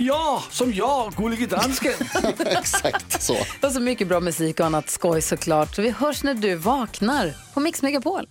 Ja, 0.00 0.42
som 0.50 0.72
jag, 0.72 1.12
Gullige 1.12 1.46
Dansken. 1.46 1.92
Exakt 2.38 3.22
så. 3.22 3.36
Och 3.62 3.72
så 3.72 3.80
mycket 3.80 4.08
bra 4.08 4.20
musik 4.20 4.60
och 4.60 4.66
annat 4.66 4.90
skoj 4.90 5.22
såklart. 5.22 5.74
Så 5.74 5.82
vi 5.82 5.90
hörs 5.90 6.24
när 6.24 6.34
du 6.34 6.54
vaknar 6.54 7.34
på 7.54 7.60
Mix 7.60 7.82
Megapol. 7.82 8.28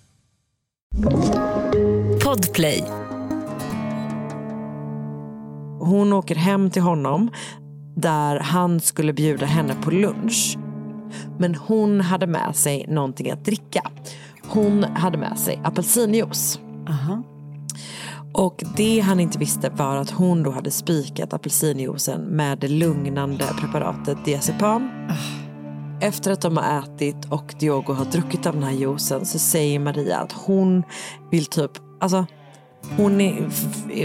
Podplay. 2.24 2.84
Hon 5.80 6.14
åker 6.14 6.36
hem 6.36 6.72
till 6.72 6.82
honom 6.82 7.32
där 7.96 8.40
han 8.40 8.80
skulle 8.80 9.14
bjuda 9.14 9.46
henne 9.46 9.76
på 9.84 9.92
lunch. 9.92 10.58
Men 11.40 11.56
hon 11.56 12.02
hade 12.02 12.28
med 12.28 12.56
sig 12.56 12.86
någonting 12.88 13.32
att 13.32 13.46
dricka. 13.46 13.92
Hon 14.44 14.84
hade 14.84 15.18
med 15.18 15.40
sig 15.40 15.62
apelsinjuice. 15.64 16.60
Och 18.38 18.64
det 18.76 19.00
han 19.00 19.20
inte 19.20 19.40
visste 19.40 19.70
var 19.70 19.96
att 19.96 20.10
hon 20.10 20.44
då 20.44 20.52
hade 20.52 20.72
spikat 20.72 21.34
apelsinjuicen 21.34 22.22
med 22.22 22.60
det 22.60 22.68
lugnande 22.68 23.46
preparatet 23.60 24.26
diazepam. 24.26 24.90
Efter 26.02 26.32
att 26.32 26.42
de 26.42 26.58
har 26.58 26.80
ätit 26.80 27.32
och 27.32 27.56
Diogo 27.60 27.94
har 27.94 28.06
druckit 28.06 28.46
av 28.46 28.54
den 28.54 28.64
här 28.64 28.72
juicen 28.72 29.26
så 29.26 29.40
säger 29.40 29.80
Maria 29.80 30.18
att 30.18 30.32
hon 30.32 30.84
vill 31.32 31.46
typ, 31.46 31.72
alltså 32.00 32.26
hon 32.98 33.22
är, 33.22 33.50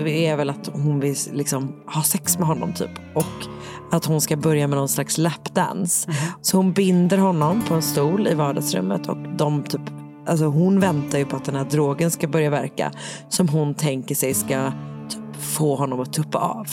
är 0.06 0.36
väl 0.36 0.50
att 0.50 0.70
hon 0.72 1.00
vill 1.00 1.16
liksom 1.32 1.82
ha 1.86 2.02
sex 2.02 2.38
med 2.38 2.46
honom 2.46 2.74
typ. 2.74 2.90
Och 3.14 3.46
att 3.90 4.04
hon 4.04 4.20
ska 4.20 4.36
börja 4.36 4.66
med 4.66 4.78
någon 4.78 4.88
slags 4.88 5.18
lapdance. 5.18 6.10
Så 6.40 6.56
hon 6.56 6.72
binder 6.72 7.18
honom 7.18 7.62
på 7.68 7.74
en 7.74 7.82
stol 7.82 8.28
i 8.28 8.34
vardagsrummet 8.34 9.08
och 9.08 9.16
de 9.36 9.62
typ 9.64 10.01
Alltså 10.26 10.44
hon 10.44 10.80
väntar 10.80 11.18
ju 11.18 11.24
på 11.24 11.36
att 11.36 11.44
den 11.44 11.54
här 11.54 11.64
drogen 11.64 12.10
ska 12.10 12.28
börja 12.28 12.50
verka 12.50 12.92
som 13.28 13.48
hon 13.48 13.74
tänker 13.74 14.14
sig 14.14 14.34
ska 14.34 14.72
typ 15.08 15.42
få 15.42 15.76
honom 15.76 16.00
att 16.00 16.12
tuppa 16.12 16.38
av. 16.38 16.66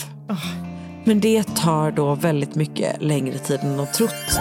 Men 1.04 1.20
det 1.20 1.56
tar 1.56 1.90
då 1.90 2.14
väldigt 2.14 2.54
mycket 2.54 3.02
längre 3.02 3.38
tid 3.38 3.60
än 3.62 3.76
de 3.76 3.86
trott. 3.86 4.40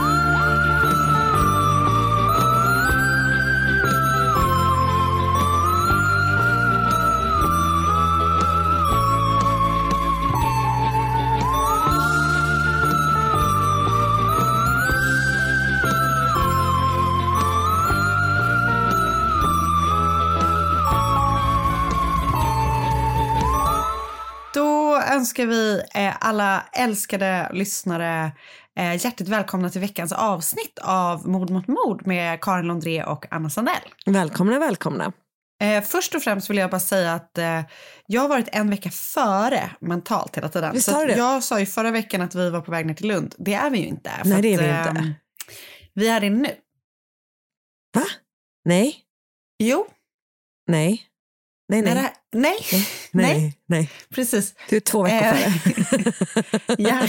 Önskar 25.40 25.46
vi 25.46 25.84
eh, 25.94 26.16
alla 26.20 26.66
älskade 26.74 27.50
lyssnare 27.54 28.32
eh, 28.80 29.06
hjärtligt 29.06 29.30
välkomna 29.30 29.70
till 29.70 29.82
veckans 29.82 30.12
avsnitt 30.12 30.80
av 30.82 31.28
Mord 31.28 31.50
mot 31.50 31.68
mord 31.68 32.08
med 32.08 32.42
Karin 32.42 32.66
Londré 32.66 33.04
och 33.04 33.26
Anna 33.32 33.50
Sandell. 33.50 33.76
Välkomna, 34.06 34.60
välkomna. 34.60 35.14
Eh, 35.62 35.84
först 35.84 36.16
och 36.16 36.22
främst 36.22 36.50
vill 36.50 36.58
jag 36.58 36.70
bara 36.70 36.80
säga 36.80 37.14
att 37.14 37.38
eh, 37.38 37.62
jag 38.08 38.22
har 38.22 38.30
varit 38.30 38.48
en 38.52 38.70
vecka 38.70 38.90
före 38.90 39.70
mentalt 39.82 40.38
hela 40.38 40.50
tiden. 40.50 40.74
Visst 40.74 40.92
har 40.92 41.06
du 41.06 41.14
det? 41.14 41.18
jag 41.18 41.44
sa 41.44 41.60
ju 41.60 41.66
förra 41.66 41.92
veckan 41.92 42.22
att 42.22 42.36
vi 42.36 42.50
var 42.50 42.62
på 42.62 42.72
väg 42.72 42.86
ner 42.86 42.94
till 42.94 43.08
Lund. 43.08 43.36
Det 43.38 43.54
är 43.54 43.70
vi 43.70 43.78
ju 43.80 43.86
inte. 43.86 44.12
Nej, 44.26 44.42
det 44.42 44.54
är 44.54 44.58
att, 44.58 44.96
vi 44.96 45.00
eh, 45.00 45.06
inte. 45.06 45.16
Vi 45.94 46.08
är 46.10 46.20
det 46.20 46.30
nu. 46.30 46.56
Va? 47.96 48.06
Nej, 48.66 48.96
Jo. 49.60 49.88
nej, 50.68 51.02
nej, 51.70 51.82
Nej. 51.82 51.96
nej, 51.96 52.14
Nej. 52.32 52.58
nej, 52.72 52.86
nej. 53.12 53.54
nej. 53.68 53.90
Precis. 54.16 54.54
Du 54.70 54.76
är 54.76 54.80
två 54.80 55.04
veckor 55.04 55.18
Eh, 55.18 55.34
före. 55.34 56.14
Ja. 56.78 57.08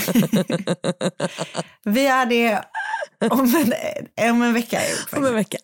vi 1.83 2.05
är 2.07 2.25
det 2.25 2.63
om 3.29 3.55
en, 4.17 4.31
om 4.31 4.41
en 4.41 4.53
vecka. 4.53 4.81
Om 5.11 5.25
en 5.25 5.35
vecka. 5.35 5.57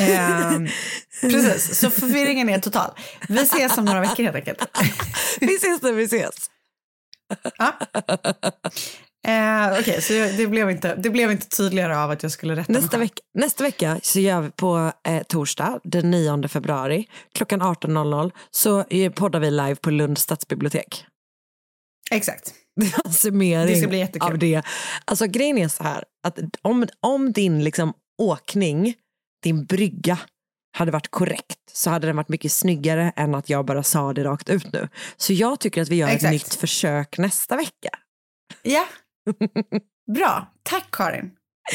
Ehm, 0.00 0.68
precis, 1.20 1.78
så 1.78 1.90
förvirringen 1.90 2.48
är 2.48 2.58
total. 2.58 2.90
Vi 3.28 3.40
ses 3.42 3.78
om 3.78 3.84
några 3.84 4.00
veckor 4.00 4.22
helt 4.24 4.36
enkelt. 4.36 4.62
vi 5.40 5.56
ses 5.56 5.82
när 5.82 5.92
vi 5.92 6.04
ses. 6.04 6.50
Ja. 7.58 7.78
Eh, 9.28 9.78
Okej, 9.80 10.02
så 10.02 10.12
jag- 10.12 10.36
det 10.36 10.46
blev, 10.46 10.70
inte, 10.70 10.94
det 10.96 11.10
blev 11.10 11.30
inte 11.30 11.48
tydligare 11.48 11.96
av 11.98 12.10
att 12.10 12.22
jag 12.22 12.32
skulle 12.32 12.56
rätta 12.56 12.72
mig 12.72 12.80
Nästa 12.80 12.90
själv. 12.96 13.00
vecka, 13.00 13.22
nästa 13.34 13.64
vecka 13.64 14.00
så 14.02 14.20
gör 14.20 14.40
vi 14.40 14.50
på 14.50 14.92
eh, 15.08 15.22
torsdag 15.22 15.80
den 15.84 16.10
9 16.10 16.48
februari 16.48 17.08
klockan 17.34 17.62
18.00 17.62 18.30
så 18.50 18.84
eh, 18.90 19.12
poddar 19.12 19.40
vi 19.40 19.50
live 19.50 19.74
på 19.76 19.90
Lunds 19.90 20.22
stadsbibliotek. 20.22 21.04
Exakt. 22.10 22.54
En 23.04 23.12
summering 23.12 23.66
Det 23.66 23.76
ska 23.76 23.88
bli 23.88 23.98
jättekul. 23.98 24.30
av 24.32 24.38
det. 24.38 24.62
Alltså 25.04 25.26
grejen 25.26 25.58
är 25.58 25.68
så 25.68 25.82
här 25.82 26.04
att 26.26 26.38
om, 26.62 26.86
om 27.00 27.32
din 27.32 27.64
liksom 27.64 27.92
åkning, 28.22 28.94
din 29.42 29.64
brygga 29.64 30.18
hade 30.76 30.90
varit 30.92 31.10
korrekt 31.10 31.56
så 31.72 31.90
hade 31.90 32.06
den 32.06 32.16
varit 32.16 32.28
mycket 32.28 32.52
snyggare 32.52 33.12
än 33.16 33.34
att 33.34 33.50
jag 33.50 33.64
bara 33.64 33.82
sa 33.82 34.12
det 34.12 34.24
rakt 34.24 34.48
ut 34.48 34.72
nu. 34.72 34.88
Så 35.16 35.32
jag 35.32 35.60
tycker 35.60 35.82
att 35.82 35.88
vi 35.88 35.96
gör 35.96 36.08
Exakt. 36.08 36.24
ett 36.24 36.30
nytt 36.30 36.54
försök 36.54 37.18
nästa 37.18 37.56
vecka. 37.56 37.90
Ja. 38.62 38.86
Bra. 40.14 40.46
Tack 40.62 40.90
Karin. 40.90 41.30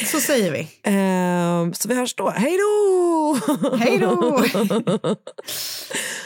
Så 0.05 0.19
säger 0.19 0.51
vi. 0.51 0.67
Ehm, 0.83 1.73
så 1.73 1.87
vi 1.87 1.95
hörs 1.95 2.15
då. 2.15 2.29
Hej 2.29 2.57
då! 2.57 3.37
Hej 3.77 3.99
då! 3.99 4.37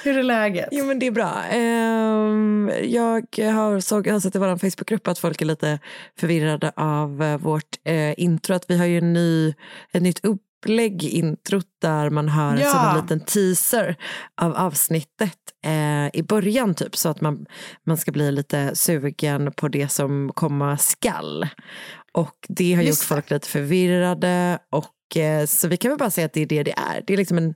Hur 0.04 0.18
är 0.18 0.24
läget? 0.24 0.70
Jo 0.72 0.86
men 0.86 1.00
det 1.00 1.08
är 1.08 1.12
bra. 1.12 1.44
Ehm, 1.44 2.72
jag 2.84 3.38
har, 3.54 3.80
såg, 3.80 4.08
jag 4.08 4.14
har 4.14 4.20
sett 4.20 4.36
i 4.36 4.40
vår 4.40 4.58
Facebookgrupp 4.58 5.08
att 5.08 5.20
folk 5.20 5.42
är 5.42 5.46
lite 5.46 5.80
förvirrade 6.20 6.72
av 6.76 7.24
eh, 7.24 7.38
vårt 7.38 7.78
eh, 7.84 8.20
intro. 8.20 8.56
Att 8.56 8.70
vi 8.70 8.78
har 8.78 8.86
ju 8.86 8.98
en 8.98 9.14
ny, 9.14 9.54
ett 9.92 10.02
nytt 10.02 10.26
upplägg 10.60 11.04
introt 11.04 11.66
där 11.82 12.10
man 12.10 12.30
hör 12.30 12.58
Ja. 12.58 12.72
som 12.72 12.88
en 12.90 13.02
liten 13.04 13.20
teaser 13.20 13.96
av 14.42 14.56
avsnittet 14.56 15.38
eh, 15.66 16.08
i 16.20 16.24
början 16.28 16.74
typ. 16.76 16.96
Så 16.98 17.10
att 17.10 17.22
man, 17.22 17.46
man 17.86 17.98
ska 17.98 18.12
bli 18.12 18.32
lite 18.32 18.76
sugen 18.76 19.52
på 19.52 19.68
det 19.68 19.92
som 19.92 20.32
komma 20.36 20.78
skall. 20.78 21.48
Och 22.14 22.36
det 22.48 22.74
har 22.74 22.84
Just 22.84 23.02
gjort 23.02 23.10
det. 23.10 23.16
folk 23.16 23.30
lite 23.32 23.48
förvirrade. 23.48 24.60
Och, 24.72 25.18
eh, 25.18 25.46
så 25.46 25.68
vi 25.68 25.78
kan 25.78 25.92
väl 25.92 25.98
bara 25.98 26.10
säga 26.10 26.26
att 26.26 26.34
det 26.34 26.42
är 26.42 26.46
det 26.46 26.64
det 26.64 26.72
är. 26.78 27.04
Det 27.08 27.14
är 27.14 27.18
liksom 27.18 27.38
en 27.38 27.54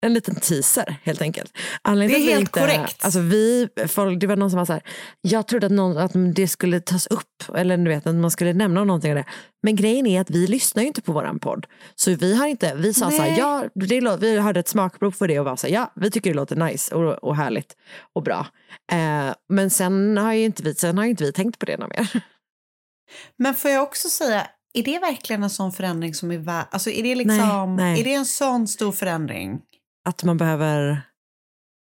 en 0.00 0.14
liten 0.14 0.34
teaser 0.34 0.96
helt 1.02 1.22
enkelt. 1.22 1.58
Anledningen 1.82 2.26
Det 2.26 2.32
är 2.32 2.36
helt 2.36 2.40
inte, 2.40 2.60
korrekt. 2.60 3.04
Alltså 3.04 3.20
vi, 3.20 3.68
folk, 3.88 4.20
det 4.20 4.26
var 4.26 4.36
någon 4.36 4.50
som 4.50 4.58
var 4.58 4.66
så 4.66 4.72
här, 4.72 4.82
jag 5.20 5.48
trodde 5.48 5.66
att, 5.66 5.72
någon, 5.72 5.98
att 5.98 6.12
det 6.34 6.48
skulle 6.48 6.80
tas 6.80 7.06
upp, 7.06 7.56
eller 7.56 7.76
du 7.76 7.88
vet 7.88 8.06
att 8.06 8.14
man 8.14 8.30
skulle 8.30 8.52
nämna 8.52 8.84
någonting 8.84 9.10
av 9.10 9.16
det. 9.16 9.24
Men 9.62 9.76
grejen 9.76 10.06
är 10.06 10.20
att 10.20 10.30
vi 10.30 10.46
lyssnar 10.46 10.82
ju 10.82 10.86
inte 10.86 11.02
på 11.02 11.12
våran 11.12 11.38
podd. 11.38 11.66
Så 11.94 12.14
vi 12.14 12.36
har 12.36 12.46
inte, 12.46 12.74
vi 12.74 12.94
sa 12.94 13.10
så 13.10 13.22
här, 13.22 13.38
ja, 13.38 13.64
det, 13.74 14.16
vi 14.20 14.38
hörde 14.38 14.60
ett 14.60 14.68
smakprov 14.68 15.10
för 15.10 15.28
det 15.28 15.38
och 15.38 15.44
var 15.44 15.56
så 15.56 15.66
här, 15.66 15.74
ja, 15.74 15.92
vi 15.96 16.10
tycker 16.10 16.30
det 16.30 16.36
låter 16.36 16.56
nice 16.56 16.94
och, 16.94 17.24
och 17.24 17.36
härligt 17.36 17.76
och 18.14 18.22
bra. 18.22 18.46
Eh, 18.92 19.34
men 19.48 19.70
sen 19.70 20.16
har 20.16 20.32
ju 20.32 20.44
inte 20.44 20.62
vi, 20.62 20.74
sen 20.74 20.98
har 20.98 21.04
inte 21.04 21.24
vi 21.24 21.32
tänkt 21.32 21.58
på 21.58 21.66
det 21.66 21.76
något 21.76 21.90
mer. 21.90 22.10
Men 23.38 23.54
får 23.54 23.70
jag 23.70 23.82
också 23.82 24.08
säga, 24.08 24.46
är 24.74 24.82
det 24.82 24.98
verkligen 24.98 25.42
en 25.42 25.50
sån 25.50 25.72
förändring 25.72 26.14
som 26.14 26.30
är 26.30 26.38
värd... 26.38 26.66
Alltså 26.70 26.90
är 26.90 27.02
det 27.02 27.14
liksom... 27.14 27.76
Nej, 27.76 27.92
nej. 27.92 28.00
Är 28.00 28.04
det 28.04 28.14
en 28.14 28.26
sån 28.26 28.68
stor 28.68 28.92
förändring? 28.92 29.60
Att 30.06 30.24
man 30.24 30.36
behöver, 30.36 31.02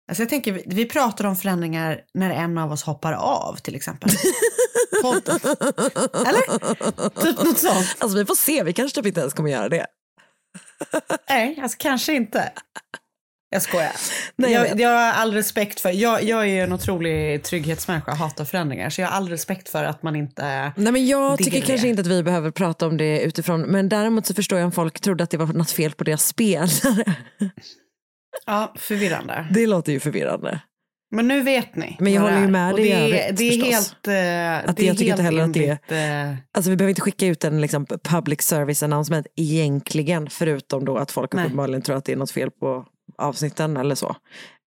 Alltså 0.09 0.23
jag 0.23 0.29
tänker, 0.29 0.63
vi, 0.67 0.87
pratar 0.87 1.25
om 1.25 1.37
förändringar 1.37 2.01
när 2.15 2.31
en 2.31 2.59
av 2.59 2.73
oss 2.73 2.83
hoppar 2.83 3.13
av 3.13 3.57
till 3.57 3.75
exempel. 3.75 4.11
Eller? 6.15 6.59
Typ 7.23 7.45
något 7.45 7.59
sånt. 7.59 7.97
alltså 7.99 8.19
vi 8.19 8.25
får 8.25 8.35
se, 8.35 8.63
vi 8.63 8.73
kanske 8.73 8.95
typ 8.95 9.07
inte 9.07 9.21
ens 9.21 9.35
kommer 9.35 9.51
göra 9.51 9.69
det. 9.69 9.87
Nej, 11.29 11.59
alltså 11.63 11.77
kanske 11.81 12.15
inte. 12.15 12.53
Jag 13.51 13.63
skojar. 13.63 13.93
Nej, 14.37 14.53
jag 14.53 14.81
jag, 14.81 14.89
har 14.89 15.13
all 15.13 15.35
respekt 15.35 15.81
för, 15.81 15.91
jag, 15.91 16.23
jag 16.23 16.49
är 16.49 16.65
en 16.65 16.73
otrolig 16.73 17.45
trygghetsmänniska, 17.45 18.15
hatar 18.15 18.45
förändringar. 18.45 18.91
Så 18.91 19.01
jag 19.01 19.09
har 19.09 19.17
all 19.17 19.29
respekt 19.29 19.69
för 19.69 19.85
att 19.85 20.03
man 20.03 20.17
inte... 20.17 20.73
Nej, 20.77 20.93
men 20.93 21.07
jag 21.07 21.39
tycker 21.39 21.61
det. 21.61 21.67
kanske 21.67 21.89
inte 21.89 22.01
att 22.01 22.07
vi 22.07 22.23
behöver 22.23 22.51
prata 22.51 22.87
om 22.87 22.97
det 22.97 23.21
utifrån, 23.21 23.61
men 23.61 23.89
däremot 23.89 24.27
så 24.27 24.35
förstår 24.35 24.59
jag 24.59 24.67
om 24.67 24.73
folk 24.73 25.01
trodde 25.01 25.25
att 25.25 25.31
det 25.31 25.37
var 25.37 25.47
något 25.47 25.71
fel 25.71 25.93
på 25.93 26.05
deras 26.05 26.27
spelare. 26.27 27.15
Ja, 28.47 28.73
förvirrande. 28.77 29.47
Det 29.51 29.67
låter 29.67 29.93
ju 29.93 30.01
förvirrande. 30.01 30.61
Men 31.11 31.29
nu 31.29 31.43
vet 31.43 31.77
ni. 31.77 31.97
Men 32.01 32.13
jag 32.13 32.23
håller 32.23 32.39
ju 32.39 32.45
är. 32.45 32.49
med 32.49 32.75
dig 32.75 32.85
det, 32.85 32.93
är- 33.29 33.33
det 33.33 33.45
är 33.45 33.51
förstås. 33.51 33.71
helt... 33.75 33.93
Att 34.69 34.77
det 34.77 34.83
är 34.83 34.87
jag 34.87 34.97
tycker 34.99 35.11
inte 35.11 35.23
helt 35.23 35.23
heller 35.23 35.43
att 35.43 35.53
det 35.53 35.65
enligt, 35.69 35.93
eh, 35.93 36.45
Alltså 36.53 36.71
vi 36.71 36.77
behöver 36.77 36.89
inte 36.91 37.01
skicka 37.01 37.27
ut 37.27 37.45
en 37.45 37.61
liksom, 37.61 37.87
public 38.05 38.43
service 38.43 38.83
announcement 38.83 39.27
egentligen, 39.37 40.31
förutom 40.31 40.85
då 40.85 40.97
att 40.97 41.11
folk 41.11 41.35
uppenbarligen 41.35 41.83
tror 41.83 41.97
att 41.97 42.05
det 42.05 42.13
är 42.13 42.17
något 42.17 42.31
fel 42.31 42.51
på 42.51 42.87
avsnitten 43.19 43.77
eller 43.77 43.95
så. 43.95 44.17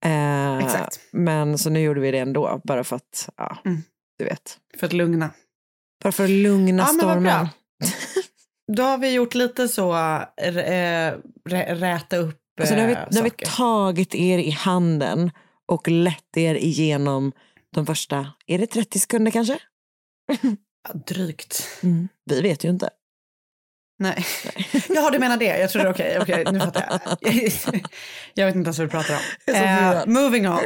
Eh, 0.05 0.59
Exakt. 0.59 1.01
Men 1.13 1.59
så 1.59 1.71
nu 1.71 1.81
gjorde 1.81 2.01
vi 2.01 2.11
det 2.11 2.19
ändå, 2.19 2.61
bara 2.65 2.85
för 2.85 2.97
att, 2.97 3.29
ja, 3.37 3.59
Mm. 3.65 3.83
du 4.19 4.25
vet. 4.25 4.57
För 4.79 4.87
att 4.87 4.93
lugna. 4.93 5.31
Bara 6.03 6.13
för 6.13 6.25
att 6.25 6.31
lugna 6.31 6.83
Ja, 6.83 6.87
stormen. 6.87 7.49
Då 8.77 8.83
har 8.83 8.99
vi 8.99 9.13
gjort 9.13 9.35
lite 9.35 9.69
så, 9.69 9.93
äh, 9.97 10.53
rä, 11.47 11.75
räta 11.75 12.17
upp 12.17 12.39
Alltså, 12.59 12.75
har 12.75 12.87
vi, 12.87 12.95
nu 12.95 13.17
har 13.17 13.23
vi 13.23 13.31
saker. 13.31 13.47
tagit 13.47 14.15
er 14.15 14.39
i 14.39 14.51
handen 14.51 15.31
och 15.67 15.89
lett 15.89 16.37
er 16.37 16.55
igenom 16.55 17.33
de 17.75 17.87
första, 17.87 18.33
är 18.47 18.59
det 18.59 18.67
30 18.67 18.99
sekunder 18.99 19.31
kanske? 19.31 19.59
Ja, 20.89 20.95
Drygt. 21.07 21.69
Vi 22.25 22.41
vet 22.41 22.65
ju 22.65 22.69
inte. 22.69 22.91
Nej. 23.99 24.25
Jaha, 24.89 25.11
du 25.11 25.19
menar 25.19 25.37
det. 25.37 25.59
Jag 25.59 25.71
trodde 25.71 25.91
okej, 25.91 26.19
okej, 26.21 26.45
nu 26.53 26.61
fattar 26.61 26.85
jag. 26.91 27.01
jag 28.35 28.47
vet 28.47 28.55
inte 28.55 28.69
ens 28.69 28.79
vad 28.79 28.87
du 28.87 28.91
pratar 28.91 29.15
om. 29.15 29.55
Eh, 29.55 30.07
moving 30.07 30.49
on. 30.49 30.59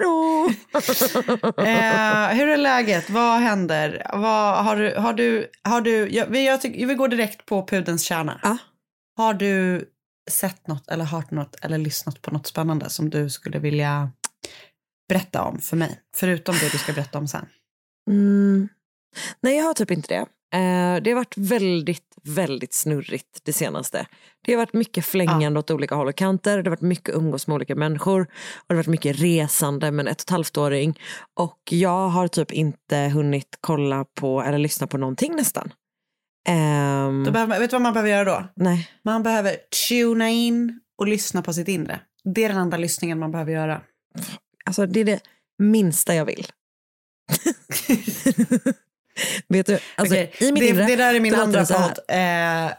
Eh, 1.43 2.29
hur 2.29 2.49
är 2.49 2.57
läget? 2.57 3.11
Vad 3.11 3.41
händer? 3.41 4.07
Vad, 4.13 4.65
har 4.65 4.77
du, 4.77 4.95
har 4.95 5.13
du, 5.13 5.51
har 5.63 5.81
du, 5.81 6.09
jag, 6.09 6.37
jag, 6.37 6.61
tycker, 6.61 6.87
vi 6.87 6.95
går 6.95 7.09
direkt 7.09 7.47
på 7.47 7.67
pudelns 7.67 8.03
kärna. 8.03 8.41
Ja. 8.43 8.57
Har 9.17 9.35
du 9.35 9.85
sett 10.31 10.67
något 10.67 10.89
eller 10.89 11.05
hört 11.05 11.31
något 11.31 11.55
eller 11.63 11.79
lyssnat 11.79 12.23
på 12.23 12.31
något 12.31 12.47
spännande 12.47 12.91
som 12.91 13.11
du 13.11 13.31
skulle 13.31 13.59
vilja 13.59 14.11
berätta 15.09 15.43
om 15.43 15.59
för 15.59 15.77
mig? 15.77 16.01
Förutom 16.17 16.55
det 16.55 16.73
du 16.73 16.79
ska 16.79 16.93
berätta 16.93 17.19
om 17.19 17.29
sen. 17.29 17.47
Mm. 18.11 18.69
Nej, 19.41 19.57
jag 19.57 19.65
har 19.65 19.75
typ 19.75 19.91
inte 19.91 20.15
det. 20.15 20.27
Eh, 20.59 21.03
det 21.03 21.11
har 21.11 21.15
varit 21.15 21.37
väldigt, 21.37 22.15
väldigt 22.23 22.75
snurrigt 22.75 23.41
det 23.43 23.53
senaste. 23.53 24.07
Det 24.45 24.53
har 24.53 24.59
varit 24.59 24.73
mycket 24.73 25.05
flängande 25.05 25.59
åt 25.61 25.71
olika 25.71 25.95
håll 25.95 26.09
och 26.09 26.15
kanter. 26.15 26.63
Det 26.63 26.71
har 26.71 26.77
varit 26.77 26.81
mycket 26.81 27.15
umgås 27.15 27.47
med 27.47 27.55
olika 27.55 27.75
människor. 27.75 28.21
Och 28.21 28.65
det 28.69 28.75
har 28.75 28.77
varit 28.77 28.87
mycket 28.87 29.21
resande 29.21 29.91
med 29.91 30.07
en 30.07 30.13
ett 30.13 30.21
och 30.21 30.25
ett 30.25 30.31
halvt-åring. 30.31 31.01
Och 31.39 31.59
jag 31.71 32.09
har 32.09 32.29
typ 32.29 32.53
inte 32.53 32.97
hunnit 32.97 33.59
kolla 33.61 34.05
på 34.05 34.43
eller 34.43 34.59
lyssna 34.59 34.87
på 34.87 34.99
någonting 34.99 35.37
nästan. 35.37 35.73
Ehm, 36.49 37.25
Då 37.25 37.31
behöver, 37.31 37.49
man- 37.49 37.61
vet 37.61 37.71
du 37.71 37.75
vad 37.75 37.83
man 37.83 37.93
behöver 37.93 38.11
göra 38.11 38.25
då? 38.25 38.45
nej. 38.57 38.91
Man 39.05 39.23
behöver 39.23 39.57
tuna 39.89 40.31
in 40.31 40.81
och 40.99 41.07
lyssna 41.07 41.43
på 41.43 41.53
sitt 41.53 41.69
inre. 41.69 42.01
Det 42.25 42.45
är 42.45 42.49
den 42.49 42.59
enda 42.59 42.77
lyssningen 42.77 43.19
man 43.19 43.31
behöver 43.31 43.53
göra. 43.53 43.81
Alltså 44.65 44.87
det 44.87 45.01
är 45.01 45.05
det 45.05 45.21
minsta 45.59 46.15
jag 46.15 46.25
vill. 46.25 46.47
Vet 49.49 49.67
du, 49.67 49.79
alltså, 49.97 50.15
Okej, 50.15 50.33
i 50.41 50.53
mitt 50.53 50.61
det, 50.63 50.69
inre 50.69 50.87
det 50.87 50.97
där 50.97 51.15
är 51.15 51.21
min 51.21 51.35
andra 51.35 51.65
podd. 51.67 51.99
Eh, 52.09 52.71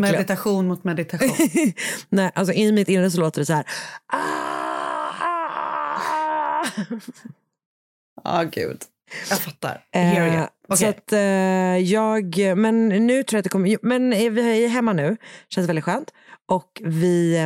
meditation 0.00 0.66
mot 0.66 0.84
meditation. 0.84 1.30
Nej, 2.08 2.30
alltså 2.34 2.54
i 2.54 2.72
mitt 2.72 2.88
inre 2.88 3.10
så 3.10 3.20
låter 3.20 3.40
det 3.40 3.46
så 3.46 3.52
här. 3.54 3.64
Ah! 4.12 4.20
Ja, 8.24 8.42
gud. 8.42 8.82
Jag 9.30 9.38
fattar. 9.38 9.84
Eh, 9.94 10.46
Okej. 10.70 10.76
Så 10.76 10.86
att 10.86 11.12
eh, 11.12 11.20
jag, 11.78 12.38
men 12.56 12.88
nu 12.88 13.22
tror 13.22 13.36
jag 13.36 13.38
att 13.38 13.44
det 13.44 13.50
kommer, 13.50 13.78
men 13.82 14.12
eh, 14.12 14.30
vi 14.30 14.64
är 14.64 14.68
hemma 14.68 14.92
nu, 14.92 15.16
känns 15.48 15.68
väldigt 15.68 15.84
skönt. 15.84 16.10
Och 16.48 16.82
vi 16.84 17.38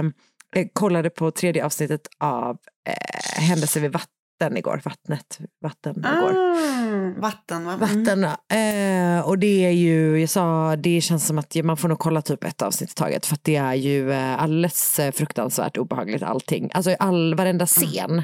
eh, 0.56 0.66
kollade 0.72 1.10
på 1.10 1.30
tredje 1.30 1.64
avsnittet 1.64 2.08
av 2.18 2.58
eh, 2.88 3.42
Händelser 3.42 3.80
vid 3.80 3.92
vatten 3.92 4.56
igår, 4.56 4.80
vattnet, 4.84 5.38
vatten 5.62 5.98
igår. 5.98 6.34
Ah, 6.36 7.20
vatten, 7.20 7.64
va? 7.64 7.72
Mm. 7.72 7.80
Vatten, 7.80 8.24
eh, 8.24 9.28
och 9.28 9.38
det 9.38 9.66
är 9.66 9.70
ju, 9.70 10.20
jag 10.20 10.28
sa, 10.28 10.76
det 10.76 11.00
känns 11.00 11.26
som 11.26 11.38
att 11.38 11.56
man 11.64 11.76
får 11.76 11.88
nog 11.88 11.98
kolla 11.98 12.22
typ 12.22 12.44
ett 12.44 12.62
avsnitt 12.62 12.90
i 12.90 12.94
taget 12.94 13.26
för 13.26 13.34
att 13.34 13.44
det 13.44 13.56
är 13.56 13.74
ju 13.74 14.12
eh, 14.12 14.42
alldeles 14.42 14.98
eh, 14.98 15.12
fruktansvärt 15.12 15.76
obehagligt 15.76 16.22
allting. 16.22 16.70
Alltså 16.74 16.96
all, 16.98 17.34
varenda 17.34 17.66
scen 17.66 18.22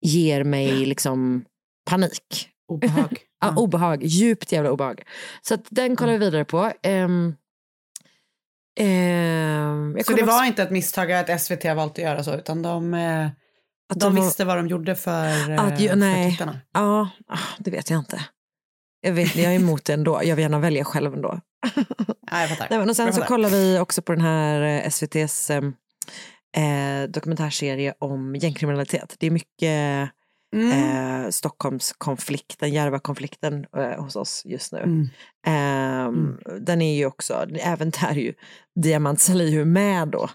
ger 0.00 0.44
mig 0.44 0.86
liksom 0.86 1.44
panik. 1.90 2.48
Obehag. 2.68 3.18
Ja, 3.46 3.56
obehag, 3.62 4.02
djupt 4.02 4.52
jävla 4.52 4.70
obehag. 4.72 5.02
Så 5.42 5.56
den 5.68 5.96
kollar 5.96 6.12
vi 6.12 6.18
vidare 6.18 6.44
på. 6.44 6.72
Ehm, 6.82 7.34
jag 9.96 10.06
Så 10.06 10.12
det 10.12 10.20
kollar 10.20 10.26
var 10.26 10.34
också- 10.34 10.44
inte 10.44 10.62
ett 10.62 10.70
misstag 10.70 11.12
att 11.12 11.40
SVT 11.40 11.64
har 11.68 11.74
valt 11.74 11.92
att 11.92 11.98
göra 11.98 12.24
så, 12.24 12.34
utan 12.34 12.62
de, 12.62 12.94
eh, 12.94 13.26
att 13.92 14.00
de 14.00 14.14
var- 14.16 14.22
visste 14.22 14.44
vad 14.44 14.56
de 14.56 14.68
gjorde 14.68 14.96
för, 14.96 15.50
eh, 15.50 15.60
Att 15.64 15.80
ju- 15.80 15.88
för 15.88 15.96
nej. 15.96 16.30
tittarna. 16.30 16.60
Ja, 16.72 17.08
ah, 17.28 17.38
det 17.58 17.70
vet 17.70 17.90
jag 17.90 17.98
inte. 17.98 18.20
Jag, 19.00 19.12
vet, 19.12 19.36
jag 19.36 19.52
är 19.52 19.56
emot 19.56 19.84
det 19.84 19.92
ändå. 19.92 20.20
Jag 20.24 20.36
vill 20.36 20.42
gärna 20.42 20.58
välja 20.58 20.84
själv 20.84 21.14
ändå. 21.14 21.40
Ja, 22.30 22.40
jag 22.40 22.48
fattar. 22.48 22.66
Nej, 22.70 22.78
men 22.78 22.88
och 22.88 22.96
sen 22.96 23.12
så 23.12 23.22
kollar 23.22 23.48
vi 23.48 23.78
också 23.78 24.02
på 24.02 24.12
den 24.12 24.20
här 24.20 24.60
eh, 24.60 24.86
SVTs 24.86 25.50
eh, 25.50 25.62
dokumentärserie 27.08 27.94
om 27.98 28.36
gängkriminalitet. 28.36 29.14
Det 29.18 29.26
är 29.26 29.30
mycket 29.30 30.10
Mm. 30.54 30.70
eh, 31.24 31.30
Stockholmskonflikten, 31.30 32.72
Järvakonflikten 32.72 33.66
eh, 33.76 34.02
hos 34.04 34.16
oss 34.16 34.42
just 34.44 34.72
nu. 34.72 34.78
Mm. 34.78 35.08
Ehm, 35.46 36.38
Den 36.60 36.82
är 36.82 36.96
ju 36.96 37.06
också, 37.06 37.46
även 37.60 37.90
där 37.90 38.08
är 38.10 38.14
ju 38.14 38.34
Diamant 38.82 39.20
Salihu 39.20 39.64
med 39.64 40.08
då. 40.08 40.30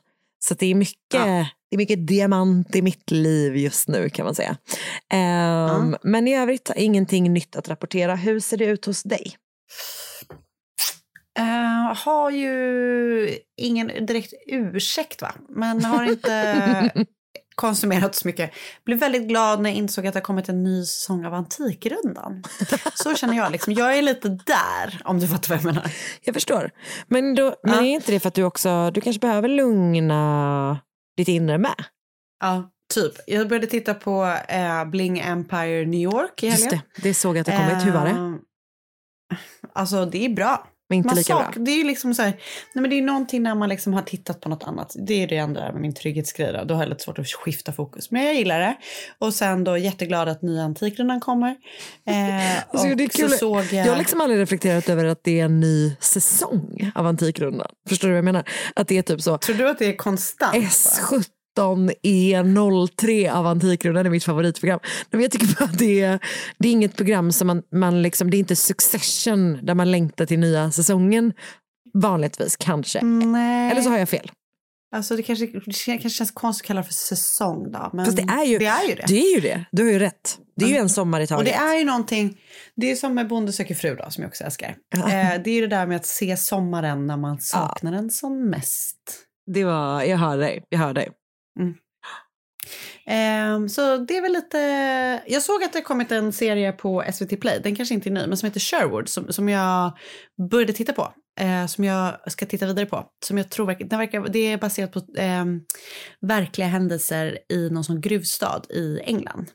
Så 0.46 0.54
det 0.54 0.66
är 0.66 0.76
mycket, 0.76 0.98
Ja. 1.14 1.26
det 1.70 1.76
är 1.76 1.78
mycket 1.78 2.08
diamant 2.08 2.76
i 2.76 2.82
mitt 2.82 3.12
liv 3.12 3.58
just 3.58 3.88
nu 3.88 4.10
kan 4.10 4.26
man 4.26 4.36
säga. 4.36 4.58
Ehm, 5.14 5.96
Men 6.04 6.28
i 6.28 6.36
övrigt 6.38 6.72
ingenting 6.76 7.34
nytt 7.34 7.56
att 7.56 7.70
rapportera. 7.70 8.16
Hur 8.16 8.40
ser 8.40 8.58
det 8.58 8.66
ut 8.66 8.86
hos 8.86 9.04
dig? 9.04 9.36
Eh, 11.40 11.96
har 12.06 12.32
ju 12.32 13.38
ingen 13.58 14.06
direkt 14.06 14.34
ursäkt, 14.48 15.22
va? 15.22 15.32
men 15.50 15.84
har 15.86 16.04
inte 16.04 16.92
konsumerat 17.60 18.16
så 18.16 18.28
mycket. 18.28 18.52
Blev 18.86 19.00
väldigt 19.00 19.28
glad 19.28 19.62
när 19.62 19.70
jag 19.70 19.78
insåg 19.78 20.08
att 20.08 20.14
det 20.14 20.20
har 20.20 20.24
kommit 20.24 20.50
en 20.50 20.64
ny 20.64 20.86
säsong 20.86 21.26
av 21.26 21.34
Antikrundan. 21.34 22.44
Så 22.96 23.16
känner 23.16 23.38
jag. 23.38 23.52
Liksom. 23.52 23.74
Jag 23.74 23.98
är 23.98 24.02
lite 24.02 24.30
där, 24.30 25.02
om 25.04 25.20
du 25.20 25.28
fattar 25.28 25.50
vad 25.50 25.58
jag 25.58 25.66
menar. 25.66 25.92
Jag 26.22 26.34
förstår. 26.36 26.72
Men, 27.08 27.36
då, 27.36 27.56
men 27.64 27.74
Ja. 27.74 27.82
är 27.82 27.86
inte 27.86 28.12
det 28.12 28.20
för 28.20 28.28
att 28.28 28.34
du 28.34 28.44
också, 28.44 28.92
du 28.92 29.02
kanske 29.02 29.20
behöver 29.20 29.48
lugna 29.50 30.80
ditt 31.18 31.28
inre 31.28 31.58
med? 31.58 31.76
Ja, 32.40 32.70
typ. 32.94 33.14
Jag 33.28 33.48
började 33.50 33.68
titta 33.68 33.94
på 33.94 34.38
eh, 34.48 34.86
Bling 34.86 35.20
Empire 35.20 35.86
New 35.86 36.00
York 36.00 36.44
i 36.44 36.50
helgen. 36.50 36.70
Just 36.72 36.86
det, 36.96 37.02
det 37.10 37.14
såg 37.14 37.36
jag 37.38 37.40
att 37.42 37.46
det 37.46 37.68
kommit. 37.70 37.86
Hur 37.86 37.92
var 37.92 38.06
det? 38.06 38.12
Eh, 38.12 38.36
Alltså 39.74 40.06
det 40.06 40.26
är 40.26 40.30
bra. 40.30 40.68
Men 40.90 40.98
inte 40.98 41.08
Man 41.08 41.16
lika 41.16 41.34
bra. 41.36 41.44
sak, 41.46 41.56
det 41.58 41.72
är 41.72 41.78
ju 41.78 41.84
liksom 41.84 42.14
så 42.16 42.22
här, 42.22 42.32
nej 42.74 42.82
men 42.82 42.90
det 42.90 42.98
är 42.98 43.02
någonting 43.02 43.44
när 43.44 43.56
man 43.56 43.70
liksom 43.70 43.94
har 43.94 44.02
tittat 44.02 44.42
på 44.42 44.50
något 44.50 44.64
annat. 44.64 44.96
Det 45.08 45.24
är 45.24 45.28
det 45.28 45.40
andra 45.40 45.72
med 45.72 45.82
min 45.82 45.94
trygghetsgrej 45.94 46.54
då. 46.54 46.64
Då 46.64 46.74
har 46.74 46.82
jag 46.82 46.90
lite 46.90 47.04
svårt 47.04 47.20
att 47.20 47.28
skifta 47.28 47.72
fokus. 47.74 48.12
Men 48.12 48.26
jag 48.26 48.36
gillar 48.36 48.60
det. 48.60 48.78
Och 49.20 49.34
sen 49.34 49.64
då 49.64 49.78
jätteglad 49.78 50.30
att 50.30 50.42
nya 50.42 50.64
Antikrundan 50.64 51.20
kommer. 51.20 51.56
Eh, 52.10 52.58
Alltså, 52.70 52.88
och 52.90 52.98
det 52.98 53.04
är 53.04 53.08
kul. 53.08 53.30
så 53.30 53.38
såg 53.38 53.64
jag... 53.64 53.74
Jag 53.88 53.92
har 53.92 53.98
liksom 53.98 54.22
aldrig 54.22 54.40
reflekterat 54.42 54.90
över 54.90 55.06
att 55.06 55.24
det 55.24 55.40
är 55.40 55.46
en 55.46 55.60
ny 55.60 55.96
säsong 56.00 56.92
av 56.96 57.06
Antikrundan. 57.08 57.68
Förstår 57.90 58.08
du 58.08 58.12
vad 58.14 58.18
jag 58.18 58.26
menar? 58.26 58.44
Att 58.76 58.88
det 58.88 58.98
är 58.98 59.02
typ 59.02 59.22
så 59.22 59.38
Tror 59.38 59.56
du 59.56 59.70
att 59.70 59.80
det 59.80 59.86
är 59.86 59.96
konstant? 59.98 60.56
S17 60.56 61.24
E03 61.60 63.32
av 63.32 63.48
Antikrundan 63.48 64.06
är 64.06 64.10
mitt 64.10 64.24
favoritprogram. 64.24 64.80
Men 65.12 65.22
jag 65.22 65.32
tycker 65.32 65.60
bara 65.60 65.66
att 65.66 65.78
det 65.80 66.02
är, 66.02 66.20
det 66.60 66.68
är 66.68 66.72
inget 66.72 66.96
program 66.96 67.32
som 67.32 67.48
man, 67.48 67.64
man 67.72 68.02
liksom, 68.02 68.32
det 68.32 68.38
är 68.38 68.40
inte 68.40 68.56
Succession 68.56 69.66
där 69.66 69.76
man 69.76 69.92
längtar 69.92 70.26
till 70.26 70.40
nya 70.40 70.72
säsongen 70.72 71.34
vanligtvis 71.94 72.58
kanske. 72.58 73.02
Nej. 73.02 73.72
Eller 73.72 73.82
så 73.82 73.90
har 73.90 73.98
jag 73.98 74.10
fel. 74.10 74.32
Alltså 74.96 75.16
det 75.16 75.24
kanske, 75.24 75.46
det 75.46 75.74
kanske 75.86 76.10
känns 76.10 76.32
konstigt 76.32 76.64
att 76.64 76.68
kalla 76.68 76.82
det 76.82 76.88
för 76.88 76.94
säsong 76.94 77.72
då. 77.72 77.90
Men 77.94 78.06
Fast 78.06 78.18
det 78.18 78.24
är 78.24 78.46
ju 78.46 78.58
det. 78.58 78.66
Är 78.66 78.88
ju 78.90 78.96
det. 78.96 79.06
Det 79.08 79.20
är 79.20 79.36
ju 79.36 79.42
det. 79.42 79.66
Du 79.72 79.84
har 79.84 79.92
ju 79.92 80.00
rätt. 80.00 80.38
Det 80.56 80.66
är 80.66 80.70
ju 80.70 80.76
en 80.78 80.90
sommar 80.90 81.22
i 81.22 81.26
Och 81.26 81.30
taget. 81.30 81.46
det 81.46 81.54
är 81.54 81.78
ju 81.78 81.86
någonting, 81.86 82.38
det 82.76 82.92
är 82.92 82.96
som 82.96 83.14
med 83.16 83.28
Bonde 83.28 83.52
söker 83.54 83.76
fru 83.76 83.96
då, 83.96 84.06
som 84.10 84.22
jag 84.22 84.30
också 84.30 84.44
älskar. 84.44 84.76
Ja. 84.96 85.00
Eh, 85.00 85.42
det 85.44 85.50
är 85.50 85.54
ju 85.56 85.62
det 85.62 85.68
där 85.76 85.88
med 85.88 85.96
att 85.96 86.06
se 86.06 86.38
sommaren 86.38 87.08
när 87.08 87.18
man 87.18 87.40
saknar 87.40 87.92
den 87.92 88.10
som 88.10 88.50
mest. 88.50 88.98
Det 89.54 89.64
var, 89.64 90.04
jag 90.04 90.18
hör 90.18 90.38
dig. 90.38 90.64
Jag 90.70 90.80
hör 90.80 90.94
dig. 90.94 91.10
Ehm, 93.06 93.70
så 93.70 93.98
det 93.98 94.18
är 94.18 94.22
väl 94.22 94.32
lite... 94.34 94.58
Jag 95.28 95.42
såg 95.44 95.64
att 95.64 95.74
det 95.74 95.82
kommit 95.82 96.12
en 96.12 96.34
serie 96.34 96.72
på 96.72 97.04
SVT 97.14 97.42
Play, 97.42 97.60
den 97.64 97.76
kanske 97.76 97.94
inte 97.96 98.10
är 98.10 98.12
ny, 98.12 98.28
men 98.28 98.38
som 98.38 98.48
heter 98.48 98.60
Sherwood, 98.60 99.10
som, 99.10 99.34
som 99.34 99.50
jag 99.50 99.98
började 100.52 100.74
titta 100.74 100.94
på. 100.94 101.14
eh, 101.40 101.66
som 101.66 101.84
jag 101.84 102.32
ska 102.32 102.46
titta 102.46 102.66
vidare 102.66 102.86
på. 102.86 103.06
Som 103.26 103.38
jag 103.38 103.50
tror 103.50 103.66
verkar, 103.66 103.86
den 103.86 104.00
verkar, 104.00 104.28
det 104.30 104.40
är 104.52 104.58
baserat 104.58 104.92
på 104.92 105.00
eh, 105.18 105.46
verkliga 106.22 106.68
händelser 106.68 107.40
i 107.50 107.70
någon 107.70 107.84
sån 107.84 108.02
gruvstad 108.02 108.62
i 108.70 109.00
England. 109.04 109.52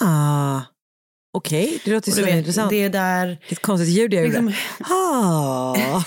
Ah, 0.00 0.60
Okej, 1.32 1.80
det 1.84 1.90
låter 1.90 2.10
så 2.10 2.22
vet, 2.24 2.34
intressant. 2.34 2.70
det 2.70 2.76
är 2.84 2.88
där... 2.90 3.26
är 3.28 3.38
ett 3.48 3.62
konstigt 3.62 3.88
ljud 3.88 4.14
jag 4.14 4.26
gjorde. 4.26 4.40
Liksom, 4.40 4.54
Ah. 4.90 6.02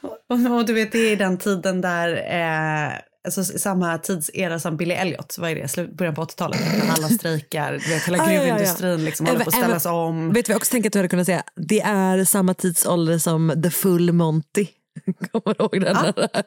och, 0.28 0.56
och 0.58 0.66
du 0.66 0.72
vet, 0.72 0.92
det 0.92 0.98
är 0.98 1.16
den 1.16 1.38
tiden 1.38 1.80
där... 1.80 2.08
Eh, 2.16 2.92
alltså 3.24 3.44
samma 3.44 3.98
tidsera 3.98 4.60
som 4.60 4.76
Billy 4.76 4.94
Elliot, 4.94 5.36
vad 5.38 5.50
är 5.50 5.54
det, 5.54 5.68
slut, 5.68 5.92
början 5.96 6.14
på 6.14 6.24
80-talet, 6.24 6.60
när 6.78 6.92
alla 6.92 7.08
strejkar, 7.08 7.72
vet, 7.72 8.02
hela 8.06 8.22
Ah, 8.22 8.26
ja, 8.26 8.32
ja, 8.32 8.32
ja. 8.32 8.40
gruvindustrin 8.46 9.04
liksom 9.04 9.26
håller 9.26 9.44
på 9.44 9.48
att 9.50 9.56
ställas 9.56 9.86
om. 9.86 10.32
Vet 10.32 10.48
jag 10.48 10.56
också 10.56 10.70
tänker 10.70 10.88
att 10.88 10.92
du 10.92 10.98
hade 10.98 11.08
kunnat 11.08 11.26
säga? 11.26 11.42
Det 11.56 11.80
är 11.80 12.24
samma 12.24 12.54
tidsålder 12.54 13.18
som 13.18 13.62
The 13.62 13.70
Full 13.70 14.12
Monty. 14.12 14.66
Kommer 15.32 15.54
du 15.58 15.64
ihåg 15.64 15.80
den? 15.80 15.96
Ah. 15.96 16.42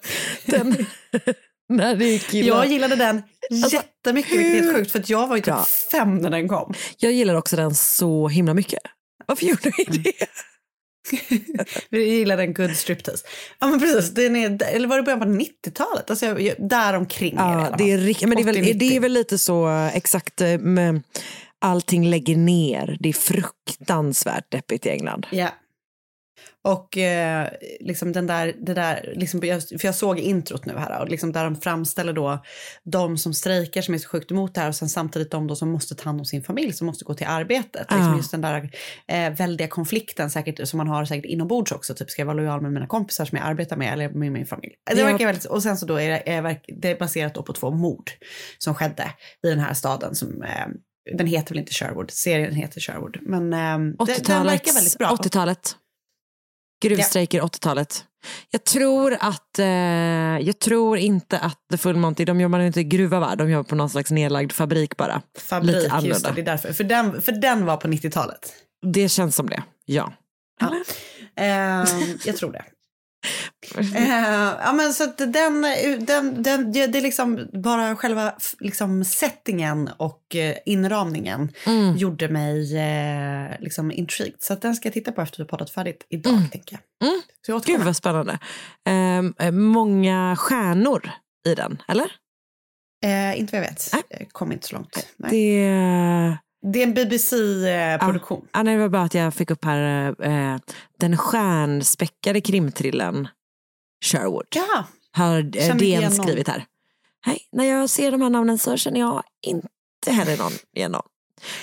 den 0.46 0.86
när 1.70 1.96
det 1.96 2.20
killar. 2.20 2.58
Jag 2.58 2.68
gillade 2.68 2.96
den 2.96 3.22
jättemycket, 3.72 4.32
vilket 4.32 4.48
är 4.48 4.56
helt 4.56 4.66
hur 4.68 4.74
sjukt, 4.74 4.92
för 4.92 5.04
jag 5.08 5.28
var 5.28 5.36
ju 5.36 5.42
typ 5.42 5.56
fem 5.92 6.18
när 6.18 6.30
den 6.30 6.48
kom. 6.48 6.74
Jag 6.98 7.12
gillar 7.12 7.36
också 7.36 7.56
den 7.56 7.76
så 7.76 8.28
himla 8.28 8.54
mycket. 8.54 8.80
Varför 9.26 9.46
gjorde 9.46 9.72
vi 9.78 9.86
Mm. 9.88 10.02
det? 10.04 10.28
Jag 11.90 12.02
gillade 12.02 12.44
en 12.44 12.54
good 12.54 12.76
striptease. 12.76 13.26
Ja 13.60 13.68
men 13.68 13.80
precis, 13.80 14.12
den 14.14 14.36
är, 14.36 14.64
eller 14.64 14.88
var 14.88 14.98
det 14.98 15.04
början 15.04 15.20
på 15.20 15.26
90-talet? 15.26 16.10
Alltså, 16.10 16.26
jag, 16.26 16.42
jag, 16.42 16.56
däromkring 16.60 17.36
det 17.36 17.42
Ja, 17.42 17.76
det 17.78 17.92
är, 17.92 17.98
rik- 17.98 18.22
men 18.28 18.36
det 18.38 18.42
är, 18.42 18.46
väl, 18.46 18.56
80-90. 18.58 18.74
det 18.74 18.96
är 18.96 19.00
väl 19.00 19.14
lite 19.14 19.38
så 19.38 19.68
eh, 19.70 19.96
exakt 19.98 20.42
eh, 20.42 20.58
med 20.58 21.02
allting 21.60 22.10
lägger 22.10 22.36
ner. 22.36 22.98
Det 23.00 23.10
är 23.10 23.14
fruktansvärt 23.14 24.52
deppigt 24.52 24.86
i 24.86 24.90
England. 24.90 25.28
Ja. 25.32 25.50
Och 26.64 26.98
eh, 26.98 27.50
liksom 27.80 28.12
den 28.12 28.28
där, 28.28 28.56
det 28.62 28.74
där, 28.74 29.14
liksom, 29.16 29.42
för 29.42 29.86
jag 29.86 29.96
såg 29.96 30.20
introt 30.20 30.66
nu 30.66 30.74
här 30.78 31.02
och 31.02 31.10
liksom 31.10 31.32
där 31.32 31.44
de 31.44 31.56
framställer 31.56 32.14
då 32.14 32.44
de 32.84 33.18
som 33.18 33.34
strejkar 33.34 33.82
som 33.82 33.94
är 33.94 33.98
så 33.98 34.10
sjukt 34.10 34.32
emot 34.32 34.56
det 34.56 34.62
här 34.62 34.68
och 34.68 34.76
sen 34.76 34.90
samtidigt 34.90 35.32
de 35.32 35.48
då 35.48 35.56
som 35.56 35.70
måste 35.70 35.96
ta 35.96 36.04
hand 36.04 36.20
om 36.20 36.26
sin 36.26 36.44
familj 36.44 36.74
som 36.74 36.88
måste 36.88 37.06
gå 37.06 37.14
till 37.14 37.28
arbetet. 37.28 37.92
Liksom 37.92 38.12
Ja. 38.12 38.18
just 38.18 38.32
den 38.32 38.42
där 38.42 38.72
eh, 39.08 39.30
väldiga 39.30 39.68
konflikten 39.68 40.30
säkert, 40.30 40.68
som 40.68 40.78
man 40.78 40.88
har 40.88 41.06
säkert 41.06 41.26
inombords 41.26 41.72
också. 41.72 41.94
Typ 41.94 42.10
ska 42.10 42.22
jag 42.22 42.28
vara 42.28 42.38
lojal 42.38 42.62
med 42.62 42.74
mina 42.74 42.88
kompisar 42.88 43.26
som 43.26 43.38
jag 43.38 43.48
arbetar 43.48 43.78
med 43.78 43.94
eller 43.94 44.10
med 44.10 44.32
min 44.32 44.46
familj. 44.46 44.74
Det 44.96 45.04
verkar 45.04 45.26
väldigt, 45.26 45.46
och 45.46 45.64
sen 45.64 45.78
så 45.78 45.86
då 45.86 46.02
är 46.02 46.10
det, 46.10 46.30
är 46.30 46.60
det 46.82 46.92
är 46.92 47.00
baserat 47.00 47.36
då 47.36 47.44
på 47.44 47.54
två 47.54 47.72
mord 47.72 48.12
som 48.58 48.76
skedde 48.76 49.12
i 49.44 49.50
den 49.50 49.60
här 49.60 49.74
staden 49.74 50.16
som 50.16 50.44
eh, 50.44 50.68
den 51.18 51.28
heter 51.28 51.50
väl 51.50 51.60
inte 51.60 51.74
Sherwood, 51.74 52.12
serien 52.12 52.54
heter 52.54 52.82
Sherwood. 52.82 53.18
Men 53.22 53.54
eh, 53.54 53.60
den, 53.60 53.96
den 53.98 54.08
80-talet. 54.08 54.54
verkar 54.54 54.74
väldigt 54.74 54.98
bra. 54.98 55.10
80-talet. 55.10 55.76
Gruvstrejker 56.82 57.42
80-talet. 57.42 58.06
Jag 58.52 58.64
tror 58.64 59.18
att, 59.20 59.60
eh, 59.60 59.66
jag 60.48 60.60
tror 60.60 60.98
inte 60.98 61.40
att 61.40 61.60
The 61.72 61.78
Full 61.78 61.96
Monty, 61.96 62.26
de 62.26 62.42
jobbar 62.42 62.60
inte 62.60 62.80
i 62.80 62.84
gruva 62.84 63.20
va? 63.20 63.36
De 63.36 63.50
jobbar 63.50 63.64
på 63.64 63.76
någon 63.76 63.90
slags 63.90 64.12
nedlagd 64.12 64.52
fabrik 64.52 64.98
bara. 64.98 65.22
Fabrik, 65.40 65.76
Lite 65.76 66.02
just 66.04 66.26
det, 66.26 66.32
det 66.36 66.42
är 66.42 66.46
därför. 66.46 66.74
För 66.74 66.84
den, 66.84 67.22
för 67.22 67.32
den 67.32 67.66
var 67.66 67.78
på 67.78 67.88
90-talet. 67.88 68.54
Det 68.86 69.10
känns 69.10 69.36
som 69.36 69.50
det, 69.50 69.64
ja. 69.86 70.14
Ja. 70.60 70.74
Ehm, 71.36 71.86
jag 72.26 72.38
tror 72.38 72.52
det. 72.52 72.64
Ehm, 73.96 74.54
ja, 74.64 74.74
men 74.74 74.94
så 74.94 75.04
att 75.04 75.18
den, 75.18 75.62
den, 76.00 76.44
den, 76.44 76.72
det 76.72 76.80
är 76.84 77.02
liksom 77.02 77.48
bara 77.54 77.96
själva 77.96 78.34
liksom 78.60 79.06
settingen 79.06 79.90
och 79.98 80.36
eh, 80.36 80.56
inramningen 80.66 81.52
Mm. 81.66 81.98
gjorde 81.98 82.30
mig 82.30 82.78
eh, 82.78 83.60
liksom 83.60 83.92
intrigued. 83.92 84.36
Så 84.40 84.56
den 84.56 84.76
ska 84.76 84.88
jag 84.88 84.94
titta 84.94 85.12
på 85.12 85.22
efter 85.22 85.44
vi 85.44 85.50
poddat 85.50 85.70
färdigt 85.70 86.06
idag, 86.10 86.42
tänker 86.52 86.80
jag. 87.00 87.10
Mm. 87.10 87.22
Så 87.46 87.52
jag 87.52 87.64
Gud 87.64 87.82
vad 87.82 87.96
spännande. 87.96 88.40
Ehm, 88.90 89.34
eh, 89.40 89.52
många 89.52 90.36
stjärnor 90.36 91.12
i 91.48 91.56
den, 91.56 91.82
eller? 91.88 92.12
Eh, 93.06 93.40
inte 93.40 93.52
vad 93.58 93.66
jag 93.66 93.70
vet. 93.70 93.90
Nej. 93.94 94.04
Jag 94.10 94.30
kom 94.30 94.52
inte 94.52 94.68
så 94.68 94.76
långt. 94.76 95.08
Nej. 95.18 95.32
Det, 95.32 96.38
Det, 96.74 96.80
är 96.80 96.84
en 96.84 96.94
BBC-produktion. 96.94 98.48
ja, 98.54 98.64
nej, 98.64 98.76
det 98.76 98.82
var 98.82 98.90
bara 98.90 99.02
att 99.04 99.14
jag 99.14 99.34
fick 99.34 99.52
upp 99.52 99.66
här 99.66 100.16
eh, 100.24 100.58
den 101.00 101.18
stjärnspäckade 101.18 102.42
krimtrillen 102.42 103.28
Sherwood. 104.06 104.46
Ja, 104.56 104.84
Har 105.12 105.38
eh, 105.40 105.76
DN 105.76 106.12
skrivit 106.12 106.48
här. 106.48 106.66
Nej, 107.26 107.40
när 107.52 107.66
jag 107.66 107.90
ser 107.90 108.12
de 108.12 108.22
här 108.22 108.30
namnen 108.30 108.58
så 108.58 108.78
känner 108.78 109.00
jag 109.00 109.24
inte 109.42 110.12
heller 110.12 110.38
någon 110.38 110.52
igen 110.76 110.92
någon. 110.92 111.02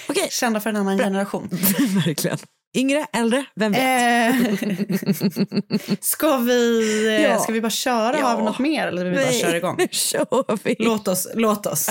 Okej, 0.08 0.28
kända 0.30 0.60
för 0.60 0.70
en 0.70 0.76
annan 0.76 0.98
generation. 0.98 1.48
verkligen. 2.06 2.38
Yngre, 2.76 3.06
äldre, 3.12 3.44
vem 3.54 3.72
vet? 3.72 3.80
Eh, 3.80 4.54
ska, 6.00 6.36
vi, 6.36 7.06
eh, 7.06 7.22
Ja. 7.22 7.38
ska 7.38 7.52
vi 7.52 7.60
bara 7.60 7.70
köra? 7.70 8.18
Ja. 8.18 8.26
Har 8.26 8.36
vi 8.36 8.42
något 8.42 8.58
mer 8.58 8.86
eller 8.86 9.04
vill 9.04 9.12
vi 9.12 9.18
bara 9.18 9.26
Nej, 9.30 9.40
köra 9.40 9.56
igång? 9.56 9.78
kör 9.90 10.64
vi. 10.64 10.76
Låt 10.78 11.08
oss. 11.08 11.28
Låt 11.34 11.66
oss. 11.66 11.90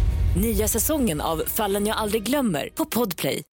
Nya 0.35 0.67
säsongen 0.67 1.21
av 1.21 1.43
Fallen 1.47 1.85
jag 1.85 1.97
aldrig 1.97 2.23
glömmer 2.23 2.69
på 2.75 2.85
Podplay. 2.85 3.43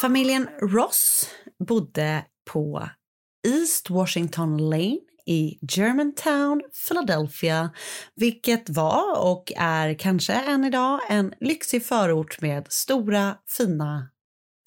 Familjen 0.00 0.48
Ross 0.62 1.30
bodde 1.68 2.24
på 2.50 2.88
East 3.48 3.90
Washington 3.90 4.70
Lane 4.70 4.98
i 5.26 5.58
Germantown, 5.62 6.62
Philadelphia, 6.88 7.70
vilket 8.16 8.70
var 8.70 9.18
och 9.18 9.52
är 9.56 9.94
kanske 9.94 10.32
än 10.32 10.64
idag 10.64 11.00
en 11.08 11.34
lyxig 11.40 11.86
förort 11.86 12.40
med 12.40 12.66
stora, 12.68 13.36
fina, 13.56 14.10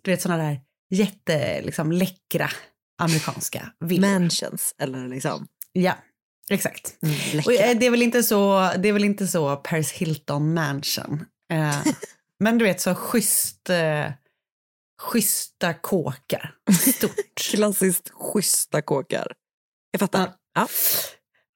du 0.04 0.12
vet 0.12 0.22
sådana 0.22 0.44
där 0.44 0.62
jätteläckra 0.90 1.66
liksom 1.66 1.92
läckra 1.92 2.50
amerikanska 3.02 3.72
villor. 3.80 4.08
Mansions, 4.08 4.76
eller 4.78 5.08
liksom. 5.08 5.48
Ja, 5.74 5.98
exakt. 6.50 6.98
Mm, 7.04 7.16
Och 7.46 7.54
eh, 7.54 7.78
det 7.80 7.86
är 7.86 7.92
väl 7.92 8.02
inte 8.02 8.24
så, 8.24 8.72
det 8.80 8.90
är 8.90 8.94
väl 8.94 9.04
inte 9.04 9.28
så 9.28 9.56
Paris 9.56 9.92
Hilton 9.92 10.54
mansion. 10.54 11.26
Eh, 11.54 11.76
men 12.40 12.58
du 12.58 12.66
vet 12.66 12.82
så 12.82 12.96
schysst, 12.96 13.70
eh, 13.70 14.12
schyssta 15.02 15.74
kåkar. 15.74 16.56
Stort. 16.96 17.16
Klassiskt 17.52 18.10
schyssta 18.14 18.82
kåkar. 18.82 19.34
Jag 19.92 20.00
fattar. 20.00 20.34
Ja. 20.56 20.68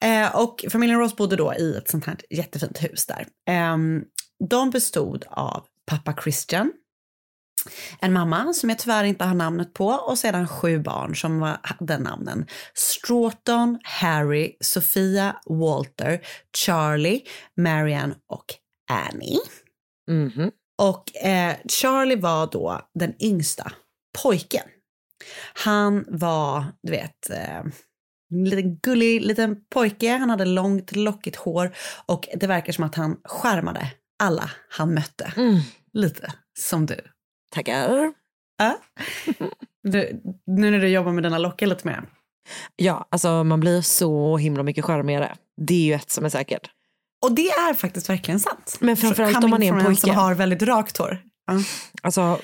Eh, 0.07 0.35
och 0.35 0.65
familjen 0.71 0.99
Ross 0.99 1.15
bodde 1.15 1.35
då 1.35 1.53
i 1.55 1.77
ett 1.77 1.89
sånt 1.89 2.05
här 2.05 2.17
jättefint 2.29 2.83
hus 2.83 3.05
där. 3.05 3.27
Eh, 3.49 3.77
de 4.49 4.69
bestod 4.69 5.25
av 5.29 5.65
pappa 5.85 6.15
Christian, 6.23 6.71
en 7.99 8.13
mamma 8.13 8.53
som 8.53 8.69
jag 8.69 8.79
tyvärr 8.79 9.03
inte 9.03 9.25
har 9.25 9.33
namnet 9.33 9.73
på 9.73 9.87
och 9.87 10.17
sedan 10.17 10.47
sju 10.47 10.79
barn 10.79 11.15
som 11.15 11.39
var, 11.39 11.57
hade 11.61 11.97
namnen 11.97 12.45
Stroughton, 12.73 13.79
Harry, 13.83 14.57
Sofia, 14.59 15.35
Walter, 15.45 16.21
Charlie, 16.57 17.21
Marianne 17.57 18.15
och 18.29 18.45
Annie. 18.91 19.39
Mhm. 20.11 20.51
Och 20.81 21.15
eh, 21.15 21.55
Charlie 21.67 22.15
var 22.15 22.49
då 22.51 22.89
den 22.99 23.13
yngsta 23.23 23.71
pojken. 24.23 24.63
Han 25.53 26.05
var, 26.07 26.65
du 26.83 26.91
vet, 26.91 27.29
eh, 27.29 27.59
en 28.31 28.43
liten 28.43 28.77
gullig 28.77 29.21
liten 29.21 29.57
pojke. 29.73 30.11
Han 30.11 30.29
hade 30.29 30.45
långt 30.45 30.95
lockigt 30.95 31.35
hår 31.35 31.75
och 32.05 32.27
det 32.35 32.47
verkar 32.47 32.73
som 32.73 32.83
att 32.83 32.95
han 32.95 33.17
skärmade 33.23 33.91
alla 34.23 34.51
han 34.69 34.93
mötte. 34.93 35.33
Mm. 35.37 35.59
Lite 35.93 36.33
som 36.59 36.85
du. 36.85 37.14
Tackar. 37.55 38.13
Ja. 38.57 38.77
du. 39.83 40.21
Nu 40.47 40.71
när 40.71 40.79
du 40.79 40.87
jobbar 40.87 41.11
med 41.11 41.23
denna 41.23 41.37
locka 41.37 41.65
lite 41.65 41.87
mer. 41.87 42.03
Ja, 42.75 43.07
alltså 43.11 43.43
man 43.43 43.59
blir 43.59 43.81
så 43.81 44.37
himla 44.37 44.63
mycket 44.63 44.85
charmigare. 44.85 45.35
Det 45.61 45.73
är 45.73 45.85
ju 45.85 45.93
ett 45.93 46.09
som 46.09 46.25
är 46.25 46.29
säkert. 46.29 46.69
Och 47.25 47.31
det 47.35 47.47
är 47.49 47.73
faktiskt 47.73 48.09
verkligen 48.09 48.39
sant. 48.39 48.77
Men 48.79 48.97
framförallt 48.97 49.43
om 49.43 49.49
man 49.49 49.63
är 49.63 49.73
en 49.73 49.85
pojke. 49.85 50.01
som 50.01 50.09
har 50.15 50.35
väldigt 50.35 50.61
rakt 50.61 50.97
hår. 50.97 51.19
Ja. 51.47 51.53
Alltså 52.01 52.39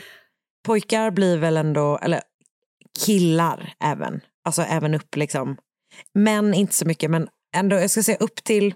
pojkar 0.65 1.11
blir 1.11 1.37
väl 1.37 1.57
ändå, 1.57 1.97
eller 2.01 2.21
killar 3.05 3.73
även, 3.83 4.21
alltså 4.45 4.61
även 4.61 4.93
upp 4.93 5.15
liksom. 5.15 5.57
Män 6.13 6.53
inte 6.53 6.73
så 6.75 6.85
mycket 6.85 7.11
men 7.11 7.27
ändå, 7.55 7.75
jag 7.75 7.89
ska 7.91 8.03
säga 8.03 8.17
upp 8.17 8.43
till 8.43 8.73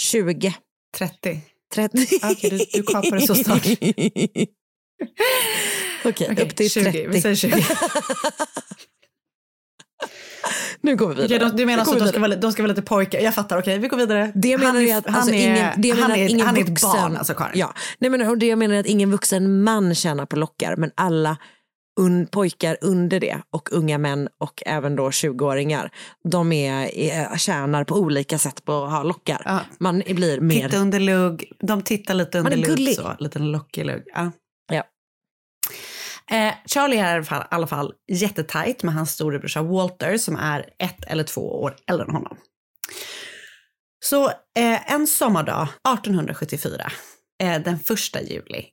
20, 0.00 0.54
30. 0.96 1.40
30. 1.74 1.98
Okej, 2.22 2.50
du- 2.50 2.58
du 2.72 2.82
kapar 2.82 3.10
det 3.20 3.26
så 3.26 3.34
snart. 3.34 3.66
Okej, 6.04 6.28
Okej, 6.32 6.44
upp 6.44 6.56
till 6.56 6.70
20, 6.70 6.82
30. 6.82 7.06
Vi 7.08 7.20
säger 7.20 7.34
20. 7.34 7.54
Nu 10.80 10.96
går 10.96 11.08
vi 11.08 11.14
vidare. 11.14 11.26
Okej, 11.26 11.38
de, 11.38 11.56
du 11.56 11.66
menar 11.66 11.82
att 11.82 11.98
de 11.98 12.08
ska, 12.08 12.20
vara, 12.20 12.36
de 12.36 12.52
ska 12.52 12.62
vara 12.62 12.68
lite 12.68 12.82
pojkar? 12.82 13.20
Jag 13.20 13.34
fattar, 13.34 13.58
okej 13.58 13.78
vi 13.78 13.88
går 13.88 13.96
vidare. 13.96 14.32
Det 14.34 14.48
jag 14.48 14.60
menar 14.60 14.72
han 14.72 14.82
är 14.82 14.96
att 14.96 15.06
alltså, 15.06 15.20
han 15.20 15.34
är, 15.34 15.50
ingen, 15.50 15.80
det 15.80 15.88
jag 15.88 15.96
han 15.96 16.10
är, 16.10 16.24
att 16.24 16.30
ingen 16.30 16.46
han 16.46 16.56
är 16.56 16.64
vuxen, 16.64 16.90
ett 16.90 16.96
barn 16.96 17.16
alltså 17.16 17.34
Karin. 17.34 17.58
Ja, 17.58 17.74
nej, 17.98 18.10
men, 18.10 18.28
och 18.28 18.38
det 18.38 18.46
jag 18.46 18.58
menar 18.58 18.74
är 18.74 18.80
att 18.80 18.86
ingen 18.86 19.10
vuxen 19.10 19.62
man 19.62 19.94
tjänar 19.94 20.26
på 20.26 20.36
lockar 20.36 20.76
men 20.76 20.90
alla 20.94 21.36
un, 22.00 22.26
pojkar 22.26 22.76
under 22.80 23.20
det 23.20 23.38
och 23.50 23.68
unga 23.72 23.98
män 23.98 24.28
och 24.38 24.62
även 24.66 24.96
då 24.96 25.10
20-åringar 25.10 25.90
de 26.24 26.52
är, 26.52 26.94
är, 26.98 27.38
tjänar 27.38 27.84
på 27.84 27.94
olika 27.94 28.38
sätt 28.38 28.64
på 28.64 28.84
att 28.84 28.90
ha 28.90 29.02
lockar. 29.02 29.42
Ja. 29.44 29.60
Man 29.80 30.02
blir 30.06 30.40
mer... 30.40 30.68
Titta 30.68 30.78
under 30.78 31.00
lugg. 31.00 31.52
De 31.60 31.82
tittar 31.82 32.14
lite 32.14 32.38
under 32.38 32.56
gullig. 32.56 32.94
så. 32.94 33.16
Lite 33.18 33.38
lockig 33.38 33.86
lugg. 33.86 34.02
Ja. 34.14 34.30
Eh, 36.30 36.54
Charlie 36.66 36.98
är 36.98 37.14
i 37.14 37.16
alla 37.16 37.24
fall, 37.24 37.42
i 37.42 37.46
alla 37.50 37.66
fall 37.66 37.94
jättetajt 38.12 38.82
med 38.82 38.94
hans 38.94 39.10
storebrorsa 39.10 39.62
Walter 39.62 40.18
som 40.18 40.36
är 40.36 40.70
ett 40.78 41.04
eller 41.04 41.24
två 41.24 41.62
år 41.62 41.76
äldre 41.86 42.06
än 42.06 42.12
honom. 42.12 42.36
Så 44.04 44.26
eh, 44.28 44.92
en 44.92 45.06
sommardag 45.06 45.62
1874, 45.62 46.92
eh, 47.42 47.62
den 47.62 47.78
första 47.78 48.22
juli, 48.22 48.66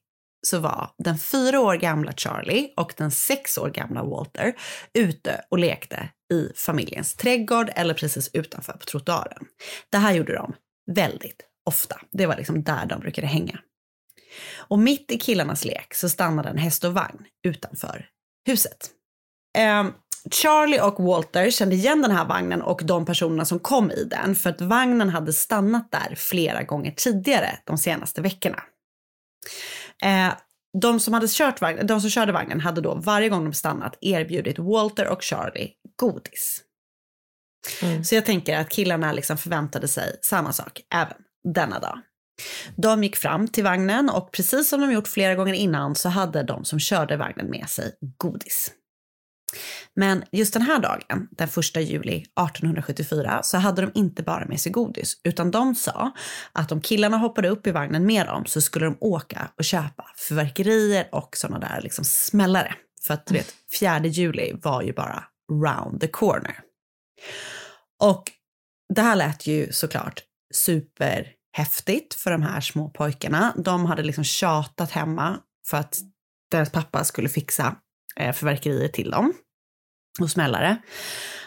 så 0.47 0.59
var 0.59 0.89
den 1.03 1.19
fyra 1.19 1.59
år 1.59 1.75
gamla 1.75 2.13
Charlie 2.13 2.73
och 2.77 2.93
den 2.97 3.11
sex 3.11 3.57
år 3.57 3.69
gamla 3.69 4.03
Walter 4.03 4.53
ute 4.93 5.41
och 5.49 5.59
lekte 5.59 6.09
i 6.33 6.49
familjens 6.55 7.15
trädgård 7.15 7.69
eller 7.75 7.93
precis 7.93 8.29
utanför 8.33 8.73
på 8.73 8.85
trottoaren. 8.85 9.45
Det 9.91 9.97
här 9.97 10.13
gjorde 10.13 10.35
de 10.35 10.53
väldigt 10.91 11.41
ofta. 11.65 12.01
Det 12.11 12.25
var 12.25 12.35
liksom 12.35 12.63
där 12.63 12.85
de 12.85 12.99
brukade 12.99 13.27
hänga. 13.27 13.59
Och 14.57 14.79
mitt 14.79 15.11
i 15.11 15.17
killarnas 15.17 15.65
lek 15.65 15.93
så 15.93 16.09
stannade 16.09 16.49
en 16.49 16.57
häst 16.57 16.83
och 16.83 16.93
vagn 16.93 17.25
utanför 17.47 18.05
huset. 18.47 18.89
Ehm, 19.57 19.93
Charlie 20.31 20.81
och 20.81 21.03
Walter 21.03 21.49
kände 21.49 21.75
igen 21.75 22.01
den 22.01 22.11
här 22.11 22.25
vagnen 22.25 22.61
och 22.61 22.81
de 22.83 23.05
personerna 23.05 23.45
som 23.45 23.59
kom 23.59 23.91
i 23.91 24.03
den 24.03 24.35
för 24.35 24.49
att 24.49 24.61
vagnen 24.61 25.09
hade 25.09 25.33
stannat 25.33 25.91
där 25.91 26.15
flera 26.15 26.63
gånger 26.63 26.91
tidigare 26.91 27.57
de 27.65 27.77
senaste 27.77 28.21
veckorna. 28.21 28.63
Eh, 30.03 30.33
de, 30.81 30.99
som 30.99 31.13
hade 31.13 31.27
kört 31.29 31.61
vagn, 31.61 31.87
de 31.87 32.01
som 32.01 32.09
körde 32.09 32.31
vagnen 32.31 32.59
hade 32.59 32.81
då 32.81 32.95
varje 32.95 33.29
gång 33.29 33.43
de 33.43 33.53
stannat 33.53 33.97
erbjudit 34.01 34.59
Walter 34.59 35.07
och 35.07 35.23
Charlie 35.23 35.71
godis. 35.95 36.61
Så 38.05 38.15
jag 38.15 38.25
tänker 38.25 38.57
att 38.57 38.69
killarna 38.69 39.11
liksom 39.11 39.37
förväntade 39.37 39.87
sig 39.87 40.19
samma 40.21 40.53
sak 40.53 40.81
även 40.93 41.17
denna 41.53 41.79
dag. 41.79 41.99
De 42.75 43.03
gick 43.03 43.15
fram 43.15 43.47
till 43.47 43.63
vagnen 43.63 44.09
och 44.09 44.31
precis 44.31 44.69
som 44.69 44.81
de 44.81 44.91
gjort 44.91 45.07
flera 45.07 45.35
gånger 45.35 45.53
innan 45.53 45.95
så 45.95 46.09
hade 46.09 46.43
de 46.43 46.65
som 46.65 46.79
körde 46.79 47.17
vagnen 47.17 47.49
med 47.49 47.69
sig 47.69 47.91
godis. 48.17 48.71
Men 49.95 50.23
just 50.31 50.53
den 50.53 50.61
här 50.61 50.79
dagen, 50.79 51.27
den 51.31 51.47
1 51.47 51.75
juli 51.75 52.15
1874, 52.15 53.43
så 53.43 53.57
hade 53.57 53.81
de 53.81 53.91
inte 53.95 54.23
bara 54.23 54.45
med 54.45 54.59
sig 54.59 54.71
godis, 54.71 55.21
utan 55.23 55.51
de 55.51 55.75
sa 55.75 56.11
att 56.51 56.71
om 56.71 56.81
killarna 56.81 57.17
hoppade 57.17 57.49
upp 57.49 57.67
i 57.67 57.71
vagnen 57.71 58.05
med 58.05 58.25
dem 58.25 58.45
så 58.45 58.61
skulle 58.61 58.85
de 58.85 58.97
åka 58.99 59.51
och 59.57 59.65
köpa 59.65 60.05
fyrverkerier 60.29 61.09
och 61.11 61.37
sådana 61.37 61.59
där 61.59 61.81
liksom 61.81 62.05
smällare. 62.05 62.75
För 63.07 63.13
att 63.13 63.25
du 63.25 63.33
vet, 63.33 63.53
4 63.79 63.99
juli 63.99 64.53
var 64.63 64.81
ju 64.81 64.93
bara 64.93 65.23
round 65.51 66.01
the 66.01 66.07
corner. 66.07 66.59
Och 68.01 68.31
det 68.93 69.01
här 69.01 69.15
lät 69.15 69.47
ju 69.47 69.71
såklart 69.71 70.23
super 70.53 71.31
Häftigt 71.57 72.13
för 72.13 72.31
de 72.31 72.41
här 72.41 72.61
små 72.61 72.89
pojkarna. 72.89 73.53
De 73.57 73.85
hade 73.85 74.03
liksom 74.03 74.23
tjatat 74.23 74.91
hemma 74.91 75.39
för 75.67 75.77
att 75.77 75.97
deras 76.51 76.71
pappa 76.71 77.03
skulle 77.03 77.29
fixa 77.29 77.75
eh, 78.19 78.33
fyrverkerier 78.33 78.87
till 78.87 79.11
dem 79.11 79.33
och 80.19 80.31
smällare. 80.31 80.77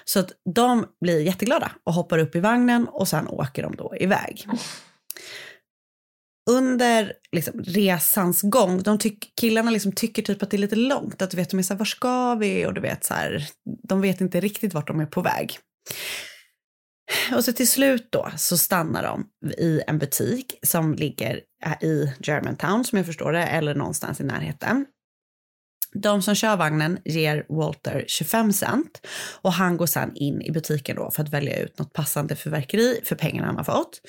Så 0.05 0.21
att 0.21 0.33
de 0.55 0.87
blir 1.01 1.21
jätteglada 1.21 1.73
och 1.85 1.95
hoppar 1.95 2.19
upp 2.19 2.37
i 2.37 2.41
vagnen 2.41 2.89
och 2.89 3.09
sen 3.09 3.29
åker 3.29 3.63
de 3.63 3.77
då 3.77 3.95
iväg. 4.01 4.47
Under 6.51 7.13
liksom, 7.33 7.61
resans 7.61 8.43
gång, 8.43 8.83
de 8.83 8.99
tyck, 8.99 9.33
killarna 9.41 9.71
liksom 9.71 9.93
tycker 9.93 10.23
typ 10.23 10.43
att 10.43 10.51
det 10.51 10.57
är 10.57 10.59
lite 10.59 10.77
långt. 10.77 11.23
Att 11.23 11.31
du 11.31 11.37
vet, 11.37 11.51
de 11.51 11.59
är 11.59 11.63
så 11.63 11.75
här, 11.75 11.79
var 11.79 11.87
ska 11.87 12.35
vi? 12.35 12.67
Och 12.67 12.75
du 12.75 12.81
vet 12.81 13.05
så 13.05 13.15
här, 13.15 13.49
de 13.89 14.01
vet 14.01 14.21
inte 14.21 14.41
riktigt 14.41 14.75
vart 14.75 14.87
de 14.87 15.01
är 15.01 15.07
på 15.07 15.21
väg. 15.21 15.59
Och 17.33 17.45
så 17.45 17.53
till 17.53 17.69
slut 17.69 18.09
då 18.11 18.31
så 18.37 18.59
stannar 18.59 19.03
de 19.03 19.27
i 19.59 19.83
en 19.87 19.99
butik 19.99 20.59
som 20.63 20.95
ligger 20.95 21.41
i 21.83 22.13
Germantown 22.21 22.85
som 22.85 22.99
jag 22.99 23.07
förstår 23.07 23.33
det, 23.33 23.45
eller 23.45 23.75
någonstans 23.75 24.21
i 24.21 24.25
närheten. 24.25 24.87
De 25.93 26.23
som 26.23 26.35
kör 26.35 26.57
vagnen 26.57 26.99
ger 27.05 27.47
Walter 27.49 28.05
25 28.09 28.53
cent 28.53 29.07
och 29.43 29.53
han 29.53 29.77
går 29.77 29.87
sen 29.87 30.17
in 30.17 30.43
i 30.43 30.51
butiken 30.51 30.97
då 30.97 31.11
för 31.11 31.23
att 31.23 31.29
välja 31.29 31.59
ut 31.59 31.79
något 31.79 31.93
passande 31.93 32.37
fyrverkeri 32.37 33.01
för 33.05 33.17
pengarna 33.17 33.47
han 33.47 33.57
har 33.57 33.65
fått. 33.65 34.01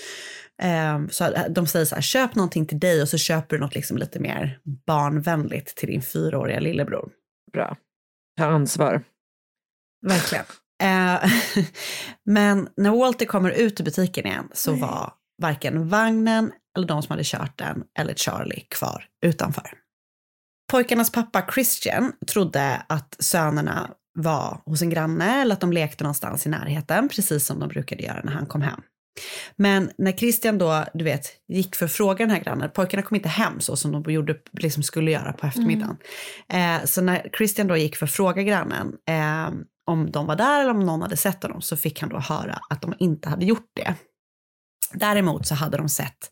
Um, 0.95 1.09
så 1.09 1.33
de 1.49 1.67
säger 1.67 1.85
så 1.85 1.95
här, 1.95 2.01
köp 2.01 2.35
någonting 2.35 2.65
till 2.65 2.79
dig 2.79 3.01
och 3.01 3.09
så 3.09 3.17
köper 3.17 3.55
du 3.55 3.61
något 3.61 3.75
liksom 3.75 3.97
lite 3.97 4.19
mer 4.19 4.59
barnvänligt 4.87 5.75
till 5.75 5.87
din 5.87 6.01
fyraåriga 6.01 6.59
lillebror. 6.59 7.11
Bra. 7.53 7.77
Ta 8.37 8.45
ansvar. 8.45 9.03
Verkligen. 10.07 10.45
Eh, 10.81 11.31
Men 12.25 12.69
när 12.77 12.91
Walter 12.91 13.25
kommer 13.25 13.49
ut 13.49 13.79
ur 13.79 13.83
butiken 13.83 14.25
igen 14.25 14.49
så 14.53 14.73
var 14.73 15.13
varken 15.41 15.89
vagnen 15.89 16.51
eller 16.77 16.87
de 16.87 17.03
som 17.03 17.11
hade 17.11 17.23
kört 17.23 17.57
den 17.57 17.83
eller 17.99 18.13
Charlie 18.13 18.65
kvar 18.69 19.05
utanför. 19.25 19.73
Pojkarnas 20.71 21.11
pappa 21.11 21.47
Christian 21.53 22.13
trodde 22.27 22.85
att 22.89 23.15
sönerna 23.19 23.89
var 24.13 24.61
hos 24.65 24.81
en 24.81 24.89
granne 24.89 25.41
eller 25.41 25.53
att 25.53 25.61
de 25.61 25.73
lekte 25.73 26.03
någonstans 26.03 26.45
i 26.45 26.49
närheten, 26.49 27.09
precis 27.09 27.45
som 27.45 27.59
de 27.59 27.69
brukade 27.69 28.03
göra 28.03 28.21
när 28.23 28.31
han 28.31 28.45
kom 28.45 28.61
hem. 28.61 28.81
Men 29.55 29.91
när 29.97 30.11
Christian 30.11 30.57
då, 30.57 30.85
du 30.93 31.03
vet, 31.03 31.25
gick 31.47 31.75
för 31.75 31.85
att 31.85 31.91
fråga 31.91 32.25
den 32.25 32.35
här 32.35 32.43
grannen, 32.43 32.69
pojkarna 32.73 33.03
kom 33.03 33.15
inte 33.15 33.29
hem 33.29 33.59
så 33.59 33.75
som 33.75 33.91
de 33.91 34.13
gjorde, 34.13 34.35
liksom 34.51 34.83
skulle 34.83 35.11
göra 35.11 35.33
på 35.33 35.47
eftermiddagen. 35.47 35.97
Eh, 36.53 36.85
så 36.85 37.01
när 37.01 37.29
Christian 37.37 37.67
då 37.67 37.77
gick 37.77 37.95
för 37.95 38.05
att 38.05 38.11
fråga 38.11 38.43
grannen 38.43 38.93
eh, 39.09 39.49
om 39.85 40.11
de 40.11 40.25
var 40.25 40.35
där 40.35 40.61
eller 40.61 40.71
om 40.71 40.79
någon 40.79 41.01
hade 41.01 41.17
sett 41.17 41.43
honom 41.43 41.61
så 41.61 41.77
fick 41.77 42.01
han 42.01 42.09
då 42.09 42.19
höra 42.19 42.59
att 42.69 42.81
de 42.81 42.93
inte 42.99 43.29
hade 43.29 43.45
gjort 43.45 43.71
det. 43.75 43.95
Däremot 44.93 45.47
så 45.47 45.55
hade 45.55 45.77
de 45.77 45.89
sett 45.89 46.29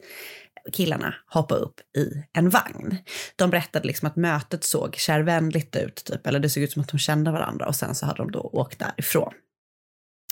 killarna 0.74 1.14
hoppa 1.28 1.56
upp 1.56 1.80
i 1.98 2.24
en 2.34 2.50
vagn. 2.50 2.98
De 3.36 3.50
berättade 3.50 3.88
liksom 3.88 4.08
att 4.08 4.16
mötet 4.16 4.64
såg 4.64 4.96
kärvänligt 4.96 5.76
ut, 5.76 5.96
typ, 6.06 6.28
eller 6.28 6.40
det 6.40 6.50
såg 6.50 6.64
ut 6.64 6.72
som 6.72 6.82
att 6.82 6.88
de 6.88 6.98
kände 6.98 7.32
varandra 7.32 7.68
och 7.68 7.76
sen 7.76 7.96
så 7.96 8.06
hade 8.06 8.18
de 8.18 8.32
då 8.32 8.40
åkt 8.40 8.80
därifrån. 8.80 9.34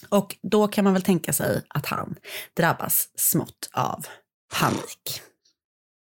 Och 0.09 0.35
då 0.51 0.67
kan 0.67 0.83
man 0.83 0.93
väl 0.93 1.01
tänka 1.01 1.33
sig 1.33 1.61
att 1.69 1.85
han 1.85 2.15
drabbas 2.57 3.07
smått 3.15 3.69
av 3.73 4.05
panik. 4.59 5.21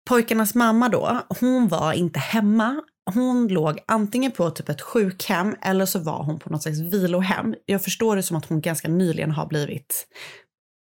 Pojkarnas 0.08 0.54
mamma 0.54 0.88
då, 0.88 1.20
hon 1.40 1.68
var 1.68 1.92
inte 1.92 2.18
hemma. 2.18 2.82
Hon 3.14 3.48
låg 3.48 3.78
antingen 3.86 4.32
på 4.32 4.50
typ 4.50 4.68
ett 4.68 4.80
sjukhem 4.80 5.56
eller 5.62 5.86
så 5.86 5.98
var 5.98 6.22
hon 6.22 6.38
på 6.38 6.50
något 6.50 6.62
slags 6.62 6.78
vilohem. 6.78 7.54
Jag 7.66 7.84
förstår 7.84 8.16
det 8.16 8.22
som 8.22 8.36
att 8.36 8.46
hon 8.46 8.60
ganska 8.60 8.88
nyligen 8.88 9.30
har 9.30 9.46
blivit 9.46 10.06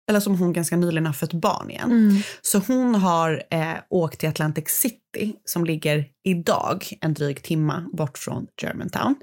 eller 0.09 0.21
som 0.21 0.39
hon 0.39 0.53
ganska 0.53 0.77
nyligen 0.77 1.07
har 1.07 1.13
fött 1.13 1.33
barn 1.33 1.71
igen. 1.71 2.23
Så 2.43 2.59
hon 2.59 2.95
har 2.95 3.43
eh, 3.51 3.75
åkt 3.91 4.21
till 4.21 4.29
Atlantic 4.29 4.69
City 4.69 5.35
som 5.45 5.65
ligger 5.65 6.05
idag 6.25 6.85
en 7.01 7.15
dryg 7.15 7.43
timma 7.43 7.89
bort 7.93 8.19
från 8.19 8.47
Germantown. 8.63 9.15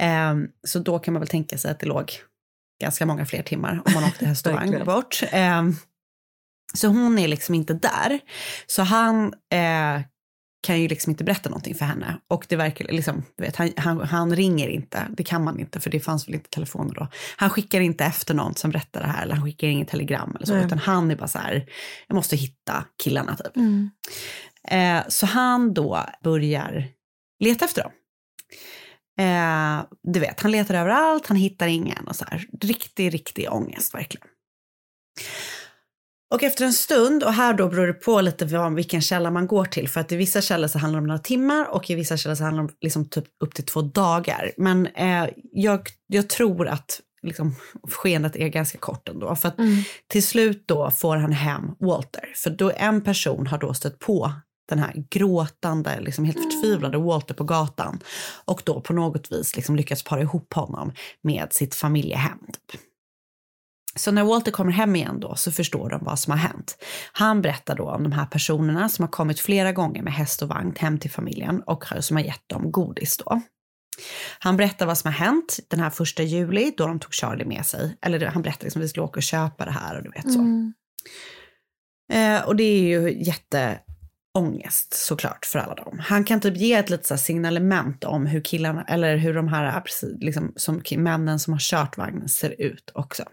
Eh, 0.00 0.34
så 0.66 0.78
då 0.78 0.98
kan 0.98 1.14
man 1.14 1.20
väl 1.20 1.28
tänka 1.28 1.58
sig 1.58 1.70
att 1.70 1.80
det 1.80 1.86
låg 1.86 2.12
ganska 2.80 3.06
många 3.06 3.26
fler 3.26 3.42
timmar 3.42 3.82
om 3.86 3.92
man 3.92 4.04
åkte 4.04 4.26
häst 4.26 4.46
och 4.46 4.52
vagn 4.52 4.84
bort. 4.84 5.22
Eh, 5.32 5.62
så 6.74 6.88
hon 6.88 7.18
är 7.18 7.28
liksom 7.28 7.54
inte 7.54 7.74
där. 7.74 8.20
Så 8.66 8.82
han 8.82 9.34
eh, 9.52 10.00
kan 10.66 10.80
ju 10.80 10.88
liksom 10.88 11.10
inte 11.10 11.24
berätta 11.24 11.48
någonting 11.48 11.74
för 11.74 11.84
henne. 11.84 12.18
Och 12.28 12.46
det 12.48 12.56
verkar 12.56 12.84
liksom, 12.84 13.24
du 13.36 13.44
vet, 13.44 13.56
han, 13.56 13.72
han, 13.76 14.00
han 14.00 14.36
ringer 14.36 14.68
inte, 14.68 15.06
det 15.10 15.24
kan 15.24 15.44
man 15.44 15.60
inte 15.60 15.80
för 15.80 15.90
det 15.90 16.00
fanns 16.00 16.28
väl 16.28 16.34
inte 16.34 16.50
telefoner 16.50 16.94
då. 16.94 17.08
Han 17.36 17.50
skickar 17.50 17.80
inte 17.80 18.04
efter 18.04 18.34
någon 18.34 18.54
som 18.54 18.70
berättar 18.70 19.00
det 19.00 19.06
här 19.06 19.22
eller 19.22 19.34
han 19.34 19.44
skickar 19.44 19.68
inget 19.68 19.88
telegram 19.88 20.32
eller 20.36 20.46
så, 20.46 20.54
Nej. 20.54 20.66
utan 20.66 20.78
han 20.78 21.10
är 21.10 21.16
bara 21.16 21.28
så 21.28 21.38
här, 21.38 21.66
jag 22.06 22.14
måste 22.14 22.36
hitta 22.36 22.84
killarna 23.02 23.36
typ. 23.36 23.56
Eh, 24.68 25.08
så 25.08 25.26
han 25.26 25.74
då 25.74 26.06
börjar 26.22 26.84
leta 27.44 27.64
efter 27.64 27.82
dem. 27.82 27.92
Eh, 29.18 29.84
du 30.02 30.20
vet, 30.20 30.40
han 30.40 30.50
letar 30.50 30.74
överallt, 30.74 31.26
han 31.26 31.36
hittar 31.36 31.66
ingen 31.66 32.08
och 32.08 32.16
så 32.16 32.24
här. 32.30 32.46
Riktig, 32.60 33.14
riktig 33.14 33.52
ångest 33.52 33.94
verkligen. 33.94 34.26
Och 36.34 36.42
efter 36.42 36.64
en 36.64 36.72
stund, 36.72 37.22
och 37.22 37.32
här 37.32 37.54
då 37.54 37.68
beror 37.68 37.86
det 37.86 37.92
på 37.92 38.20
lite 38.20 38.44
vad, 38.44 38.74
vilken 38.74 39.00
källa 39.00 39.30
man 39.30 39.46
går 39.46 39.64
till, 39.64 39.88
för 39.88 40.00
att 40.00 40.12
i 40.12 40.16
vissa 40.16 40.40
källor 40.40 40.68
så 40.68 40.78
handlar 40.78 41.00
det 41.00 41.02
om 41.02 41.06
några 41.06 41.18
timmar 41.18 41.68
och 41.70 41.90
i 41.90 41.94
vissa 41.94 42.16
källor 42.16 42.34
så 42.34 42.44
handlar 42.44 42.62
det 42.62 42.68
om 42.68 42.76
liksom 42.80 43.08
typ 43.08 43.24
upp 43.44 43.54
till 43.54 43.64
två 43.64 43.82
dagar. 43.82 44.52
Men 44.56 44.86
eh, 44.86 45.28
jag, 45.52 45.88
jag 46.06 46.28
tror 46.28 46.68
att 46.68 47.00
liksom, 47.22 47.54
skeendet 47.88 48.36
är 48.36 48.48
ganska 48.48 48.78
kort 48.78 49.08
ändå. 49.08 49.36
För 49.36 49.48
att 49.48 49.56
till 50.08 50.26
slut 50.26 50.64
då 50.68 50.90
får 50.90 51.16
han 51.16 51.32
hem 51.32 51.62
Walter, 51.80 52.32
för 52.34 52.50
då 52.50 52.72
en 52.76 53.00
person 53.00 53.46
har 53.46 53.58
då 53.58 53.74
stött 53.74 53.98
på 53.98 54.32
den 54.68 54.78
här 54.78 55.04
gråtande, 55.10 56.00
liksom 56.00 56.24
helt 56.24 56.38
förtvivlade 56.42 56.98
Walter 56.98 57.34
på 57.34 57.44
gatan 57.44 58.00
och 58.44 58.62
då 58.64 58.80
på 58.80 58.92
något 58.92 59.32
vis 59.32 59.56
liksom 59.56 59.76
lyckats 59.76 60.04
para 60.04 60.20
ihop 60.20 60.54
honom 60.54 60.92
med 61.22 61.52
sitt 61.52 61.74
familjehem. 61.74 62.38
Typ. 62.72 62.80
Så 63.96 64.10
när 64.10 64.24
Walter 64.24 64.50
kommer 64.50 64.72
hem 64.72 64.96
igen 64.96 65.20
då 65.20 65.34
så 65.34 65.52
förstår 65.52 65.90
de 65.90 66.04
vad 66.04 66.18
som 66.18 66.30
har 66.30 66.38
hänt. 66.38 66.76
Han 67.12 67.42
berättar 67.42 67.76
då 67.76 67.90
om 67.90 68.02
de 68.02 68.12
här 68.12 68.26
personerna 68.26 68.88
som 68.88 69.02
har 69.02 69.10
kommit 69.10 69.40
flera 69.40 69.72
gånger 69.72 70.02
med 70.02 70.12
häst 70.12 70.42
och 70.42 70.48
vagn 70.48 70.74
hem 70.78 70.98
till 70.98 71.10
familjen 71.10 71.62
och 71.62 71.84
som 72.00 72.16
har 72.16 72.24
gett 72.24 72.48
dem 72.48 72.72
godis 72.72 73.16
då. 73.16 73.42
Han 74.38 74.56
berättar 74.56 74.86
vad 74.86 74.98
som 74.98 75.08
har 75.08 75.18
hänt 75.18 75.58
den 75.68 75.80
här 75.80 75.90
första 75.90 76.22
juli 76.22 76.72
då 76.76 76.86
de 76.86 76.98
tog 76.98 77.14
Charlie 77.14 77.44
med 77.44 77.66
sig. 77.66 77.96
Eller 78.02 78.26
han 78.26 78.42
berättar 78.42 78.64
liksom 78.64 78.80
att 78.80 78.84
vi 78.84 78.88
skulle 78.88 79.04
åka 79.04 79.18
och 79.18 79.22
köpa 79.22 79.64
det 79.64 79.70
här 79.70 79.96
och 79.96 80.02
du 80.02 80.10
vet 80.10 80.32
så. 80.32 80.38
Mm. 80.38 80.74
Eh, 82.12 82.46
och 82.46 82.56
det 82.56 82.64
är 82.64 82.82
ju 82.82 83.24
ångest 84.36 84.94
såklart 84.94 85.46
för 85.46 85.58
alla 85.58 85.74
dem. 85.74 85.98
Han 85.98 86.24
kan 86.24 86.40
typ 86.40 86.56
ge 86.56 86.72
ett 86.72 86.90
litet 86.90 87.20
signalement 87.20 88.04
om 88.04 88.26
hur 88.26 88.40
killarna, 88.40 88.84
eller 88.88 89.16
hur 89.16 89.34
de 89.34 89.48
här 89.48 89.80
precis, 89.80 90.16
liksom, 90.20 90.52
som, 90.56 90.82
männen 90.96 91.38
som 91.38 91.52
har 91.52 91.60
kört 91.60 91.96
vagnen 91.96 92.28
ser 92.28 92.60
ut 92.60 92.90
också. 92.94 93.24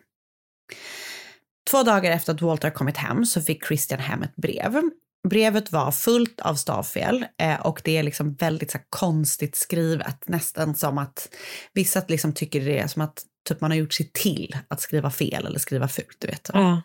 Två 1.69 1.83
dagar 1.83 2.11
efter 2.11 2.33
att 2.33 2.41
Walter 2.41 2.69
kommit 2.69 2.97
hem 2.97 3.25
så 3.25 3.41
fick 3.41 3.65
Christian 3.65 3.99
hem 3.99 4.23
ett 4.23 4.35
brev. 4.35 4.81
Brevet 5.29 5.71
var 5.71 5.91
fullt 5.91 6.41
av 6.41 6.55
stavfel 6.55 7.25
eh, 7.41 7.65
och 7.65 7.81
det 7.83 7.97
är 7.97 8.03
liksom 8.03 8.33
väldigt 8.33 8.71
så 8.71 8.77
här, 8.77 8.85
konstigt 8.89 9.55
skrivet. 9.55 10.27
Nästan 10.27 10.75
som 10.75 10.97
att 10.97 11.35
vissa 11.73 12.03
liksom 12.07 12.33
tycker 12.33 12.65
det 12.65 12.79
är 12.79 12.87
som 12.87 13.01
att 13.01 13.23
typ, 13.47 13.61
man 13.61 13.71
har 13.71 13.77
gjort 13.77 13.93
sig 13.93 14.11
till 14.13 14.57
att 14.67 14.81
skriva 14.81 15.11
fel 15.11 15.45
eller 15.45 15.59
skriva 15.59 15.87
fult. 15.87 16.17
Du 16.19 16.27
vet. 16.27 16.49
Ja. 16.53 16.81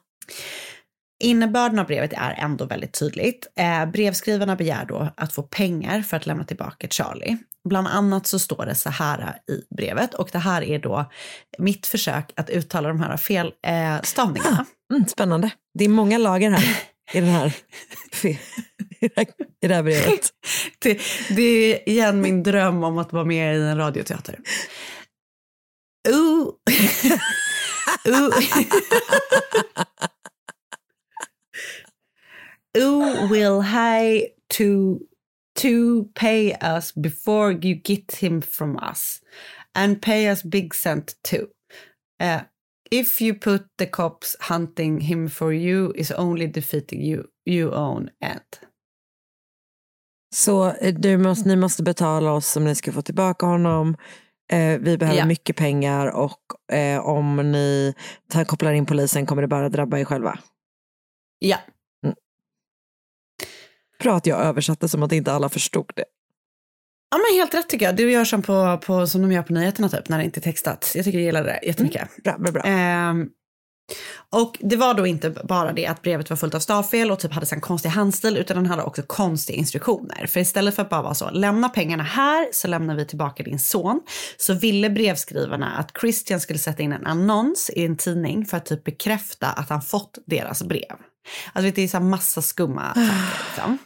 Innebörden 1.21 1.79
av 1.79 1.87
brevet 1.87 2.13
är 2.13 2.35
ändå 2.39 2.65
väldigt 2.65 2.93
tydligt. 2.93 3.47
Eh, 3.57 3.87
brevskrivarna 3.87 4.57
begär 4.57 4.85
då 4.85 5.09
att 5.17 5.33
få 5.33 5.43
pengar 5.43 6.03
för 6.03 6.17
att 6.17 6.27
lämna 6.27 6.45
tillbaka 6.45 6.89
Charlie. 6.89 7.37
Bland 7.69 7.89
annat 7.89 8.27
så 8.27 8.39
står 8.39 8.67
det 8.67 8.75
så 8.75 8.91
här 8.91 9.39
i 9.51 9.75
brevet 9.75 10.15
och 10.15 10.29
det 10.33 10.39
här 10.39 10.63
är 10.63 10.79
då 10.79 11.11
mitt 11.59 11.87
försök 11.87 12.33
att 12.37 12.51
uttala 12.51 12.89
de 12.89 13.01
här 13.01 13.17
fel 13.17 13.53
eh, 13.67 14.03
stavningarna. 14.03 14.67
Mm, 14.93 15.07
spännande. 15.07 15.51
Det 15.79 15.85
är 15.85 15.89
många 15.89 16.19
lager 16.19 16.51
här 16.51 16.79
i, 17.13 17.21
den 17.21 17.31
här, 17.31 17.53
i 19.61 19.69
det 19.69 19.75
här 19.75 19.83
brevet. 19.83 20.21
det, 20.79 21.01
det 21.37 21.43
är 21.43 21.89
igen 21.89 22.21
min 22.21 22.43
dröm 22.43 22.85
om 22.85 22.99
att 22.99 23.13
vara 23.13 23.25
med 23.25 23.57
i 23.57 23.61
en 23.61 23.77
radioteater. 23.77 24.39
Ooh. 26.09 26.55
Ooh. 28.09 28.33
Who 32.79 33.29
will 33.31 33.61
I 33.65 34.33
to 34.49 34.99
to 35.55 36.05
pay 36.15 36.55
us 36.77 36.93
before 36.95 37.53
you 37.53 37.75
get 37.85 38.13
him 38.23 38.43
from 38.43 38.77
us, 38.93 39.21
and 39.75 40.03
pay 40.03 40.33
us 40.33 40.43
big 40.43 40.75
cent 40.75 41.15
too. 41.31 41.47
Uh, 42.23 42.41
if 42.91 43.21
you 43.21 43.35
put 43.35 43.63
the 43.79 43.87
cops 43.87 44.37
hunting 44.41 45.01
him 45.01 45.29
for 45.29 45.53
you 45.53 45.93
is 45.97 46.11
only 46.13 46.47
defeating 46.47 47.03
you, 47.03 47.25
you 47.45 47.75
own 47.75 48.11
end. 48.21 48.43
Så 50.35 50.71
eh, 50.71 50.95
du 50.95 51.19
måste, 51.19 51.49
ni 51.49 51.57
måste 51.57 51.83
betala 51.83 52.33
oss 52.33 52.57
om 52.57 52.65
ni 52.65 52.75
ska 52.75 52.93
få 52.93 53.03
tillbaka 53.03 53.47
honom. 53.47 53.97
Eh, 54.53 54.79
vi 54.79 54.99
behöver 54.99 55.19
Ja. 55.19 55.27
mycket 55.27 55.57
pengar 55.57 56.07
och 56.07 56.73
eh, 56.75 57.07
om 57.07 57.37
ni 57.37 57.95
tar, 58.33 58.45
kopplar 58.45 58.73
in 58.73 58.87
polisen 58.87 59.27
kommer 59.27 59.43
det 59.43 59.49
bara 59.49 59.69
drabba 59.69 59.99
er 59.99 60.05
själva. 60.05 60.39
Ja, 61.39 61.59
Bra 64.03 64.17
att 64.17 64.27
jag 64.27 64.41
översatte 64.41 64.89
som 64.89 65.03
att 65.03 65.13
inte 65.13 65.33
alla 65.33 65.49
förstod 65.49 65.93
det. 65.97 66.05
Ja 67.11 67.19
men 67.19 67.39
helt 67.39 67.55
rätt 67.55 67.69
tycker 67.69 67.87
jag. 67.87 67.97
Du 67.97 68.11
gör 68.11 68.25
som, 68.25 68.43
på, 68.43 68.79
på, 68.87 69.07
som 69.07 69.23
de 69.23 69.33
gör 69.33 69.43
på 69.43 69.53
nyheterna 69.53 69.89
typ, 69.89 70.09
när 70.09 70.19
det 70.19 70.25
inte 70.25 70.41
är 70.41 70.43
textat. 70.43 70.93
Jag 70.95 71.05
tycker 71.05 71.19
jag 71.19 71.27
gillar 71.27 71.45
det 71.45 71.61
jättemycket. 71.63 72.09
Bra, 72.25 72.39
bra, 72.39 72.53
bra. 72.53 72.63
Ehm, 72.63 73.29
och 74.31 74.57
det 74.61 74.77
var 74.77 74.95
då 74.95 75.07
inte 75.07 75.31
bara 75.31 75.73
det 75.73 75.87
att 75.87 76.03
brevet 76.03 76.31
var 76.31 76.37
fullt 76.37 76.55
av 76.55 76.61
stavfel 76.61 77.11
och 77.11 77.19
typ 77.19 77.33
hade 77.33 77.47
en 77.53 77.61
konstig 77.61 77.89
handstil 77.89 78.37
utan 78.37 78.57
den 78.57 78.67
hade 78.67 78.83
också 78.83 79.03
konstiga 79.03 79.59
instruktioner. 79.59 80.27
För 80.27 80.41
istället 80.41 80.75
för 80.75 80.83
att 80.83 80.91
bara 80.91 81.03
vara 81.03 81.15
så, 81.15 81.31
lämna 81.31 81.69
pengarna 81.69 82.03
här 82.03 82.49
så 82.53 82.69
lämnar 82.69 82.95
vi 82.95 83.07
tillbaka 83.07 83.43
din 83.43 83.59
son. 83.59 84.01
Så 84.37 84.55
ville 84.55 84.91
brevskrivarna 84.91 85.77
att 85.77 85.93
Christian 86.01 86.41
skulle 86.41 86.59
sätta 86.59 86.83
in 86.83 86.93
en 86.93 87.07
annons 87.07 87.71
i 87.71 87.85
en 87.85 87.97
tidning 87.97 88.47
för 88.47 88.57
att 88.57 88.67
typ 88.67 88.85
bekräfta 88.85 89.47
att 89.47 89.69
han 89.69 89.83
fått 89.83 90.19
deras 90.27 90.63
brev. 90.63 90.97
Alltså 91.53 91.73
det 91.75 91.83
är 91.83 91.89
så 91.89 92.01
massa 92.01 92.43
skumma 92.43 92.95
saker 92.95 93.47
liksom. 93.49 93.79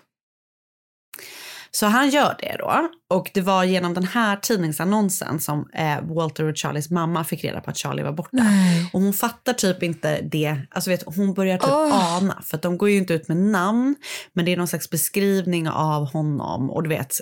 Så 1.76 1.87
han 1.87 2.11
gör 2.11 2.37
det 2.38 2.56
då. 2.58 2.88
Och 3.11 3.30
det 3.35 3.40
var 3.40 3.64
genom 3.64 3.94
den 3.94 4.04
här 4.04 4.37
tidningsannonsen 4.37 5.40
som 5.40 5.68
eh, 5.74 6.00
Walter 6.02 6.44
och 6.44 6.56
Charlies 6.56 6.90
mamma 6.90 7.24
fick 7.24 7.44
reda 7.44 7.61
på 7.61 7.70
att 7.70 7.76
Charlie 7.76 8.02
var 8.02 8.12
borta. 8.12 8.46
Och 8.92 9.00
hon 9.00 9.12
fattar 9.12 9.52
typ 9.52 9.82
inte 9.82 10.20
det. 10.20 10.61
Alltså 10.70 10.90
vet, 10.90 11.02
hon 11.16 11.35
börjar 11.35 11.58
typ 11.58 11.70
ana. 11.70 12.42
För 12.42 12.56
att 12.56 12.62
de 12.62 12.78
går 12.78 12.90
ju 12.90 12.96
inte 12.96 13.14
ut 13.14 13.28
med 13.28 13.37
namn. 13.37 13.96
Men 14.32 14.44
det 14.44 14.52
är 14.52 14.56
någon 14.56 14.68
slags 14.68 14.90
beskrivning 14.90 15.68
av 15.68 16.12
honom. 16.12 16.70
Och 16.70 16.82
du 16.82 16.88
vet, 16.88 17.16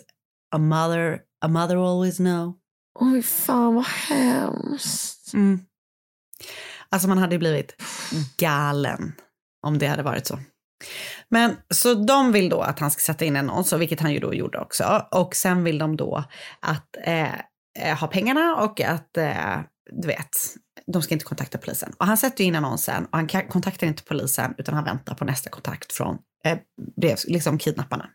a 0.55 0.59
mother, 0.59 1.19
a 1.45 1.49
mother 1.49 1.77
always 1.77 2.17
know. 2.17 2.55
Oj, 3.01 3.23
fan 3.23 3.75
vad 3.75 3.87
hemskt. 3.87 5.35
Mm. 5.35 5.61
Alltså 6.89 7.09
man 7.09 7.19
hade 7.19 7.39
blivit 7.39 7.83
galen 8.37 9.13
om 9.67 9.79
det 9.79 9.87
hade 9.87 10.03
varit 10.03 10.27
så. 10.27 10.39
Men 11.29 11.57
så 11.75 11.95
de 11.95 12.33
vill 12.33 12.49
då 12.49 12.61
att 12.61 12.79
han 12.79 12.91
ska 12.91 13.01
sätta 13.01 13.25
in 13.25 13.37
en 13.37 13.51
annons, 13.51 13.73
vilket 13.73 14.01
han 14.01 14.13
ju 14.13 14.19
då 14.19 14.35
gjorde 14.35 14.59
också. 14.59 15.07
Och 15.11 15.37
sen 15.37 15.65
vill 15.65 15.79
de 15.79 15.97
då 15.97 16.25
att 16.61 16.97
eh, 17.05 17.35
eh, 17.79 17.99
ha 18.01 18.07
pengarna 18.07 18.57
och 18.57 18.81
att, 18.81 19.17
eh, 19.17 19.61
du 20.03 20.09
vet, 20.09 20.37
de 20.87 21.03
ska 21.03 21.15
inte 21.15 21.25
kontakta 21.25 21.59
polisen. 21.59 21.93
Och 21.99 22.07
han 22.07 22.17
sätter 22.17 22.45
ju 22.45 22.49
in 22.49 22.55
annonsen 22.55 23.05
och 23.05 23.19
han 23.19 23.29
kontaktar 23.29 23.87
inte 23.87 24.03
polisen 24.03 24.55
utan 24.59 24.75
han 24.75 24.85
väntar 24.85 25.15
på 25.15 25.25
nästa 25.25 25.51
kontakt 25.51 25.93
från 25.93 26.19
eh, 26.45 26.59
brev, 27.01 27.17
liksom 27.27 27.59
kidnapparna. 27.59 28.11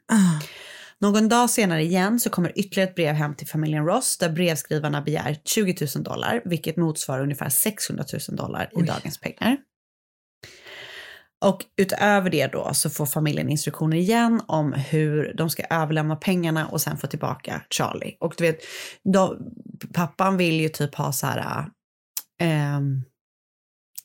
Någon 1.02 1.30
dag 1.30 1.50
senare 1.50 1.84
igen 1.84 2.20
så 2.20 2.30
kommer 2.30 2.60
ytterligare 2.60 2.90
ett 2.90 2.96
brev 2.96 3.16
hem 3.16 3.36
till 3.36 3.48
familjen 3.48 3.86
Ross 3.86 4.18
där 4.18 4.30
brevskrivarna 4.30 5.02
begär 5.02 5.38
20 5.46 5.88
000 5.96 6.04
dollar, 6.04 6.42
vilket 6.46 6.78
motsvarar 6.78 7.24
ungefär 7.24 7.50
600 7.50 8.06
000 8.30 8.38
dollar 8.38 8.70
i 8.80 8.82
dagens 8.82 9.18
pengar. 9.20 9.58
Och 11.42 11.66
utöver 11.78 12.30
det 12.30 12.48
då 12.48 12.74
så 12.74 12.90
får 12.90 13.06
familjen 13.06 13.50
instruktioner 13.50 13.98
igen 13.98 14.42
om 14.48 14.74
hur 14.74 15.34
de 15.38 15.50
ska 15.50 15.64
överlämna 15.70 16.16
pengarna 16.16 16.68
och 16.68 16.82
sen 16.82 16.98
få 16.98 17.08
tillbaka 17.08 17.62
Charlie. 17.70 18.18
Och 18.20 18.34
du 18.38 18.44
vet, 18.44 18.60
då, 19.14 19.38
pappan 19.94 20.38
vill 20.38 20.60
ju 20.60 20.70
typ 20.70 20.96
ha 20.96 21.12
så 21.12 21.28
här, 21.28 21.70
ehm, 22.42 23.04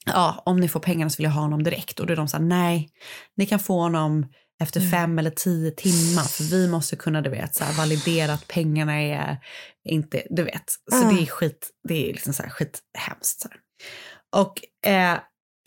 ja, 0.06 0.42
om 0.46 0.60
ni 0.60 0.68
får 0.68 0.80
pengarna 0.80 1.10
så 1.10 1.16
vill 1.16 1.24
jag 1.24 1.30
ha 1.30 1.42
honom 1.42 1.62
direkt. 1.62 2.00
Och 2.00 2.06
då 2.06 2.12
är 2.12 2.16
de 2.16 2.28
så 2.28 2.36
här, 2.36 2.44
nej, 2.44 2.90
ni 3.36 3.46
kan 3.46 3.58
få 3.58 3.80
honom 3.80 4.26
efter 4.62 4.80
fem 4.90 5.18
eller 5.18 5.30
tio 5.30 5.70
timmar, 5.70 6.22
för 6.22 6.44
vi 6.44 6.68
måste 6.68 6.96
kunna, 6.96 7.20
du 7.20 7.30
vet, 7.30 7.54
så 7.54 7.64
här, 7.64 7.76
validera 7.76 8.32
att 8.32 8.48
pengarna 8.48 9.02
är 9.02 9.38
inte, 9.84 10.22
du 10.30 10.42
vet. 10.42 10.64
Så 10.92 11.10
det 11.10 11.22
är 11.22 11.26
skit, 11.26 11.70
det 11.88 12.08
är 12.08 12.12
liksom 12.12 12.32
så 12.32 12.42
här 12.42 12.50
skithemskt. 12.50 13.40
Så 13.40 13.48
här. 13.48 13.60
Och 14.36 14.88
eh, 14.90 15.18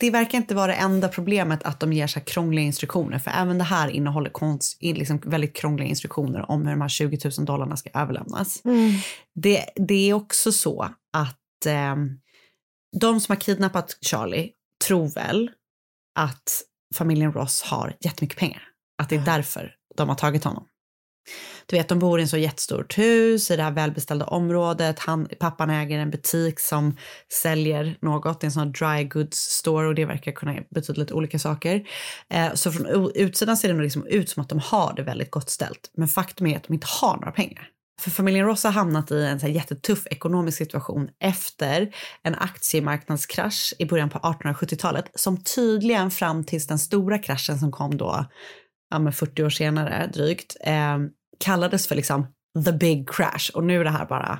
det 0.04 0.10
verkar 0.10 0.38
inte 0.38 0.54
vara 0.54 0.66
det 0.66 0.72
enda 0.72 1.08
problemet 1.08 1.62
att 1.62 1.80
de 1.80 1.92
ger 1.92 2.06
så 2.06 2.18
här 2.18 2.26
krångliga 2.26 2.64
instruktioner, 2.64 3.18
för 3.18 3.30
även 3.30 3.58
det 3.58 3.64
här 3.64 3.88
innehåller 3.88 4.30
konst, 4.30 4.82
liksom 4.82 5.20
väldigt 5.24 5.56
krångliga 5.56 5.88
instruktioner 5.88 6.50
om 6.50 6.62
hur 6.66 6.70
de 6.70 6.80
här 6.80 6.88
20 6.88 7.18
000 7.38 7.46
dollarna 7.46 7.76
ska 7.76 7.90
överlämnas. 7.94 8.62
Det, 9.34 9.64
det 9.76 10.10
är 10.10 10.14
också 10.14 10.52
så 10.52 10.82
att 11.12 11.66
eh, 11.66 11.96
de 13.00 13.20
som 13.20 13.32
har 13.32 13.40
kidnappat 13.40 13.98
Charlie 14.00 14.50
tror 14.86 15.08
väl 15.08 15.50
att 16.18 16.62
familjen 16.94 17.32
Ross 17.32 17.62
har 17.62 17.96
jättemycket 18.00 18.38
pengar. 18.38 18.62
Att 19.02 19.08
det 19.08 19.16
är 19.16 19.24
därför 19.24 19.74
de 19.96 20.08
har 20.08 20.16
tagit 20.16 20.44
honom. 20.44 20.66
Du 21.66 21.76
vet, 21.76 21.88
de 21.88 21.98
bor 21.98 22.18
i 22.18 22.22
en 22.22 22.28
så 22.28 22.36
jättestort 22.36 22.98
hus 22.98 23.50
i 23.50 23.56
det 23.56 23.62
här 23.62 23.70
välbeställda 23.70 24.26
området. 24.26 24.98
Han, 24.98 25.28
pappan 25.38 25.70
äger 25.70 25.98
en 25.98 26.10
butik 26.10 26.60
som 26.60 26.96
säljer 27.42 27.96
något, 28.00 28.40
det 28.40 28.44
är 28.44 28.48
en 28.48 28.52
sån 28.52 28.62
här 28.62 28.96
dry 28.96 29.04
goods 29.04 29.38
store 29.38 29.88
och 29.88 29.94
det 29.94 30.04
verkar 30.04 30.32
kunna 30.32 30.54
betyda 30.70 31.00
lite 31.00 31.14
olika 31.14 31.38
saker. 31.38 31.88
Eh, 32.30 32.54
så 32.54 32.72
från 32.72 33.10
utsidan 33.14 33.56
ser 33.56 33.68
det 33.68 33.74
nog 33.74 33.82
liksom 33.82 34.06
ut 34.06 34.30
som 34.30 34.42
att 34.42 34.48
de 34.48 34.58
har 34.58 34.94
det 34.96 35.02
väldigt 35.02 35.30
gott 35.30 35.50
ställt. 35.50 35.90
Men 35.96 36.08
faktum 36.08 36.46
är 36.46 36.56
att 36.56 36.64
de 36.64 36.74
inte 36.74 36.86
har 37.00 37.16
några 37.16 37.32
pengar. 37.32 37.70
För 38.00 38.10
familjen 38.10 38.46
Ross 38.46 38.64
har 38.64 38.70
hamnat 38.70 39.10
i 39.10 39.24
en 39.24 39.40
så 39.40 39.46
här 39.46 39.52
jättetuff 39.52 40.06
ekonomisk 40.06 40.58
situation 40.58 41.08
efter 41.20 41.94
en 42.22 42.34
aktiemarknadskrasch 42.34 43.74
i 43.78 43.86
början 43.86 44.10
på 44.10 44.18
1870-talet 44.18 45.10
som 45.14 45.42
tydligen 45.42 46.10
fram 46.10 46.44
tills 46.44 46.66
den 46.66 46.78
stora 46.78 47.18
kraschen 47.18 47.58
som 47.58 47.72
kom 47.72 47.96
då 47.96 48.26
ja, 48.94 48.98
men 48.98 49.12
40 49.12 49.44
år 49.44 49.50
senare 49.50 50.10
drygt 50.12 50.56
eh, 50.60 50.98
kallades 51.38 51.86
för 51.86 51.94
liksom 51.94 52.26
the 52.64 52.72
big 52.72 53.10
crash 53.10 53.50
och 53.54 53.64
nu 53.64 53.80
är 53.80 53.84
det 53.84 53.90
här 53.90 54.06
bara 54.06 54.38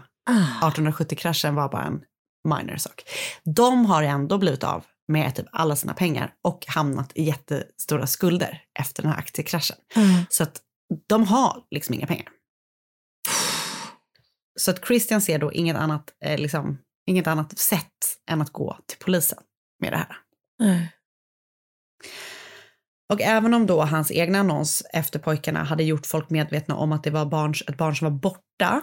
1870-kraschen 0.62 1.54
var 1.54 1.68
bara 1.68 1.84
en 1.84 2.00
minor 2.48 2.76
sak. 2.76 3.02
De 3.44 3.86
har 3.86 4.02
ändå 4.02 4.38
blivit 4.38 4.64
av 4.64 4.84
med 5.08 5.34
typ 5.34 5.46
alla 5.52 5.76
sina 5.76 5.94
pengar 5.94 6.34
och 6.42 6.64
hamnat 6.66 7.12
i 7.14 7.22
jättestora 7.22 8.06
skulder 8.06 8.62
efter 8.78 9.02
den 9.02 9.12
här 9.12 9.18
aktiekraschen. 9.18 9.76
Så 10.28 10.42
att 10.42 10.60
de 11.06 11.24
har 11.24 11.62
liksom 11.70 11.94
inga 11.94 12.06
pengar. 12.06 12.28
Så 14.60 14.70
att 14.70 14.86
Christian 14.86 15.20
ser 15.20 15.38
då 15.38 15.52
inget 15.52 15.76
annat, 15.76 16.10
eh, 16.24 16.38
liksom, 16.38 16.78
inget 17.06 17.26
annat 17.26 17.58
sätt 17.58 18.18
än 18.30 18.42
att 18.42 18.50
gå 18.50 18.78
till 18.86 18.98
polisen 18.98 19.38
med 19.80 19.92
det 19.92 19.96
här. 19.96 20.16
Nej. 20.58 20.92
Och 23.12 23.20
även 23.20 23.54
om 23.54 23.66
då 23.66 23.82
hans 23.82 24.10
egna 24.10 24.38
annons 24.38 24.82
efter 24.92 25.18
pojkarna 25.18 25.64
hade 25.64 25.84
gjort 25.84 26.06
folk 26.06 26.30
medvetna 26.30 26.76
om 26.76 26.92
att 26.92 27.04
det 27.04 27.10
var 27.10 27.26
barn, 27.26 27.54
ett 27.68 27.76
barn 27.76 27.96
som 27.96 28.04
var 28.04 28.18
borta, 28.18 28.82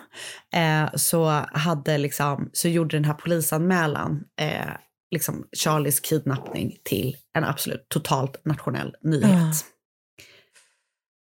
eh, 0.54 0.90
så, 0.96 1.30
hade 1.54 1.98
liksom, 1.98 2.50
så 2.54 2.68
gjorde 2.68 2.98
den 2.98 3.06
här 3.06 3.14
polisanmälan 3.14 4.24
eh, 4.42 4.72
liksom 5.12 5.46
Charlies 5.58 6.00
kidnappning 6.00 6.78
till 6.84 7.18
en 7.38 7.44
absolut 7.44 7.90
totalt 7.90 8.46
nationell 8.46 8.96
nyhet. 9.02 9.66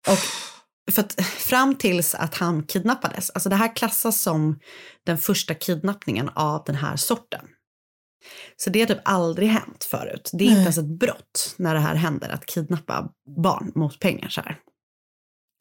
Och 0.07 0.19
för 0.91 1.01
att 1.01 1.21
fram 1.25 1.75
tills 1.75 2.15
att 2.15 2.35
han 2.35 2.63
kidnappades, 2.63 3.29
alltså 3.29 3.49
det 3.49 3.55
här 3.55 3.75
klassas 3.75 4.21
som 4.21 4.59
den 5.05 5.17
första 5.17 5.53
kidnappningen 5.53 6.29
av 6.29 6.63
den 6.65 6.75
här 6.75 6.95
sorten. 6.95 7.45
Så 8.57 8.69
det 8.69 8.79
har 8.79 8.87
typ 8.87 9.01
aldrig 9.05 9.49
hänt 9.49 9.83
förut. 9.83 10.29
Det 10.33 10.43
är 10.43 10.47
inte 10.47 10.61
ens 10.61 10.77
ett 10.77 10.99
brott 10.99 11.55
när 11.57 11.73
det 11.73 11.79
här 11.79 11.95
händer, 11.95 12.29
att 12.29 12.45
kidnappa 12.45 13.09
barn 13.43 13.71
mot 13.75 13.99
pengar 13.99 14.29
så 14.29 14.41
här. 14.41 14.57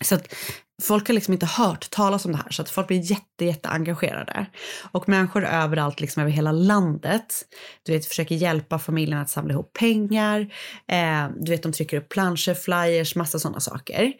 Så 0.04 0.14
att 0.14 0.34
folk 0.82 1.06
har 1.06 1.14
liksom 1.14 1.34
inte 1.34 1.46
hört 1.46 1.90
talas 1.90 2.24
om 2.24 2.32
det 2.32 2.38
här, 2.38 2.50
så 2.50 2.62
att 2.62 2.70
folk 2.70 2.88
blir 2.88 3.10
jätte, 3.10 3.44
jätte 3.44 3.68
engagerade. 3.68 4.46
Och 4.92 5.08
människor 5.08 5.44
överallt, 5.44 6.00
liksom 6.00 6.22
över 6.22 6.32
hela 6.32 6.52
landet, 6.52 7.42
du 7.82 7.92
vet, 7.92 8.06
försöker 8.06 8.34
hjälpa 8.34 8.78
familjen 8.78 9.18
att 9.18 9.30
samla 9.30 9.52
ihop 9.52 9.72
pengar. 9.72 10.40
Eh, 10.88 11.28
du 11.40 11.50
vet, 11.50 11.62
de 11.62 11.72
trycker 11.72 11.96
upp 11.96 12.08
planscher, 12.08 12.54
flyers, 12.54 13.16
massa 13.16 13.38
sådana 13.38 13.60
saker. 13.60 14.12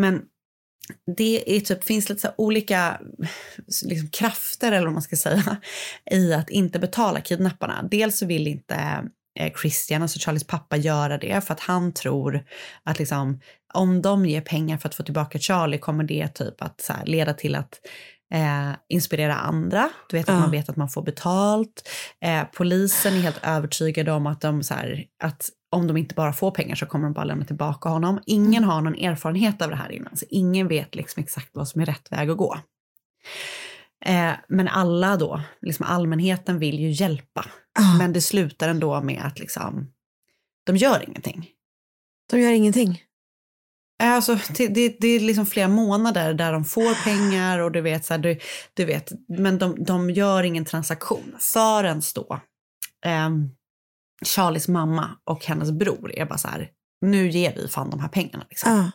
Men 0.00 0.22
det 1.16 1.56
är 1.56 1.60
typ, 1.60 1.84
finns 1.84 2.08
lite 2.08 2.20
så 2.20 2.26
här 2.26 2.34
olika 2.38 3.00
liksom, 3.84 4.08
krafter, 4.08 4.72
eller 4.72 4.86
vad 4.86 4.92
man 4.92 5.02
ska 5.02 5.16
säga, 5.16 5.56
i 6.10 6.32
att 6.32 6.50
inte 6.50 6.78
betala 6.78 7.20
kidnapparna. 7.20 7.88
Dels 7.90 8.18
så 8.18 8.26
vill 8.26 8.46
inte 8.46 9.08
eh, 9.38 9.52
Christian, 9.60 10.02
alltså 10.02 10.18
Charlies 10.18 10.46
pappa, 10.46 10.76
göra 10.76 11.18
det 11.18 11.44
för 11.46 11.54
att 11.54 11.60
han 11.60 11.92
tror 11.92 12.44
att 12.82 12.98
liksom, 12.98 13.40
om 13.74 14.02
de 14.02 14.26
ger 14.26 14.40
pengar 14.40 14.78
för 14.78 14.88
att 14.88 14.94
få 14.94 15.02
tillbaka 15.02 15.38
Charlie 15.38 15.78
kommer 15.78 16.04
det 16.04 16.28
typ 16.28 16.62
att 16.62 16.80
så 16.80 16.92
här, 16.92 17.06
leda 17.06 17.34
till 17.34 17.54
att 17.54 17.80
eh, 18.34 18.70
inspirera 18.88 19.34
andra. 19.34 19.90
Du 20.08 20.16
vet 20.16 20.28
att 20.28 20.34
Ja. 20.34 20.40
man 20.40 20.50
vet 20.50 20.68
att 20.68 20.76
man 20.76 20.88
får 20.88 21.02
betalt. 21.02 21.88
Eh, 22.20 22.42
polisen 22.52 23.14
är 23.14 23.20
helt 23.20 23.40
övertygade 23.42 24.12
om 24.12 24.26
att, 24.26 24.40
de, 24.40 24.62
så 24.62 24.74
här, 24.74 25.04
att 25.22 25.48
om 25.70 25.86
de 25.86 25.96
inte 25.96 26.14
bara 26.14 26.32
får 26.32 26.50
pengar 26.50 26.74
så 26.74 26.86
kommer 26.86 27.04
de 27.04 27.12
bara 27.12 27.24
lämna 27.24 27.44
tillbaka 27.44 27.88
honom. 27.88 28.20
Ingen 28.26 28.64
har 28.64 28.80
någon 28.80 28.94
erfarenhet 28.94 29.62
av 29.62 29.70
det 29.70 29.76
här 29.76 29.92
innan, 29.92 30.16
så 30.16 30.24
ingen 30.30 30.68
vet 30.68 30.94
liksom 30.94 31.22
exakt 31.22 31.48
vad 31.52 31.68
som 31.68 31.80
är 31.80 31.86
rätt 31.86 32.12
väg 32.12 32.30
att 32.30 32.36
gå. 32.36 32.58
Eh, 34.04 34.32
men 34.48 34.68
alla 34.68 35.16
då, 35.16 35.40
liksom 35.60 35.86
allmänheten 35.88 36.58
vill 36.58 36.78
ju 36.80 36.90
hjälpa. 36.90 37.44
Men 37.98 38.12
det 38.12 38.20
slutar 38.20 38.68
ändå 38.68 39.00
med 39.00 39.22
att 39.24 39.38
liksom, 39.38 39.90
de 40.64 40.76
gör 40.76 41.04
ingenting. 41.08 41.48
De 42.30 42.40
gör 42.40 42.52
ingenting. 42.52 43.02
Eh, 44.02 44.12
Alltså, 44.12 44.38
det, 44.50 44.68
det, 45.00 45.08
är 45.08 45.20
liksom 45.20 45.46
flera 45.46 45.68
månader 45.68 46.34
där 46.34 46.52
de 46.52 46.64
får 46.64 47.04
pengar 47.04 47.58
och 47.58 47.72
du 47.72 47.80
vet, 47.80 48.04
så 48.04 48.14
här, 48.14 48.18
du, 48.18 48.38
du 48.74 48.84
vet 48.84 49.12
men 49.28 49.58
de, 49.58 49.84
de 49.84 50.10
gör 50.10 50.42
ingen 50.42 50.64
transaktion 50.64 51.36
förrän 51.38 52.02
då 52.14 52.40
ehm, 53.06 53.50
Charlies 54.24 54.68
mamma 54.68 55.10
och 55.24 55.44
hennes 55.44 55.70
bror 55.72 56.12
är 56.14 56.26
bara 56.26 56.38
så 56.38 56.48
här, 56.48 56.70
nu 57.00 57.28
ger 57.28 57.54
vi 57.54 57.68
fan 57.68 57.90
de 57.90 58.00
här 58.00 58.08
pengarna. 58.08 58.46
Liksom. 58.48 58.72
Ja. 58.72 58.90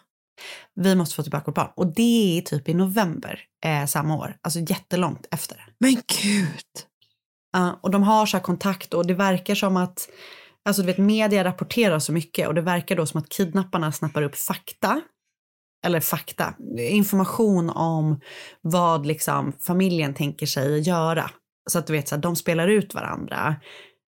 Vi 0.75 0.95
måste 0.95 1.15
få 1.15 1.23
tillbaka 1.23 1.43
vårt 1.45 1.55
barn. 1.55 1.71
Och 1.75 1.93
det 1.93 2.37
är 2.37 2.41
typ 2.41 2.69
i 2.69 2.73
november 2.73 3.39
eh, 3.65 3.85
samma 3.85 4.15
år, 4.15 4.37
alltså 4.41 4.59
jättelångt 4.59 5.27
efter. 5.31 5.65
Men 5.79 5.93
gud. 5.93 6.65
Ja, 7.51 7.79
och 7.83 7.91
de 7.91 8.03
har 8.03 8.25
så 8.25 8.39
kontakt 8.39 8.93
och 8.93 9.07
det 9.07 9.13
verkar 9.13 9.55
som 9.55 9.77
att, 9.77 10.09
alltså 10.65 10.81
du 10.81 10.85
vet 10.85 10.97
media 10.97 11.43
rapporterar 11.43 11.99
så 11.99 12.11
mycket 12.11 12.47
och 12.47 12.53
det 12.53 12.61
verkar 12.61 12.95
då 12.95 13.05
som 13.05 13.19
att 13.19 13.29
kidnapparna 13.29 13.91
snappar 13.91 14.21
upp 14.21 14.35
fakta, 14.35 15.01
eller 15.85 15.99
fakta, 15.99 16.53
information 16.77 17.69
om 17.69 18.21
vad 18.61 19.05
liksom 19.05 19.53
familjen 19.53 20.13
tänker 20.13 20.45
sig 20.45 20.79
göra. 20.79 21.29
Så 21.69 21.79
att 21.79 21.87
du 21.87 21.93
vet, 21.93 22.07
så 22.07 22.15
här, 22.15 22.21
de 22.21 22.35
spelar 22.35 22.67
ut 22.67 22.93
varandra. 22.93 23.55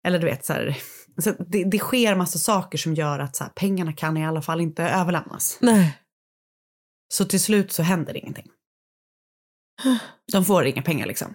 Eller 0.06 0.18
du 0.18 0.26
vet, 0.26 0.44
så, 0.44 0.52
här, 0.52 0.78
så 1.18 1.30
det, 1.30 1.64
det 1.64 1.78
sker 1.78 2.14
massa 2.14 2.38
saker 2.38 2.78
som 2.78 2.94
gör 2.94 3.18
att 3.18 3.36
så 3.36 3.44
här, 3.44 3.50
pengarna 3.50 3.92
kan 3.92 4.16
i 4.16 4.26
alla 4.26 4.42
fall 4.42 4.60
inte 4.60 4.82
överlämnas. 4.82 5.58
Nej. 5.60 5.98
Så 7.08 7.24
till 7.24 7.40
slut 7.40 7.72
så 7.72 7.82
händer 7.82 8.16
ingenting. 8.16 8.46
De 10.32 10.44
får 10.44 10.66
inga 10.66 10.82
pengar 10.82 11.06
liksom. 11.06 11.34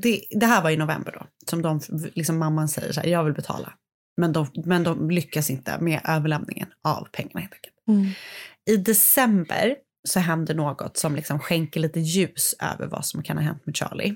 Det, 0.00 0.24
det 0.30 0.46
här 0.46 0.62
var 0.62 0.70
i 0.70 0.76
november 0.76 1.12
då, 1.12 1.26
som 1.46 1.62
de, 1.62 1.80
liksom 2.14 2.38
mamman 2.38 2.68
säger 2.68 2.92
så 2.92 3.00
här, 3.00 3.08
jag 3.08 3.24
vill 3.24 3.34
betala. 3.34 3.72
Men 4.16 4.32
de, 4.32 4.46
men 4.64 4.82
de 4.82 5.10
lyckas 5.10 5.50
inte 5.50 5.78
med 5.80 6.00
överlämningen 6.04 6.68
av 6.84 7.08
pengarna 7.12 7.40
helt 7.40 7.52
enkelt. 7.52 7.74
Mm. 7.88 8.08
I 8.70 8.76
december 8.76 9.76
så 10.08 10.20
händer 10.20 10.54
något 10.54 10.96
som 10.96 11.16
liksom 11.16 11.38
skänker 11.38 11.80
lite 11.80 12.00
ljus 12.00 12.54
över 12.60 12.86
vad 12.86 13.06
som 13.06 13.22
kan 13.22 13.36
ha 13.36 13.44
hänt 13.44 13.66
med 13.66 13.76
Charlie. 13.76 14.14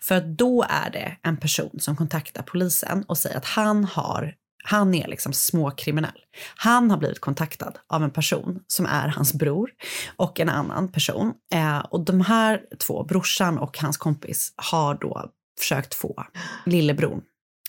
För 0.00 0.20
då 0.20 0.64
är 0.68 0.90
det 0.90 1.16
en 1.22 1.36
person 1.36 1.80
som 1.80 1.96
kontaktar 1.96 2.42
polisen 2.42 3.04
och 3.08 3.18
säger 3.18 3.36
att 3.36 3.44
han 3.44 3.84
har 3.84 4.34
han 4.62 4.94
är 4.94 5.08
liksom 5.08 5.32
småkriminell. 5.32 6.24
Han 6.56 6.90
har 6.90 6.98
blivit 6.98 7.20
kontaktad 7.20 7.78
av 7.86 8.02
en 8.02 8.10
person 8.10 8.64
som 8.66 8.86
är 8.86 9.08
hans 9.08 9.34
bror 9.34 9.70
och 10.16 10.40
en 10.40 10.48
annan 10.48 10.92
person. 10.92 11.34
Eh, 11.54 11.78
och 11.78 12.04
de 12.04 12.20
här 12.20 12.62
två, 12.86 13.04
brorsan 13.04 13.58
och 13.58 13.78
hans 13.78 13.96
kompis, 13.96 14.52
har 14.56 14.94
då 14.94 15.30
försökt 15.58 15.94
få 15.94 16.26
lillebror 16.66 17.22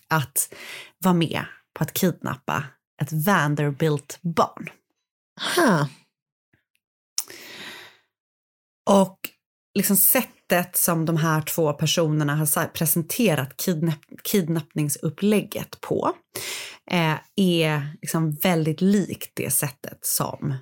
att 0.09 0.53
vara 0.99 1.13
med 1.13 1.45
på 1.73 1.83
att 1.83 1.93
kidnappa 1.93 2.63
ett 3.01 3.11
Vanderbilt-barn. 3.11 4.69
Ha. 5.55 5.87
Och 8.89 9.19
liksom 9.75 9.97
sättet 10.53 10.75
som 10.77 11.05
de 11.05 11.17
här 11.17 11.41
två 11.41 11.73
personerna 11.73 12.35
har 12.35 12.67
presenterat 12.67 13.57
kidnapp- 13.57 14.21
kidnappningsupplägget 14.23 15.81
på 15.81 16.11
eh, 16.91 17.15
är 17.35 17.97
liksom 18.01 18.31
väldigt 18.31 18.81
likt 18.81 19.31
det 19.35 19.49
sättet 19.49 19.99
som 20.01 20.55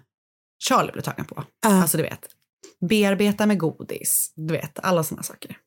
Charlie 0.67 0.91
blev 0.91 1.01
tagen 1.01 1.25
på. 1.25 1.43
Ja. 1.62 1.82
Alltså 1.82 1.97
du 1.97 2.04
vet, 2.04 2.27
bearbeta 2.89 3.45
med 3.45 3.60
godis, 3.60 4.34
du 4.36 4.54
vet, 4.54 4.80
alla 4.80 5.04
sådana 5.04 5.23
saker. 5.23 5.58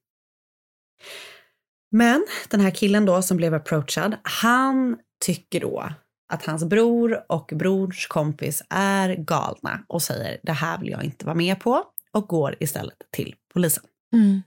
Men 1.90 2.26
den 2.48 2.60
här 2.60 2.70
killen 2.70 3.04
då 3.04 3.22
som 3.22 3.36
blev 3.36 3.54
approachad, 3.54 4.16
han 4.22 4.96
tycker 5.24 5.60
då 5.60 5.90
att 6.32 6.46
hans 6.46 6.64
bror 6.64 7.24
och 7.28 7.50
brors 7.54 8.06
kompis 8.06 8.62
är 8.70 9.14
galna 9.14 9.84
och 9.88 10.02
säger 10.02 10.40
det 10.42 10.52
här 10.52 10.78
vill 10.78 10.90
jag 10.90 11.04
inte 11.04 11.26
vara 11.26 11.36
med 11.36 11.60
på 11.60 11.84
och 12.12 12.28
går 12.28 12.56
istället 12.60 12.98
till 13.12 13.34
polisen. 13.54 13.84
Mm. 14.14 14.42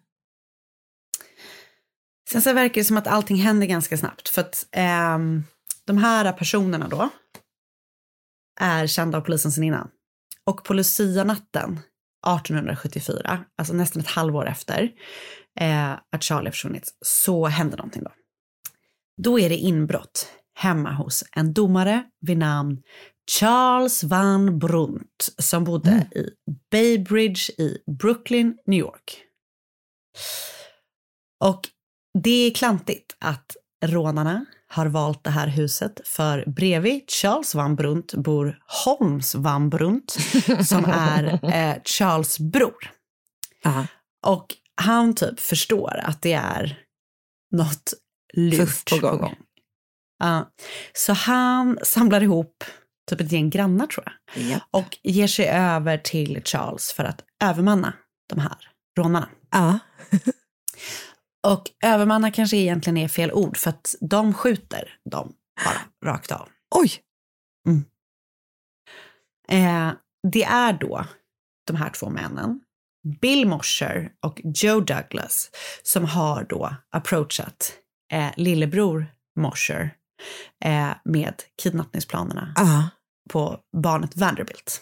Sen 2.29 2.41
så 2.41 2.53
verkar 2.53 2.81
det 2.81 2.85
som 2.85 2.97
att 2.97 3.07
allting 3.07 3.37
händer 3.37 3.67
ganska 3.67 3.97
snabbt 3.97 4.29
för 4.29 4.41
att 4.41 4.67
ehm, 4.71 5.43
de 5.85 5.97
här 5.97 6.33
personerna 6.33 6.87
då 6.87 7.09
är 8.59 8.87
kända 8.87 9.17
av 9.17 9.21
polisen 9.21 9.51
sedan 9.51 9.63
innan. 9.63 9.89
Och 10.43 10.63
på 10.63 10.73
Lucia-natten 10.73 11.79
1874, 12.27 13.45
alltså 13.57 13.73
nästan 13.73 14.01
ett 14.01 14.07
halvår 14.07 14.47
efter 14.47 14.91
eh, 15.59 15.91
att 15.91 16.23
Charlie 16.23 16.51
försvunnit, 16.51 16.97
så 17.05 17.47
händer 17.47 17.77
någonting 17.77 18.03
då. 18.03 18.11
Då 19.17 19.39
är 19.39 19.49
det 19.49 19.57
inbrott 19.57 20.27
hemma 20.55 20.91
hos 20.91 21.23
en 21.35 21.53
domare 21.53 22.03
vid 22.21 22.37
namn 22.37 22.81
Charles 23.39 24.03
Van 24.03 24.59
Brunt 24.59 25.29
som 25.37 25.63
bodde 25.63 26.07
i 26.15 26.29
Bay 26.71 26.97
Bridge 26.97 27.51
i 27.57 27.77
Brooklyn, 27.99 28.57
New 28.65 28.79
York. 28.79 29.26
Och 31.43 31.61
det 32.23 32.47
är 32.47 32.53
klantigt 32.53 33.15
att 33.19 33.55
rånarna 33.85 34.45
har 34.69 34.85
valt 34.85 35.23
det 35.23 35.29
här 35.29 35.47
huset 35.47 36.01
för 36.07 36.43
bredvid 36.47 37.11
Charles 37.11 37.55
Van 37.55 37.75
Brunt 37.75 38.13
bor 38.13 38.59
Holmes 38.85 39.35
Van 39.35 39.69
Brunt 39.69 40.17
som 40.67 40.85
är 40.93 41.39
eh, 41.55 41.75
Charles 41.83 42.39
bror. 42.39 42.91
Ja. 43.63 43.87
Och 44.25 44.55
han 44.75 45.15
typ 45.15 45.39
förstår 45.39 45.99
att 46.03 46.21
det 46.21 46.33
är 46.33 46.79
något 47.51 47.93
lurt 48.33 48.89
på 48.89 48.97
gång. 49.17 49.35
Ja. 50.19 50.51
så 50.93 51.13
han 51.13 51.79
samlar 51.83 52.23
ihop 52.23 52.63
typ 53.09 53.21
ett 53.21 53.31
gäng 53.31 53.49
grannar 53.49 53.87
tror 53.87 54.05
jag 54.05 54.43
Ja. 54.43 54.59
och 54.71 54.97
ger 55.03 55.27
sig 55.27 55.47
över 55.49 55.97
till 55.97 56.41
Charles 56.45 56.91
för 56.91 57.03
att 57.03 57.23
övermanna 57.43 57.93
de 58.29 58.39
här 58.39 58.57
rånarna. 58.97 59.29
Ja. 59.51 59.79
Och 61.47 61.63
övermanna 61.83 62.31
kanske 62.31 62.57
egentligen 62.57 62.97
är 62.97 63.07
fel 63.07 63.31
ord 63.31 63.57
för 63.57 63.69
att 63.69 63.95
de 64.01 64.33
skjuter 64.33 64.97
dem 65.11 65.33
bara 65.65 66.11
rakt 66.11 66.31
av. 66.31 66.49
Oj. 66.75 66.91
Eh, 69.49 69.91
det 70.31 70.43
är 70.43 70.73
då 70.73 71.05
de 71.67 71.75
här 71.75 71.89
två 71.89 72.09
männen, 72.09 72.59
Bill 73.21 73.47
Mosher 73.47 74.11
och 74.25 74.41
Joe 74.43 74.79
Douglas, 74.79 75.49
som 75.83 76.05
har 76.05 76.43
då 76.43 76.75
approachat 76.91 77.73
eh, 78.13 78.31
lillebror 78.37 79.05
Mosher 79.39 79.91
eh, 80.65 80.91
med 81.05 81.33
kidnappningsplanerna 81.61 82.53
Ja. 82.55 82.89
på 83.29 83.59
barnet 83.77 84.15
Vanderbilt. 84.17 84.81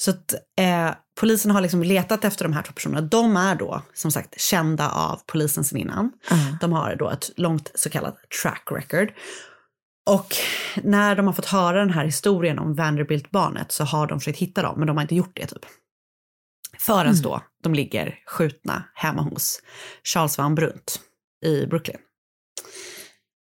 Så 0.00 0.10
att 0.10 0.34
eh, 0.60 0.94
polisen 1.20 1.50
har 1.50 1.60
liksom 1.60 1.82
letat 1.82 2.24
efter 2.24 2.44
de 2.44 2.52
här 2.52 2.62
två 2.62 2.72
personerna. 2.72 3.00
De 3.00 3.36
är 3.36 3.54
då 3.54 3.82
som 3.94 4.12
sagt 4.12 4.40
kända 4.40 4.90
av 4.90 5.20
polisen 5.26 5.64
sen 5.64 5.78
innan. 5.78 6.12
Ja. 6.30 6.36
De 6.60 6.72
har 6.72 6.96
då 6.96 7.10
ett 7.10 7.30
långt 7.36 7.70
så 7.74 7.90
kallat 7.90 8.30
track 8.42 8.68
record. 8.70 9.12
Och 10.06 10.34
när 10.82 11.16
de 11.16 11.26
har 11.26 11.32
fått 11.32 11.46
höra 11.46 11.78
den 11.78 11.90
här 11.90 12.04
historien 12.04 12.58
om 12.58 12.74
Vanderbilt-barnet 12.74 13.72
så 13.72 13.84
har 13.84 14.06
de 14.06 14.20
försökt 14.20 14.38
hitta 14.38 14.62
dem, 14.62 14.78
men 14.78 14.86
de 14.86 14.96
har 14.96 15.02
inte 15.02 15.14
gjort 15.14 15.36
det 15.36 15.46
typ. 15.46 15.64
Förrän 16.78 17.22
då 17.22 17.42
de 17.62 17.74
ligger 17.74 18.18
skjutna 18.26 18.84
hemma 18.94 19.22
hos 19.22 19.62
Charles 20.04 20.38
Van 20.38 20.54
Brunt 20.54 21.00
i 21.46 21.66
Brooklyn. 21.66 21.98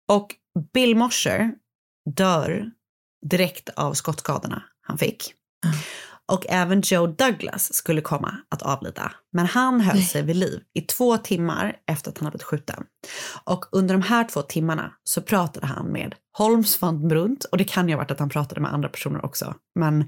Och 0.09 0.35
Bill 0.73 0.97
Mosher 0.97 1.55
dör 2.17 2.71
direkt 3.31 3.69
av 3.69 3.95
skottskadorna 3.95 4.63
han 4.81 4.99
fick. 4.99 5.35
Och 6.33 6.47
även 6.49 6.81
Joe 6.85 7.07
Douglas 7.07 7.75
skulle 7.75 8.01
komma 8.01 8.37
att 8.49 8.63
avlida. 8.63 9.13
Men 9.33 9.47
han 9.47 9.81
höll 9.81 10.03
sig 10.03 10.23
vid 10.23 10.37
liv 10.37 10.61
i 10.75 10.81
två 10.81 11.17
timmar 11.19 11.77
efter 11.91 12.11
att 12.11 12.19
han 12.19 12.27
hade 12.27 12.33
blivit 12.33 12.43
skjuten. 12.43 12.85
Och 13.45 13.65
under 13.73 13.95
de 13.95 14.03
här 14.03 14.25
två 14.25 14.43
timmarna 14.43 14.93
så 15.05 15.23
pratade 15.23 15.67
han 15.67 15.87
med 15.87 16.15
Holmes 16.39 16.81
van 16.83 17.09
Brunt. 17.09 17.45
Och 17.45 17.59
det 17.59 17.65
kan 17.65 17.89
ju 17.89 17.95
ha 17.95 17.99
varit 17.99 18.11
att 18.11 18.19
han 18.19 18.29
pratade 18.29 18.61
med 18.61 18.73
andra 18.73 18.89
personer 18.89 19.25
också. 19.25 19.55
Men 19.75 20.01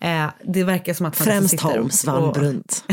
eh, 0.00 0.30
det 0.44 0.64
verkar 0.64 0.94
som 0.94 1.06
att 1.06 1.18
han 1.18 1.24
Främst 1.26 1.60
Holmes 1.60 2.04
van 2.04 2.22
och- 2.22 2.34
Brunt. 2.34 2.84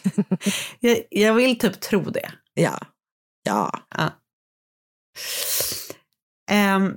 jag, 0.80 1.02
jag 1.10 1.34
vill 1.34 1.58
typ 1.58 1.80
tro 1.80 2.02
det. 2.02 2.30
Ja. 2.54 2.78
Ja. 3.42 3.78
Ja. 3.96 4.10
Ehm, 6.50 6.96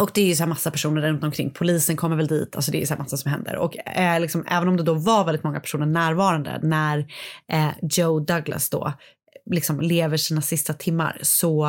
och 0.00 0.10
det 0.14 0.20
är 0.20 0.26
ju 0.26 0.34
så 0.34 0.46
massa 0.46 0.70
personer 0.70 1.02
runt 1.02 1.24
omkring. 1.24 1.50
Polisen 1.50 1.96
kommer 1.96 2.16
väl 2.16 2.26
dit. 2.26 2.56
Alltså 2.56 2.70
det 2.72 2.82
är 2.82 2.86
så 2.86 2.94
massa 2.94 3.16
som 3.16 3.30
händer. 3.30 3.56
Och 3.56 3.88
eh, 3.88 4.20
liksom, 4.20 4.44
även 4.48 4.68
om 4.68 4.76
det 4.76 4.82
då 4.82 4.94
var 4.94 5.24
väldigt 5.24 5.44
många 5.44 5.60
personer 5.60 5.86
närvarande 5.86 6.60
när 6.62 6.98
eh, 7.52 7.70
Joe 7.82 8.20
Douglas 8.20 8.70
då 8.70 8.92
liksom 9.50 9.80
lever 9.80 10.16
sina 10.16 10.42
sista 10.42 10.72
timmar 10.72 11.18
så 11.22 11.66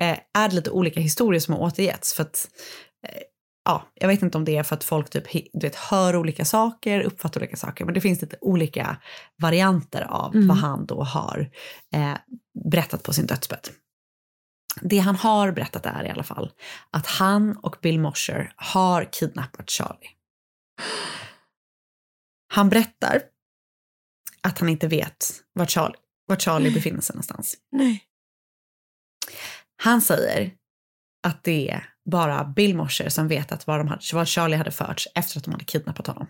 eh, 0.00 0.18
är 0.38 0.48
det 0.48 0.54
lite 0.54 0.70
olika 0.70 1.00
historier 1.00 1.40
som 1.40 1.54
har 1.54 1.60
återgetts. 1.60 2.14
För 2.14 2.22
att, 2.22 2.48
eh, 3.08 3.22
ja, 3.64 3.86
jag 3.94 4.08
vet 4.08 4.22
inte 4.22 4.38
om 4.38 4.44
det 4.44 4.56
är 4.56 4.62
för 4.62 4.76
att 4.76 4.84
folk 4.84 5.10
typ, 5.10 5.24
du 5.32 5.66
vet, 5.66 5.76
hör 5.76 6.16
olika 6.16 6.44
saker, 6.44 7.00
uppfattar 7.00 7.40
olika 7.40 7.56
saker. 7.56 7.84
Men 7.84 7.94
det 7.94 8.00
finns 8.00 8.22
lite 8.22 8.36
olika 8.40 8.96
varianter 9.42 10.02
av 10.02 10.34
Mm. 10.34 10.48
vad 10.48 10.56
han 10.56 10.86
då 10.86 11.02
har 11.02 11.50
eh, 11.94 12.14
berättat 12.70 13.02
på 13.02 13.12
sin 13.12 13.26
dödsbädd. 13.26 13.68
Det 14.80 14.98
han 14.98 15.16
har 15.16 15.52
berättat 15.52 15.86
är 15.86 16.04
i 16.04 16.10
alla 16.10 16.22
fall 16.22 16.52
att 16.90 17.06
han 17.06 17.56
och 17.56 17.76
Bill 17.82 18.00
Mosher 18.00 18.52
har 18.56 19.12
kidnappat 19.12 19.70
Charlie. 19.70 20.10
Han 22.54 22.68
berättar 22.68 23.22
att 24.42 24.58
han 24.58 24.68
inte 24.68 24.88
vet 24.88 25.42
var 25.52 25.66
Charlie, 25.66 25.98
var 26.26 26.36
Charlie 26.36 26.70
befinner 26.70 27.00
sig 27.00 27.14
någonstans. 27.14 27.56
Nej. 27.72 28.04
Han 29.82 30.00
säger 30.00 30.54
att 31.26 31.44
det 31.44 31.70
är 31.70 31.88
bara 32.10 32.44
Bill 32.44 32.76
Mosher 32.76 33.08
som 33.08 33.28
vet 33.28 33.52
att 33.52 33.66
var, 33.66 33.78
de 33.78 33.88
hade, 33.88 34.02
var 34.12 34.24
Charlie 34.24 34.56
hade 34.56 34.70
förts 34.70 35.08
efter 35.14 35.38
att 35.38 35.44
de 35.44 35.50
hade 35.52 35.64
kidnappat 35.64 36.06
honom. 36.06 36.26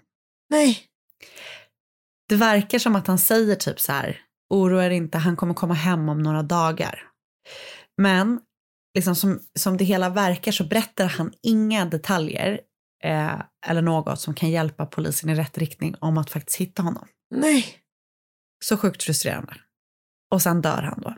Nej. 0.50 0.78
Det 2.28 2.36
verkar 2.36 2.78
som 2.78 2.96
att 2.96 3.06
han 3.06 3.18
säger 3.18 3.54
typ 3.54 3.80
så 3.80 3.92
här, 3.92 4.20
oroa 4.50 4.86
er 4.86 4.90
inte, 4.90 5.18
han 5.18 5.36
kommer 5.36 5.54
komma 5.54 5.74
hem 5.74 6.08
om 6.08 6.22
några 6.22 6.42
dagar. 6.42 7.08
Men 7.96 8.40
liksom 8.94 9.14
som, 9.16 9.40
som 9.58 9.76
det 9.76 9.84
hela 9.84 10.08
verkar 10.08 10.52
så 10.52 10.64
berättar 10.64 11.06
han 11.06 11.32
inga 11.42 11.84
detaljer 11.84 12.60
eh, 13.04 13.40
eller 13.66 13.82
något 13.82 14.20
som 14.20 14.34
kan 14.34 14.50
hjälpa 14.50 14.86
polisen 14.86 15.30
i 15.30 15.34
rätt 15.34 15.58
riktning 15.58 15.94
om 15.98 16.18
att 16.18 16.30
faktiskt 16.30 16.60
hitta 16.60 16.82
honom. 16.82 17.08
Nej. 17.34 17.66
Så 18.64 18.76
sjukt 18.76 19.02
frustrerande. 19.02 19.54
Och 20.30 20.42
sen 20.42 20.62
dör 20.62 20.82
han 20.82 21.00
då. 21.00 21.14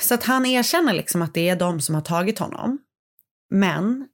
Så 0.00 0.14
att 0.14 0.24
han 0.24 0.46
erkänner 0.46 0.92
liksom 0.94 1.22
att 1.22 1.34
det 1.34 1.48
är 1.48 1.56
de 1.56 1.80
som 1.80 1.94
har 1.94 2.02
tagit 2.02 2.38
honom. 2.38 2.78
Men 3.50 4.08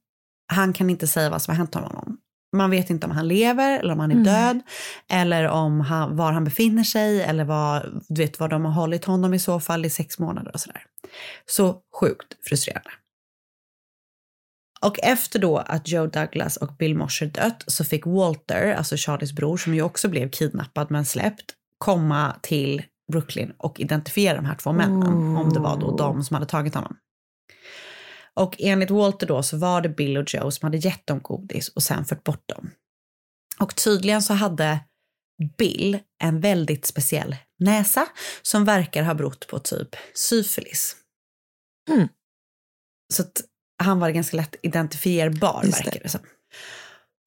han 0.53 0.72
kan 0.72 0.90
inte 0.90 1.07
säga 1.07 1.31
vad 1.31 1.42
som 1.42 1.53
har 1.53 1.57
hänt 1.57 1.75
honom. 1.75 2.18
Man 2.57 2.70
vet 2.70 2.90
inte 2.90 3.07
om 3.07 3.12
han 3.12 3.29
lever 3.29 3.79
eller 3.79 3.92
om 3.92 4.01
han 4.01 4.11
är 4.11 4.14
Mm. 4.14 4.25
död. 4.25 4.61
Eller 5.09 5.48
om 5.48 5.81
han, 5.81 6.16
var 6.16 6.33
han 6.33 6.44
befinner 6.44 6.85
sig 6.85 7.22
eller 7.22 7.44
vad, 7.44 8.03
du 8.09 8.22
vet, 8.22 8.40
vad 8.40 8.51
de 8.51 8.64
har 8.64 8.72
hållit 8.72 9.05
honom 9.05 9.35
i 9.35 9.38
så 9.38 9.61
fall 9.61 9.85
i 9.85 9.90
sex 9.90 10.18
månader 10.18 10.53
och 10.55 10.61
sådär. 10.61 10.87
Så 11.46 11.81
sjukt 12.01 12.37
frustrerande. 12.48 12.90
Och 14.81 14.98
efter 15.03 15.38
då 15.38 15.59
att 15.59 15.88
Joe 15.88 16.07
Douglas 16.07 16.57
och 16.57 16.77
Bill 16.79 16.94
Mosher 16.94 17.27
dött 17.27 17.64
så 17.66 17.85
fick 17.85 18.07
Walter, 18.07 18.75
alltså 18.75 18.96
Charlies 18.96 19.33
bror 19.33 19.57
som 19.57 19.75
ju 19.75 19.83
också 19.83 20.09
blev 20.09 20.31
kidnappad 20.31 20.90
men 20.90 21.05
släppt, 21.05 21.55
komma 21.79 22.37
till 22.42 22.83
Brooklyn 23.12 23.53
och 23.59 23.81
identifiera 23.81 24.37
de 24.37 24.44
här 24.44 24.55
två 24.55 24.72
männen, 24.72 25.37
om 25.37 25.53
det 25.53 25.61
var 25.61 25.81
då 25.81 25.96
de 25.96 26.25
som 26.25 26.35
hade 26.35 26.46
tagit 26.46 26.75
honom. 26.75 26.96
Och 28.35 28.57
enligt 28.59 28.90
Walter 28.90 29.27
då 29.27 29.42
så 29.42 29.57
var 29.57 29.81
det 29.81 29.88
Bill 29.88 30.16
och 30.16 30.35
Joe 30.35 30.51
som 30.51 30.66
hade 30.66 30.77
gett 30.79 31.07
dem 31.07 31.20
godis 31.22 31.68
och 31.68 31.83
sen 31.83 32.05
fört 32.05 32.25
bort 32.25 32.48
dem. 32.48 32.70
Och 33.61 33.77
tydligen 33.77 34.22
så 34.22 34.35
hade 34.35 34.81
Bill 35.59 35.98
en 36.22 36.40
väldigt 36.40 36.87
speciell 36.87 37.37
näsa 37.59 38.07
som 38.42 38.64
verkar 38.64 39.03
ha 39.03 39.14
berott 39.14 39.46
på 39.46 39.59
typ 39.59 39.96
syfilis. 40.14 40.96
Mm. 41.90 42.09
Så 43.14 43.23
att 43.23 43.33
han 43.83 44.01
var 44.01 44.11
ganska 44.11 44.37
lätt 44.37 44.57
identifierbar 44.62 45.62
Just 45.64 45.87
verkar 45.87 46.01
det 46.03 46.09
som. 46.09 46.21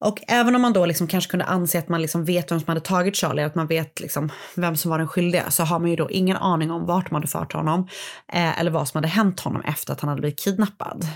Och 0.04 0.22
även 0.28 0.54
om 0.54 0.62
man 0.62 0.72
då 0.72 0.86
liksom 0.86 1.06
kanske 1.06 1.30
kunde 1.30 1.44
anse 1.44 1.78
att 1.78 1.88
man 1.88 2.02
liksom 2.02 2.24
vet 2.24 2.50
vem 2.52 2.60
som 2.60 2.68
hade 2.68 2.80
tagit 2.80 3.16
Charlie, 3.16 3.42
att 3.42 3.54
man 3.54 3.66
vet 3.66 4.00
liksom 4.00 4.32
vem 4.56 4.76
som 4.76 4.90
var 4.90 4.98
den 4.98 5.08
skyldiga, 5.08 5.50
så 5.50 5.62
har 5.62 5.78
man 5.78 5.90
ju 5.90 5.96
då 5.96 6.10
ingen 6.10 6.36
aning 6.36 6.70
om 6.70 6.86
vart 6.86 7.10
man 7.10 7.22
hade 7.22 7.30
fört 7.30 7.52
honom 7.52 7.88
eh, 8.32 8.60
eller 8.60 8.70
vad 8.70 8.88
som 8.88 8.98
hade 8.98 9.08
hänt 9.08 9.40
honom 9.40 9.62
efter 9.62 9.92
att 9.92 10.00
han 10.00 10.08
hade 10.08 10.20
blivit 10.20 10.38
kidnappad. 10.38 11.06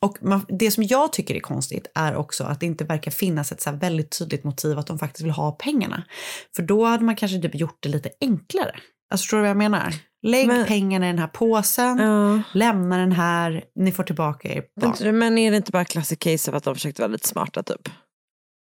Och 0.00 0.18
man, 0.20 0.46
det 0.48 0.70
som 0.70 0.84
jag 0.84 1.12
tycker 1.12 1.34
är 1.34 1.40
konstigt 1.40 1.86
är 1.94 2.16
också 2.16 2.44
att 2.44 2.60
det 2.60 2.66
inte 2.66 2.84
verkar 2.84 3.10
finnas 3.10 3.52
ett 3.52 3.60
så 3.60 3.72
väldigt 3.72 4.18
tydligt 4.18 4.44
motiv 4.44 4.78
att 4.78 4.86
de 4.86 4.98
faktiskt 4.98 5.24
vill 5.24 5.30
ha 5.30 5.52
pengarna. 5.52 6.04
För 6.56 6.62
då 6.62 6.84
hade 6.84 7.04
man 7.04 7.16
kanske 7.16 7.38
typ 7.38 7.54
gjort 7.54 7.78
det 7.80 7.88
lite 7.88 8.10
enklare. 8.20 8.74
Alltså 9.10 9.22
förstår 9.22 9.36
du 9.36 9.40
vad 9.40 9.50
jag 9.50 9.56
menar? 9.56 9.94
Lägg 10.26 10.46
Men- 10.46 10.66
pengarna 10.66 11.06
i 11.06 11.10
den 11.10 11.18
här 11.18 11.26
påsen, 11.26 11.98
Ja. 11.98 12.42
lämna 12.58 12.96
den 12.98 13.12
här, 13.12 13.64
ni 13.74 13.92
får 13.92 14.02
tillbaka 14.02 14.48
er 14.48 14.62
barn. 14.80 15.18
Men, 15.18 15.38
är 15.38 15.50
det 15.50 15.56
inte 15.56 15.72
bara 15.72 15.84
classic 15.84 16.18
case 16.18 16.50
av 16.50 16.56
att 16.56 16.64
de 16.64 16.74
försökte 16.74 17.02
vara 17.02 17.12
lite 17.12 17.28
smarta 17.28 17.62
typ? 17.62 17.88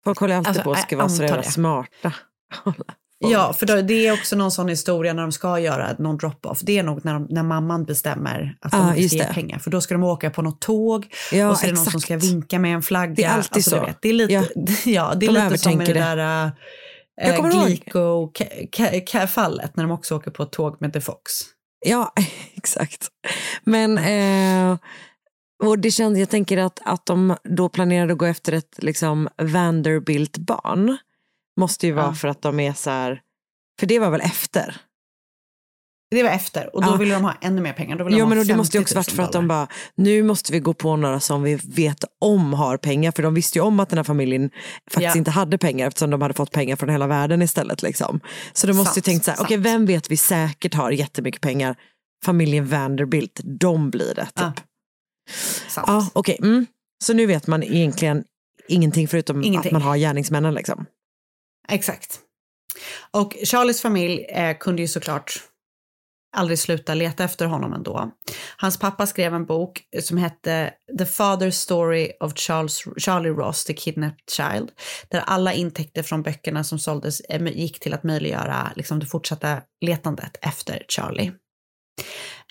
Folk 0.05 0.19
håller 0.19 0.35
alltid 0.37 0.49
Alltså, 0.49 0.63
på 0.63 0.73
att 0.73 0.81
ska 0.81 0.97
vara 0.97 1.09
så 1.09 1.23
jävla 1.23 1.43
smarta. 1.43 2.13
Ja, 3.19 3.53
för 3.53 3.83
det 3.83 4.07
är 4.07 4.13
också 4.13 4.37
någon 4.37 4.51
sån 4.51 4.69
historia 4.69 5.13
när 5.13 5.23
de 5.23 5.33
ska 5.33 5.59
göra 5.59 5.95
någon 5.99 6.17
drop-off. 6.19 6.61
Det 6.63 6.79
är 6.79 6.83
nog 6.83 7.05
när, 7.05 7.15
de, 7.15 7.27
när 7.31 7.43
mamman 7.43 7.85
bestämmer 7.85 8.57
att 8.61 8.73
de 8.73 8.95
just 8.97 9.15
ska 9.19 9.27
ge 9.29 9.33
pengar. 9.35 9.59
För 9.59 9.71
då 9.71 9.81
ska 9.81 9.95
de 9.95 10.05
åka 10.05 10.31
på 10.31 10.43
något 10.43 10.61
tåg 10.61 11.07
Ja, 11.33 11.51
och 11.51 11.57
så 11.59 11.67
är 11.67 11.71
det 11.71 11.75
någon 11.77 11.85
som 11.85 11.99
exakt. 11.99 12.03
ska 12.03 12.17
vinka 12.33 12.59
med 12.59 12.75
en 12.75 12.83
flagga. 12.83 13.15
Det 13.15 13.25
är 13.25 13.31
alltid 13.31 13.57
Alltså, 13.57 13.71
så. 13.71 13.85
Vet, 13.85 14.03
det 14.03 14.09
är 14.09 14.13
lite, 14.13 14.33
Ja. 14.33 14.43
ja. 14.85 15.15
det 15.17 15.27
är 15.27 15.33
De 15.33 15.45
lite 15.45 15.59
som 15.59 15.79
med 15.79 15.87
det 15.87 15.93
där 15.95 16.53
Jag 17.17 17.37
kommer 17.37 17.55
ihåg. 17.55 17.69
Glico-fallet 18.73 19.77
när 19.77 19.85
de 19.85 19.91
också 19.93 20.17
åker 20.17 20.31
på 20.31 20.43
ett 20.43 20.53
tåg 20.53 20.77
med 20.81 20.93
The 20.93 21.01
Fox. 21.01 21.33
Ja, 21.87 22.13
exakt. 22.55 23.09
Men 23.65 23.99
eh, 23.99 24.79
och 25.65 25.79
det 25.79 25.91
känns, 25.91 26.19
jag 26.19 26.29
tänker 26.31 26.59
att, 26.59 26.81
att 26.85 27.07
de 27.07 27.37
då 27.45 27.69
planerade 27.69 28.13
att 28.13 28.19
gå 28.19 28.27
efter 28.27 28.53
ett 28.53 28.83
liksom, 28.83 29.29
Vanderbilt-barn 29.43 30.97
måste 31.61 31.87
ju 31.87 31.93
vara 31.93 32.07
Ja. 32.07 32.15
för 32.15 32.29
att 32.29 32.43
de 32.43 32.61
är 32.61 32.73
så 32.73 32.91
här, 32.91 33.21
för 33.81 33.87
det 33.87 33.99
var 33.99 34.11
väl 34.11 34.21
efter? 34.21 34.77
Det 36.11 36.23
var 36.23 36.31
efter 36.31 36.77
och 36.77 36.83
då 36.83 36.89
Ja. 36.89 36.97
ville 36.97 37.15
de 37.15 37.25
ha 37.25 37.35
ännu 37.41 37.61
mer 37.61 37.73
pengar. 37.73 37.97
Då 37.97 38.05
ville 38.05 38.17
de 38.17 38.19
Ja 38.19 38.25
ha 38.25 38.29
men 38.29 38.39
det 38.39 38.45
50 38.45 38.57
måste 38.57 38.77
ju 38.77 38.81
000 38.81 38.83
också 38.85 38.95
varit 38.95 39.11
för 39.11 39.23
att 39.23 39.33
de 39.33 39.49
bara, 39.49 39.69
nu 39.95 40.23
måste 40.23 40.53
vi 40.53 40.61
gå 40.61 40.75
på 40.75 40.97
några 40.97 41.21
som 41.21 41.43
vi 41.43 41.55
vet 41.55 42.05
om 42.21 42.53
har 42.53 42.77
pengar. 42.77 43.13
För 43.13 43.23
de 43.23 43.35
visste 43.35 43.59
ju 43.59 43.63
om 43.65 43.81
att 43.81 43.89
den 43.89 43.99
här 43.99 44.05
familjen 44.05 44.51
faktiskt 44.91 45.15
Ja. 45.15 45.19
inte 45.19 45.31
hade 45.31 45.59
pengar 45.59 45.87
eftersom 45.89 46.11
de 46.11 46.23
hade 46.23 46.35
fått 46.35 46.51
pengar 46.51 46.77
från 46.77 46.89
hela 46.89 47.07
världen 47.07 47.43
istället. 47.43 47.83
Liksom. 47.83 48.21
Så 48.53 48.67
de 48.67 48.73
måste 48.73 48.91
ju 48.91 48.95
Sant, 48.95 49.05
tänkt 49.05 49.25
så 49.25 49.31
här, 49.31 49.39
okej 49.41 49.57
sant. 49.57 49.67
vem 49.67 49.87
vet 49.87 50.11
vi 50.11 50.17
säkert 50.17 50.75
har 50.75 50.91
jättemycket 50.91 51.41
pengar? 51.41 51.77
Familjen 52.25 52.67
Vanderbilt, 52.67 53.41
de 53.45 53.91
blir 53.91 54.15
det. 54.15 54.25
Typ. 54.25 54.33
Ja. 54.37 54.53
Ja, 54.57 54.63
Sant. 55.69 56.11
okej. 56.15 56.37
Mm. 56.43 56.67
Så 57.05 57.13
nu 57.15 57.27
vet 57.27 57.47
man 57.47 57.63
egentligen 57.63 58.25
ingenting 58.69 59.09
förutom 59.09 59.45
Ingenting. 59.45 59.69
att 59.69 59.73
man 59.73 59.83
har 59.83 59.97
gärningsmännen. 59.97 60.55
Liksom. 60.55 60.87
Exakt. 61.69 62.19
Och 63.11 63.37
Charlies 63.45 63.83
familj 63.83 64.25
eh, 64.25 64.57
kunde 64.59 64.83
ju 64.83 64.89
såklart 64.89 65.43
aldrig 66.37 66.59
sluta 66.59 66.95
leta 66.95 67.25
efter 67.25 67.47
honom 67.47 67.73
ändå. 67.73 68.11
Hans 68.57 68.79
pappa 68.79 69.07
skrev 69.07 69.35
en 69.35 69.47
bok 69.47 69.83
som 70.03 70.19
hette 70.19 70.73
The 70.99 71.07
Father 71.07 71.51
Story 71.51 72.11
of 72.21 72.33
Charles, 72.37 72.85
Charlie 72.97 73.31
Ross, 73.31 73.65
The 73.65 73.75
Kidnapped 73.75 74.31
Child, 74.31 74.73
där 75.09 75.21
alla 75.21 75.53
intäkter 75.53 76.03
från 76.03 76.23
böckerna 76.23 76.65
som 76.65 76.79
såldes 76.79 77.21
eh, 77.21 77.47
gick 77.47 77.81
till 77.81 77.95
att 77.95 78.05
möjliggöra 78.05 78.73
liksom, 78.77 78.99
det 78.99 79.07
fortsatta 79.07 79.63
letandet 79.81 80.39
efter 80.43 80.83
Charlie. 80.89 81.33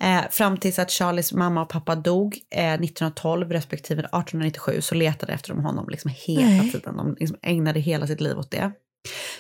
Eh, 0.02 0.22
fram 0.32 0.58
tills 0.58 0.80
att 0.80 0.92
Charlies 0.92 1.34
mamma 1.34 1.62
och 1.62 1.70
pappa 1.70 1.96
dog 1.96 2.38
eh, 2.56 2.74
1912 2.74 3.52
respektive 3.52 4.00
1897 4.00 4.82
så 4.82 4.96
letade 4.96 5.34
efter 5.34 5.54
de 5.54 5.64
honom 5.64 5.90
liksom 5.90 6.12
hela 6.16 6.48
Nej. 6.48 6.72
tiden. 6.72 6.98
De 6.98 7.16
liksom 7.20 7.38
ägnade 7.42 7.80
hela 7.80 8.08
sitt 8.08 8.22
liv 8.22 8.40
åt 8.40 8.52
det. 8.52 8.72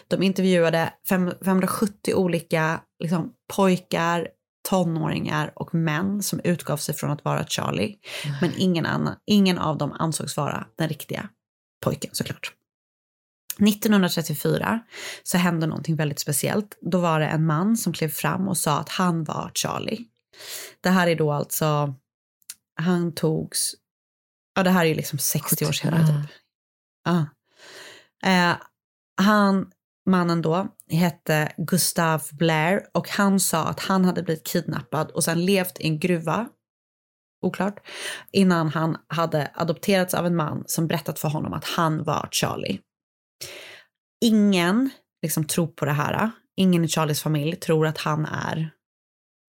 De 0.08 0.24
intervjuade 0.24 0.93
fem, 1.10 1.32
570 1.46 2.14
olika 2.14 2.82
liksom, 3.00 3.32
pojkar, 3.56 4.28
tonåringar 4.70 5.51
och 5.55 5.76
män 5.76 6.24
som 6.24 6.41
utgav 6.43 6.78
sig 6.78 6.95
från 6.95 7.11
att 7.11 7.26
vara 7.26 7.45
Charlie. 7.47 7.95
Men 8.41 8.51
ingen, 8.57 8.86
annan, 8.86 9.16
ingen 9.26 9.57
av 9.57 9.78
dem 9.78 9.91
ansågs 9.91 10.38
vara 10.38 10.68
den 10.78 10.89
riktiga 10.89 11.30
pojken 11.84 12.09
såklart. 12.13 12.53
1934 13.59 14.80
så 15.24 15.38
hände 15.38 15.68
någonting 15.68 15.95
väldigt 15.95 16.20
speciellt. 16.20 16.78
Då 16.82 16.99
var 16.99 17.20
det 17.20 17.26
en 17.26 17.45
man 17.45 17.78
som 17.78 17.93
klev 17.93 18.09
fram 18.09 18.47
och 18.47 18.57
sa 18.57 18.80
att 18.80 18.89
han 18.89 19.24
var 19.24 19.51
Charlie. 19.53 20.05
Det 20.82 20.89
här 20.89 21.07
är 21.07 21.16
då 21.16 21.32
alltså, 21.32 21.95
han 22.76 23.11
togs, 23.11 23.74
ja 24.55 24.63
det 24.63 24.70
här 24.70 24.82
är 24.82 24.89
ju 24.89 24.95
liksom 24.95 25.20
60 25.20 25.66
år 25.66 25.72
senare 25.72 26.07
typ. 26.07 26.32
Ja. 27.03 27.26
Eh, 28.30 28.55
han, 29.22 29.72
mannen 30.06 30.41
då, 30.41 30.68
hette 30.89 31.51
Gustav 31.58 32.22
Blair 32.32 32.82
och 32.93 33.10
han 33.10 33.39
sa 33.39 33.64
att 33.66 33.80
han 33.80 34.06
hade 34.06 34.24
blivit 34.24 34.45
kidnappad 34.45 35.12
och 35.12 35.24
sen 35.24 35.45
levt 35.45 35.80
i 35.80 35.88
en 35.88 35.99
gruva, 35.99 36.49
oklart, 37.41 37.88
innan 38.32 38.70
han 38.70 38.97
hade 39.08 39.51
adopterats 39.53 40.14
av 40.14 40.26
en 40.26 40.36
man 40.36 40.64
som 40.68 40.88
berättat 40.88 41.20
för 41.20 41.30
honom 41.30 41.53
att 41.53 41.66
han 41.66 42.03
var 42.03 42.28
Charlie. 42.32 42.80
Ingen 44.22 44.89
liksom 45.22 45.45
tror 45.45 45.68
på 45.68 45.86
det 45.86 45.91
här. 45.91 46.32
Ingen 46.58 46.86
i 46.86 46.88
Charlies 46.88 47.22
familj 47.22 47.56
tror 47.56 47.88
att 47.88 47.97
han 47.97 48.26
är 48.26 48.72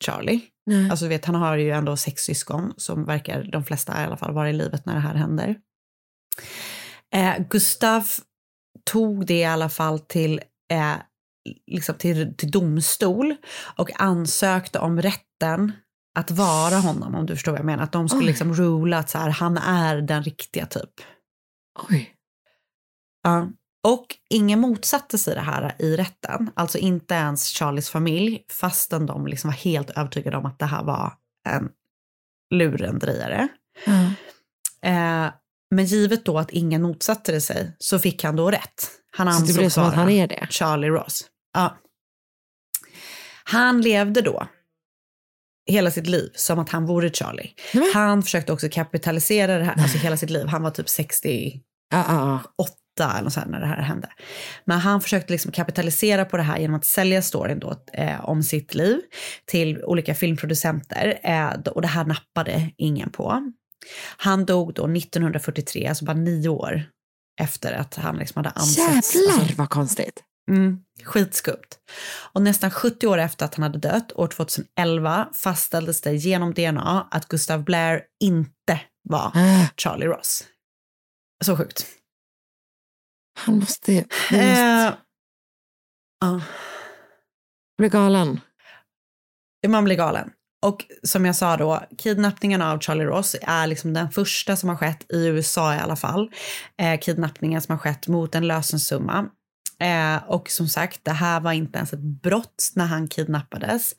Charlie. 0.05 0.41
Nej. 0.67 0.91
Alltså 0.91 1.09
vet, 1.09 1.25
han 1.25 1.35
har 1.35 1.57
ju 1.57 1.71
ändå 1.71 1.97
sex 1.97 2.23
syskon 2.23 2.75
som 2.77 3.05
verkar 3.05 3.43
de 3.53 3.65
flesta 3.65 4.03
i 4.03 4.05
alla 4.05 4.17
fall 4.17 4.35
vara 4.35 4.51
i 4.51 4.53
livet 4.53 4.87
när 4.87 4.95
det 4.95 5.01
här 5.01 5.15
händer. 5.15 5.57
Eh, 7.15 7.35
Gustav 7.51 8.07
tog 8.85 9.27
det 9.27 9.39
i 9.39 9.45
alla 9.45 9.69
fall 9.69 9.99
till, 9.99 10.41
eh, 10.73 10.95
liksom 11.67 11.95
till, 11.95 12.37
till 12.37 12.51
domstol 12.51 13.37
och 13.77 14.01
ansökte 14.01 14.79
om 14.79 15.03
rätten 15.03 15.73
att 16.19 16.31
vara 16.31 16.77
honom, 16.77 17.15
om 17.15 17.27
du 17.27 17.35
förstår 17.35 17.53
vad 17.53 17.59
jag 17.59 17.67
menar. 17.67 17.85
Att 17.85 17.93
de 17.93 18.09
skulle 18.09 18.23
Oj. 18.23 18.27
liksom 18.27 18.55
rula 18.55 18.99
att 18.99 19.11
så 19.11 19.19
här, 19.19 19.31
han 19.31 19.59
är 19.59 19.97
den 19.97 20.23
riktiga 20.23 20.67
typ. 20.67 20.91
Oj. 21.91 22.15
Ja. 23.23 23.49
Och 23.87 24.07
ingen 24.31 24.61
motsatte 24.61 25.19
sig 25.19 25.35
det 25.35 25.41
här 25.41 25.75
i 25.79 25.97
rätten, 25.97 26.51
alltså 26.55 26.79
inte 26.79 27.15
ens 27.15 27.49
Charlies 27.49 27.91
familj, 27.91 28.45
fastän 28.51 29.07
de 29.07 29.27
liksom 29.27 29.51
var 29.51 29.57
helt 29.57 29.91
övertygade 29.91 30.37
om 30.37 30.47
att 30.47 30.59
det 30.59 30.67
här 30.67 30.85
var 30.85 31.13
en 31.49 31.69
lurendrejare. 32.51 33.49
Ja. 33.85 34.13
Eh, 34.89 35.33
men 35.71 35.85
givet 35.85 36.25
då 36.25 36.39
att 36.39 36.51
ingen 36.51 36.83
motsatte 36.83 37.41
sig 37.41 37.77
så 37.79 37.99
fick 37.99 38.25
han 38.25 38.37
då 38.37 38.51
rätt. 38.51 38.91
Han 39.11 39.35
Så 39.35 39.41
det 39.41 39.53
blev 39.53 39.65
ansågs 39.65 39.75
som 39.75 39.85
att 39.85 39.89
vara 39.89 40.01
han 40.01 40.11
är 40.11 40.27
det? 40.27 40.47
Charlie 40.51 40.89
Ross. 40.89 41.25
Ja. 41.55 41.79
Han 43.45 43.81
levde 43.81 44.21
då 44.21 44.49
hela 45.67 45.91
sitt 45.91 46.07
liv 46.07 46.31
som 46.35 46.59
att 46.59 46.69
han 46.69 46.87
vore 46.87 47.11
Charlie. 47.11 47.51
Nej. 47.75 47.91
Han 47.95 48.23
försökte 48.23 48.53
också 48.53 48.69
kapitalisera 48.69 49.59
det 49.59 49.65
här, 49.65 49.83
alltså 49.83 49.99
hela 49.99 50.17
sitt 50.17 50.31
liv. 50.31 50.47
Han 50.47 50.63
var 50.63 50.71
typ 50.71 50.89
68 50.89 51.61
Ja, 51.91 52.05
ja, 52.09 52.43
ja. 52.99 53.19
eller 53.19 53.31
så 53.31 53.41
när 53.47 53.61
det 53.61 53.67
här 53.67 53.83
hände. 53.83 54.09
Men 54.65 54.79
han 54.79 55.01
försökte 55.01 55.33
liksom 55.33 55.53
kapitalisera 55.53 56.25
på 56.25 56.37
det 56.37 56.43
här 56.43 56.59
genom 56.59 56.77
att 56.77 56.85
sälja 56.85 57.23
storyn 57.23 57.59
då, 57.59 57.75
eh, 57.93 58.25
om 58.25 58.43
sitt 58.43 58.75
liv 58.75 59.01
till 59.45 59.85
olika 59.85 60.15
filmproducenter. 60.15 61.19
Eh, 61.23 61.73
och 61.73 61.83
det 61.83 61.89
här 61.89 62.05
nappade 62.05 62.71
ingen 62.77 63.11
på. 63.11 63.53
Han 64.17 64.45
dog 64.45 64.75
då 64.75 64.85
1943, 64.89 65.87
alltså 65.87 66.05
bara 66.05 66.17
nio 66.17 66.49
år 66.49 66.83
efter 67.41 67.73
att 67.73 67.95
han 67.95 68.17
liksom 68.17 68.39
hade 68.45 68.51
ansetts. 68.51 69.15
Jävlar 69.15 69.35
alltså, 69.41 69.55
vad 69.57 69.71
konstigt. 69.71 70.23
Mm, 70.51 70.79
skitskumt. 71.05 71.79
Och 72.33 72.43
nästan 72.43 72.71
70 72.71 73.07
år 73.07 73.19
efter 73.19 73.45
att 73.45 73.55
han 73.55 73.63
hade 73.63 73.79
dött, 73.79 74.13
år 74.13 74.29
2011, 74.29 75.29
fastställdes 75.35 76.01
det 76.01 76.13
genom 76.15 76.55
DNA 76.55 77.09
att 77.11 77.29
Gustav 77.29 77.65
Blair 77.65 78.03
inte 78.21 78.81
var 79.09 79.33
Äh, 79.37 79.69
Charlie 79.77 80.07
Ross. 80.07 80.45
Så 81.45 81.57
sjukt. 81.57 81.87
Han 83.39 83.59
måste, 83.59 83.93
han 83.93 84.01
måste 84.01 84.37
Eh, 84.37 84.95
ja, 86.21 86.41
bli 87.79 87.89
galen. 87.89 88.41
man 89.69 89.85
blir 89.85 89.97
galen. 89.97 90.31
Och 90.67 90.85
som 91.03 91.27
jag 91.27 91.37
sa 91.37 91.57
då, 91.57 91.83
kidnappningen 91.99 92.63
av 92.63 92.81
Charlie 92.81 93.05
Ross 93.05 93.37
är 93.43 93.67
liksom 93.67 93.93
den 93.95 94.11
första 94.11 94.57
som 94.57 94.69
har 94.69 94.77
skett 94.77 95.07
i 95.13 95.27
USA 95.27 95.75
i 95.75 95.79
alla 95.79 95.97
fall. 95.97 96.31
Eh, 96.79 97.01
kidnappningen 97.01 97.63
som 97.63 97.73
har 97.73 97.79
skett 97.79 98.09
mot 98.09 98.35
en 98.35 98.47
lösensumma. 98.47 99.29
Eh, 99.81 100.31
och 100.31 100.51
som 100.51 100.69
sagt, 100.69 101.01
det 101.05 101.11
här 101.11 101.41
var 101.41 101.53
inte 101.53 101.79
ens 101.79 101.93
ett 101.93 102.01
brott 102.23 102.73
när 102.75 102.87
han 102.87 103.09
kidnappades. 103.09 103.95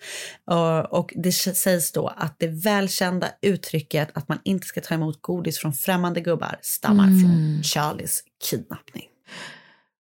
Och, 0.46 1.00
och 1.00 1.14
det 1.16 1.32
sägs 1.32 1.92
då 1.92 2.08
att 2.08 2.36
det 2.40 2.48
välkända 2.48 3.28
uttrycket 3.42 4.18
att 4.18 4.30
man 4.30 4.40
inte 4.44 4.68
ska 4.68 4.82
ta 4.82 4.94
emot 4.94 5.22
godis 5.22 5.60
från 5.60 5.74
främmande 5.74 6.22
gubbar 6.22 6.60
stammar 6.62 7.08
från 7.08 7.64
Charlies 7.64 8.24
kidnappning. 8.50 9.06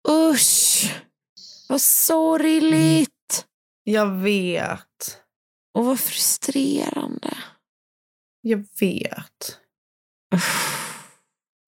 Usch! 0.08 0.94
Vad 1.68 1.80
sorgligt. 1.80 3.44
Jag 3.84 4.06
vet. 4.06 4.89
Och 5.74 5.84
vad 5.84 6.00
frustrerande. 6.00 7.38
Jag 8.40 8.66
vet. 8.80 9.60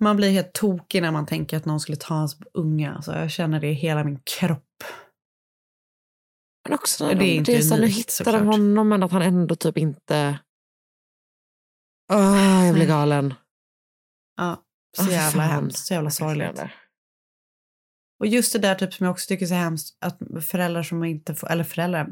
Man 0.00 0.16
blir 0.16 0.30
helt 0.30 0.52
tokig 0.52 1.02
när 1.02 1.10
man 1.10 1.26
tänker 1.26 1.56
att 1.56 1.64
någon 1.64 1.80
skulle 1.80 1.96
ta 1.96 2.16
ens 2.16 2.36
unga. 2.54 2.94
Alltså, 2.94 3.12
jag 3.12 3.30
känner 3.30 3.60
det 3.60 3.68
i 3.68 3.72
hela 3.72 4.04
min 4.04 4.20
kropp. 4.24 4.84
Men 6.68 6.74
också 6.74 7.06
när 7.06 7.14
Det 7.14 7.24
är 7.24 7.44
de 7.44 7.52
resan 7.52 7.80
nu 7.80 7.86
hittade 7.86 8.12
såklart. 8.12 8.42
honom 8.42 8.88
men 8.88 9.02
att 9.02 9.12
han 9.12 9.22
ändå 9.22 9.56
typ 9.56 9.78
inte... 9.78 10.38
Åh, 12.12 12.66
jag 12.66 12.74
blir 12.74 12.86
galen. 12.86 13.34
Ja, 14.36 14.62
så 14.96 15.04
fy 15.04 15.10
jävla 15.10 15.42
fan. 15.42 15.50
hemskt, 15.50 15.86
så 15.86 15.94
jävla 15.94 16.10
sorgligt. 16.10 16.60
Och 18.22 18.28
just 18.28 18.52
det 18.52 18.58
där 18.58 18.74
typ 18.74 18.94
som 18.94 19.04
jag 19.04 19.10
också 19.12 19.28
tycker 19.28 19.44
är 19.44 19.48
så 19.48 19.54
hemskt, 19.54 19.96
att 20.00 20.18
föräldrar 20.46 20.82
som 20.82 21.04
inte 21.04 21.34
får, 21.34 21.50
eller 21.50 21.64
föräldrar, 21.64 22.08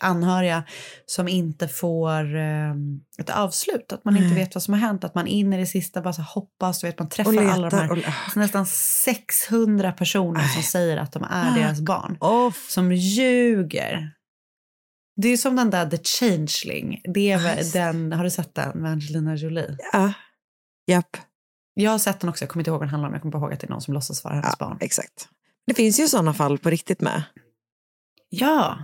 anhöriga 0.00 0.64
som 1.06 1.28
inte 1.28 1.68
får 1.68 2.36
eh, 2.36 2.74
ett 3.18 3.30
avslut, 3.30 3.92
att 3.92 4.04
man 4.04 4.16
inte 4.16 4.28
Nej. 4.28 4.38
vet 4.38 4.54
vad 4.54 4.62
som 4.62 4.74
har 4.74 4.80
hänt, 4.80 5.04
att 5.04 5.14
man 5.14 5.26
in 5.26 5.52
i 5.52 5.56
det 5.56 5.66
sista 5.66 6.00
bara 6.00 6.12
så 6.12 6.22
hoppas, 6.22 6.80
du 6.80 6.86
vet, 6.86 6.98
man 6.98 7.08
träffar 7.08 7.32
alla 7.32 7.42
de 7.70 7.76
letar. 7.76 7.78
här, 7.82 7.90
Och, 7.90 7.98
alltså 8.24 8.40
nästan 8.40 8.66
600 8.66 9.92
personer 9.92 10.40
som 10.40 10.56
Nej. 10.56 10.62
säger 10.62 10.96
att 10.96 11.12
de 11.12 11.24
är 11.30 11.58
deras 11.58 11.80
barn. 11.80 12.16
Åh, 12.20 12.52
som 12.68 12.92
ljuger. 12.92 14.10
Det 15.16 15.28
är 15.28 15.36
som 15.36 15.56
den 15.56 15.70
där 15.70 15.90
The 15.90 15.98
Changeling. 15.98 17.00
Det 17.14 17.32
är 17.32 17.72
den, 17.72 18.12
har 18.12 18.24
du 18.24 18.30
sett 18.30 18.54
den 18.54 18.78
med 18.78 18.92
Angelina 18.92 19.34
Jolie? 19.34 19.76
ja. 19.92 20.12
Japp. 20.86 21.16
Jag 21.74 21.90
har 21.90 21.98
sett 21.98 22.20
den 22.20 22.30
också, 22.30 22.42
jag 22.42 22.50
kommer 22.50 22.60
inte 22.60 22.70
ihåg 22.70 22.78
vad 22.78 22.88
den 22.88 22.90
handlar 22.90 23.08
om. 23.08 23.12
Jag 23.12 23.22
kommer 23.22 23.32
bara 23.32 23.42
ihåg 23.42 23.52
att 23.52 23.60
det 23.60 23.66
är 23.66 23.70
någon 23.70 23.80
som 23.80 23.94
låtsas 23.94 24.24
vara 24.24 24.34
hennes 24.34 24.56
Ja, 24.58 24.66
barn. 24.66 24.78
exakt. 24.80 25.28
Det 25.66 25.74
finns 25.74 26.00
ju 26.00 26.08
sådana 26.08 26.34
fall 26.34 26.58
på 26.58 26.70
riktigt 26.70 27.00
med. 27.00 27.22
Ja. 28.28 28.78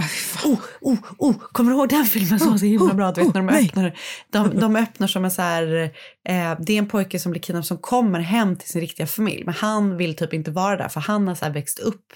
Ah. 0.00 0.48
Oh, 0.48 0.60
oh, 0.80 0.98
oh, 1.18 1.38
kommer 1.52 1.70
du 1.70 1.76
ihåg 1.76 1.88
den 1.88 2.04
filmen 2.04 2.38
som 2.40 2.50
var 2.50 2.58
så 2.58 2.64
himla 2.64 2.84
oh, 2.84 2.94
bra? 2.94 3.12
Du 3.12 3.24
vet 3.24 3.34
när 3.34 3.40
de 3.40 3.48
oh, 3.48 3.52
nej. 3.52 3.66
öppnar, 3.66 3.98
de, 4.30 4.60
de 4.60 4.76
öppnar 4.76 5.06
som 5.06 5.24
en 5.24 5.30
så 5.30 5.42
här, 5.42 5.82
eh, 6.28 6.56
det 6.60 6.72
är 6.72 6.78
en 6.78 6.88
pojke 6.88 7.18
som 7.18 7.30
blir 7.30 7.42
kidnappad 7.42 7.66
som 7.66 7.78
kommer 7.78 8.20
hem 8.20 8.56
till 8.56 8.68
sin 8.68 8.80
riktiga 8.80 9.06
familj. 9.06 9.44
Men 9.44 9.54
han 9.54 9.96
vill 9.96 10.16
typ 10.16 10.32
inte 10.32 10.50
vara 10.50 10.76
där 10.76 10.88
för 10.88 11.00
han 11.00 11.28
har 11.28 11.34
så 11.34 11.50
växt 11.50 11.78
upp. 11.78 12.12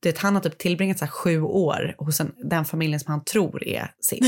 Du 0.00 0.08
vet, 0.08 0.18
han 0.18 0.34
har 0.34 0.42
typ 0.42 0.58
tillbringat 0.58 0.98
så 0.98 1.06
sju 1.06 1.40
år 1.42 1.94
hos 1.98 2.20
en, 2.20 2.32
den 2.50 2.64
familjen 2.64 3.00
som 3.00 3.10
han 3.10 3.24
tror 3.24 3.64
är 3.64 3.90
sin. 4.00 4.24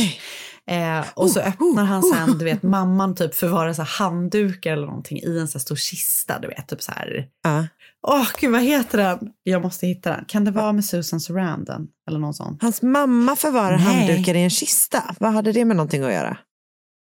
Eh, 0.66 1.04
och 1.14 1.30
så 1.30 1.40
Oh, 1.40 1.48
öppnar 1.48 1.82
oh, 1.82 1.86
han 1.86 2.04
oh. 2.04 2.14
sen, 2.14 2.38
du 2.38 2.44
vet, 2.44 2.62
mamman 2.62 3.14
typ 3.14 3.34
förvarar 3.34 3.72
så 3.72 3.82
handdukar 3.82 4.72
eller 4.72 4.86
någonting 4.86 5.18
i 5.18 5.38
en 5.38 5.48
så 5.48 5.58
stor 5.58 5.76
kista, 5.76 6.38
du 6.38 6.48
vet, 6.48 6.68
typ 6.68 6.82
så 6.82 6.92
här. 6.92 7.26
Ja. 7.44 7.66
Åh, 8.06 8.28
gud, 8.40 8.52
vad 8.52 8.62
heter 8.62 8.98
den? 8.98 9.18
Jag 9.42 9.62
måste 9.62 9.86
hitta 9.86 10.10
den. 10.10 10.24
Kan 10.28 10.44
det 10.44 10.50
vara 10.50 10.72
med 10.72 10.84
Susan 10.84 11.20
Sarandon 11.20 11.88
eller 12.08 12.18
någon 12.18 12.34
sån? 12.34 12.58
Hans 12.60 12.82
mamma 12.82 13.36
förvarar 13.36 13.76
Nej. 13.76 13.86
handdukar 13.86 14.34
i 14.34 14.42
en 14.42 14.50
kista. 14.50 15.14
Vad 15.20 15.32
hade 15.32 15.52
det 15.52 15.64
med 15.64 15.76
någonting 15.76 16.02
att 16.02 16.12
göra? 16.12 16.38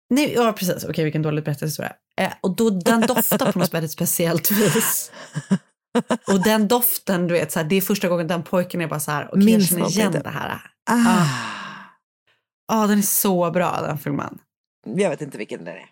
Nej, 0.09 0.33
ja, 0.33 0.53
precis. 0.53 0.85
Okej, 0.85 1.03
vilken 1.03 1.21
dålig 1.21 1.43
berättelsehistoria. 1.43 1.93
Eh, 2.19 2.33
och 2.41 2.55
då, 2.55 2.69
den 2.69 3.01
doftar 3.01 3.51
på 3.51 3.59
något 3.59 3.73
väldigt 3.73 3.91
speciellt 3.91 4.51
vis. 4.51 5.11
Och 6.27 6.43
den 6.43 6.67
doften, 6.67 7.27
du 7.27 7.33
vet, 7.33 7.51
så 7.51 7.59
här, 7.59 7.65
det 7.65 7.75
är 7.75 7.81
första 7.81 8.07
gången 8.07 8.27
den 8.27 8.43
pojken 8.43 8.81
är 8.81 8.87
bara 8.87 8.99
så 8.99 9.11
här, 9.11 9.27
okej, 9.27 9.39
jag 9.39 9.45
Minns 9.45 9.69
känner 9.69 9.89
igen 9.89 10.11
det 10.11 10.29
här. 10.29 10.61
Ah. 10.89 11.25
Ja, 12.67 12.87
den 12.87 12.97
är 12.97 13.01
så 13.01 13.51
bra 13.51 13.81
den 13.81 13.97
filmen. 13.97 14.37
Jag 14.85 15.09
vet 15.09 15.21
inte 15.21 15.37
vilken 15.37 15.65
det 15.65 15.71
är. 15.71 15.85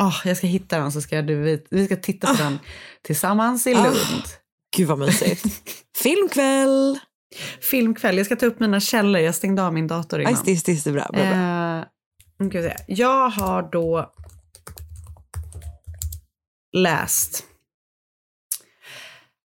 Oh, 0.00 0.16
jag 0.24 0.36
ska 0.36 0.46
hitta 0.46 0.78
den 0.78 0.92
så 0.92 1.00
ska 1.00 1.22
du, 1.22 1.64
vi, 1.70 1.86
ska 1.86 1.96
titta 1.96 2.26
på 2.26 2.42
den 2.42 2.58
tillsammans 3.02 3.66
i 3.66 3.74
Ah. 3.74 3.84
Lund. 3.84 4.24
Gud 4.76 4.88
vad 4.88 4.98
mysigt. 4.98 5.44
Filmkväll! 5.96 6.98
Filmkväll. 7.60 8.16
Jag 8.16 8.26
ska 8.26 8.36
ta 8.36 8.46
upp 8.46 8.60
mina 8.60 8.80
källor. 8.80 9.20
Jag 9.20 9.34
stängde 9.34 9.62
av 9.62 9.72
min 9.72 9.86
dator 9.86 10.20
innan. 10.20 10.32
Just 10.32 10.48
just 10.48 10.68
just 10.68 10.84
bra. 10.84 10.92
bra, 10.92 11.22
bra. 12.38 12.58
Eh. 12.60 12.72
Jag 12.86 13.28
har 13.28 13.62
då 13.72 14.12
läst 16.72 17.44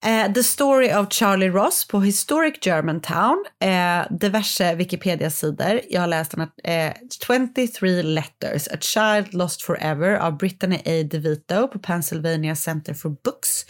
eh, 0.04 0.32
The 0.32 0.42
Story 0.42 0.92
of 0.92 1.06
Charlie 1.10 1.50
Ross 1.50 1.88
på 1.88 2.00
Historic 2.00 2.58
Germantown, 2.66 3.44
eh, 3.60 4.18
diverse 4.20 4.74
Wikipedia-sidor. 4.74 5.80
Jag 5.90 6.00
har 6.00 6.08
läst 6.08 6.30
den 6.30 6.48
här, 6.64 6.88
eh, 6.88 6.94
23 7.26 8.02
Letters, 8.02 8.68
A 8.68 8.76
Child 8.80 9.34
Lost 9.34 9.62
Forever 9.62 10.16
av 10.18 10.36
Brittany 10.36 10.76
A. 10.76 11.02
DeVito 11.10 11.68
på 11.68 11.78
Pennsylvania 11.78 12.56
Center 12.56 12.94
for 12.94 13.10
Books. 13.24 13.66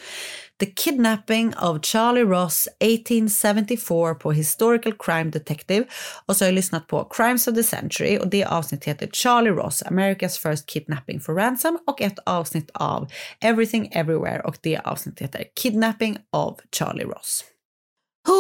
The 0.61 0.67
Kidnapping 0.67 1.55
of 1.57 1.83
Charlie 1.83 2.25
Ross 2.25 2.69
1874 2.81 4.15
på 4.15 4.33
Historical 4.33 4.95
Crime 4.99 5.31
Detective. 5.31 5.85
Och 6.27 6.37
så 6.37 6.45
har 6.45 6.49
jag 6.49 6.55
lyssnat 6.55 6.87
på 6.87 7.05
Crimes 7.05 7.49
of 7.49 7.55
the 7.55 7.63
Century 7.63 8.19
och 8.19 8.29
det 8.29 8.45
avsnittet 8.45 8.89
heter 8.89 9.09
Charlie 9.13 9.51
Ross, 9.51 9.83
America's 9.83 10.41
First 10.41 10.67
Kidnapping 10.67 11.21
for 11.21 11.35
Ransom 11.35 11.79
och 11.87 12.01
ett 12.01 12.19
avsnitt 12.19 12.71
av 12.75 13.09
Everything 13.41 13.89
Everywhere 13.93 14.41
och 14.41 14.59
det 14.61 14.79
avsnittet 14.79 15.23
heter 15.23 15.45
Kidnapping 15.63 16.19
of 16.33 16.61
Charlie 16.79 17.05
Ross. 17.05 17.45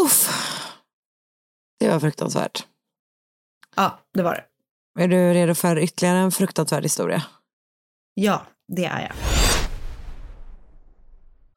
Uff. 0.04 0.28
Det 1.80 1.88
var 1.88 2.00
fruktansvärt. 2.00 2.66
Ja, 3.76 4.00
det 4.14 4.22
var 4.22 4.34
det. 4.34 4.44
Är 5.02 5.08
du 5.08 5.34
redo 5.34 5.54
för 5.54 5.78
ytterligare 5.78 6.18
en 6.18 6.32
fruktansvärd 6.32 6.82
historia? 6.82 7.22
Ja, 8.14 8.46
det 8.68 8.84
är 8.84 9.00
jag. 9.00 9.36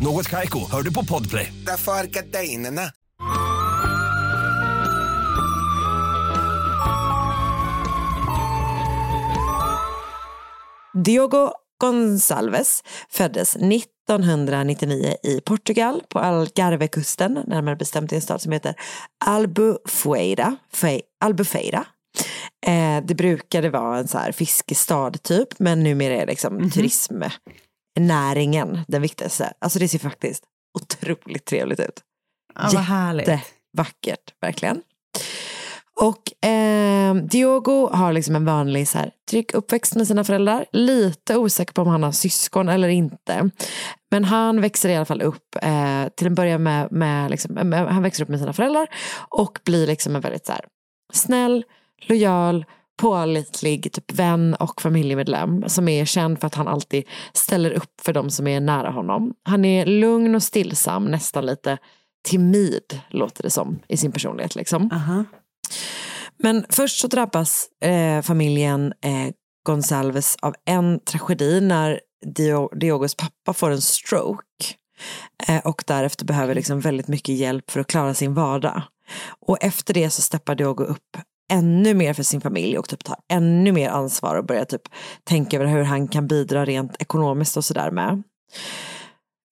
Något 0.00 0.28
Kaiko, 0.28 0.70
hör 0.70 0.82
du 0.82 0.94
på 0.94 1.04
Podplay. 1.04 1.52
Därför 1.66 1.92
är 1.92 2.04
gardinerna. 2.04 2.82
Diogo 11.04 11.52
Gonçalves 11.84 12.84
föddes 13.10 13.56
1999 13.56 15.14
i 15.22 15.40
Portugal 15.40 16.02
på 16.08 16.18
Algarvekusten, 16.18 17.38
närmare 17.46 17.76
bestämt 17.76 18.12
i 18.12 18.16
en 18.16 18.22
stad 18.22 18.40
som 18.40 18.52
heter 18.52 18.74
Albufeira. 19.24 20.56
Fe, 20.72 21.00
Albufeira. 21.24 21.84
Eh, 22.66 23.04
det 23.04 23.14
brukade 23.14 23.70
vara 23.70 23.98
en 23.98 24.08
så 24.08 24.18
här 24.18 24.32
fiskestad 24.32 25.22
typ, 25.22 25.58
men 25.58 25.82
numera 25.82 26.14
är 26.14 26.26
liksom 26.26 26.70
turismnäringen 27.94 28.80
den 28.88 29.02
viktigaste. 29.02 29.52
Alltså 29.58 29.78
det 29.78 29.88
ser 29.88 29.98
faktiskt 29.98 30.44
otroligt 30.78 31.44
trevligt 31.44 31.80
ut. 31.80 32.00
Ja, 32.54 32.70
vad 32.74 32.82
härligt. 32.82 33.28
Jättevackert, 33.28 34.34
verkligen. 34.40 34.82
Och 36.00 36.48
eh, 36.48 37.14
Diogo 37.14 37.88
har 37.92 38.12
liksom 38.12 38.36
en 38.36 38.44
vanlig 38.44 38.88
så 38.88 38.98
här, 38.98 39.10
trygg 39.30 39.54
uppväxt 39.54 39.94
med 39.94 40.06
sina 40.06 40.24
föräldrar. 40.24 40.64
Lite 40.72 41.36
osäker 41.36 41.72
på 41.72 41.82
om 41.82 41.88
han 41.88 42.02
har 42.02 42.12
syskon 42.12 42.68
eller 42.68 42.88
inte. 42.88 43.50
Men 44.10 44.24
han 44.24 44.60
växer 44.60 44.88
i 44.88 44.96
alla 44.96 45.04
fall 45.04 45.22
upp 45.22 45.56
eh, 45.62 46.08
till 46.16 46.26
en 46.26 46.34
början 46.34 46.62
med, 46.62 46.92
med, 46.92 47.30
liksom, 47.30 47.54
med, 47.54 47.86
han 47.86 48.02
växer 48.02 48.22
upp 48.22 48.28
med 48.28 48.38
sina 48.38 48.52
föräldrar 48.52 48.88
och 49.28 49.58
blir 49.64 49.86
liksom 49.86 50.16
en 50.16 50.20
väldigt 50.20 50.46
så 50.46 50.52
här, 50.52 50.64
snäll, 51.12 51.64
lojal, 52.06 52.64
pålitlig 52.96 53.92
typ 53.92 54.12
vän 54.12 54.54
och 54.54 54.82
familjemedlem 54.82 55.68
som 55.68 55.88
är 55.88 56.04
känd 56.04 56.40
för 56.40 56.46
att 56.46 56.54
han 56.54 56.68
alltid 56.68 57.04
ställer 57.32 57.70
upp 57.70 58.00
för 58.02 58.12
de 58.12 58.30
som 58.30 58.46
är 58.46 58.60
nära 58.60 58.90
honom. 58.90 59.34
Han 59.42 59.64
är 59.64 59.86
lugn 59.86 60.34
och 60.34 60.42
stillsam, 60.42 61.04
nästan 61.04 61.46
lite 61.46 61.78
timid 62.24 63.00
låter 63.08 63.42
det 63.42 63.50
som 63.50 63.78
i 63.88 63.96
sin 63.96 64.12
personlighet. 64.12 64.54
Liksom. 64.54 64.90
Aha. 64.92 65.24
Men 66.38 66.66
först 66.68 67.00
så 67.00 67.06
drabbas 67.06 67.68
eh, 67.80 68.22
familjen 68.22 68.92
eh, 69.00 69.34
Gonsalves 69.66 70.36
av 70.42 70.54
en 70.64 71.00
tragedi 71.00 71.60
när 71.60 72.00
Dio, 72.36 72.68
Diogos 72.74 73.14
pappa 73.14 73.52
får 73.52 73.70
en 73.70 73.80
stroke 73.80 74.44
eh, 75.48 75.66
och 75.66 75.84
därefter 75.86 76.24
behöver 76.24 76.54
liksom 76.54 76.80
väldigt 76.80 77.08
mycket 77.08 77.34
hjälp 77.34 77.70
för 77.70 77.80
att 77.80 77.86
klara 77.86 78.14
sin 78.14 78.34
vardag. 78.34 78.82
Och 79.46 79.58
efter 79.60 79.94
det 79.94 80.10
så 80.10 80.22
steppar 80.22 80.54
Diogo 80.54 80.84
upp 80.84 81.16
ännu 81.52 81.94
mer 81.94 82.14
för 82.14 82.22
sin 82.22 82.40
familj 82.40 82.78
och 82.78 82.88
typ 82.88 83.04
tar 83.04 83.16
ännu 83.32 83.72
mer 83.72 83.88
ansvar 83.88 84.34
och 84.34 84.46
börjar 84.46 84.64
typ 84.64 84.82
tänka 85.24 85.56
över 85.56 85.66
hur 85.66 85.82
han 85.82 86.08
kan 86.08 86.26
bidra 86.26 86.64
rent 86.64 87.02
ekonomiskt 87.02 87.56
och 87.56 87.64
sådär 87.64 87.90
med. 87.90 88.22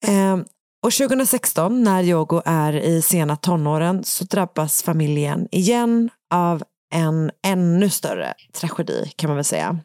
Eh, 0.06 0.36
och 0.84 0.92
2016 0.92 1.82
när 1.82 2.02
Yogo 2.02 2.42
är 2.44 2.72
i 2.72 3.02
sena 3.02 3.36
tonåren 3.36 4.04
så 4.04 4.24
drabbas 4.24 4.82
familjen 4.82 5.48
igen 5.50 6.10
av 6.34 6.62
en 6.94 7.30
ännu 7.46 7.90
större 7.90 8.34
tragedi 8.52 9.12
kan 9.16 9.30
man 9.30 9.36
väl 9.36 9.44
säga. 9.44 9.78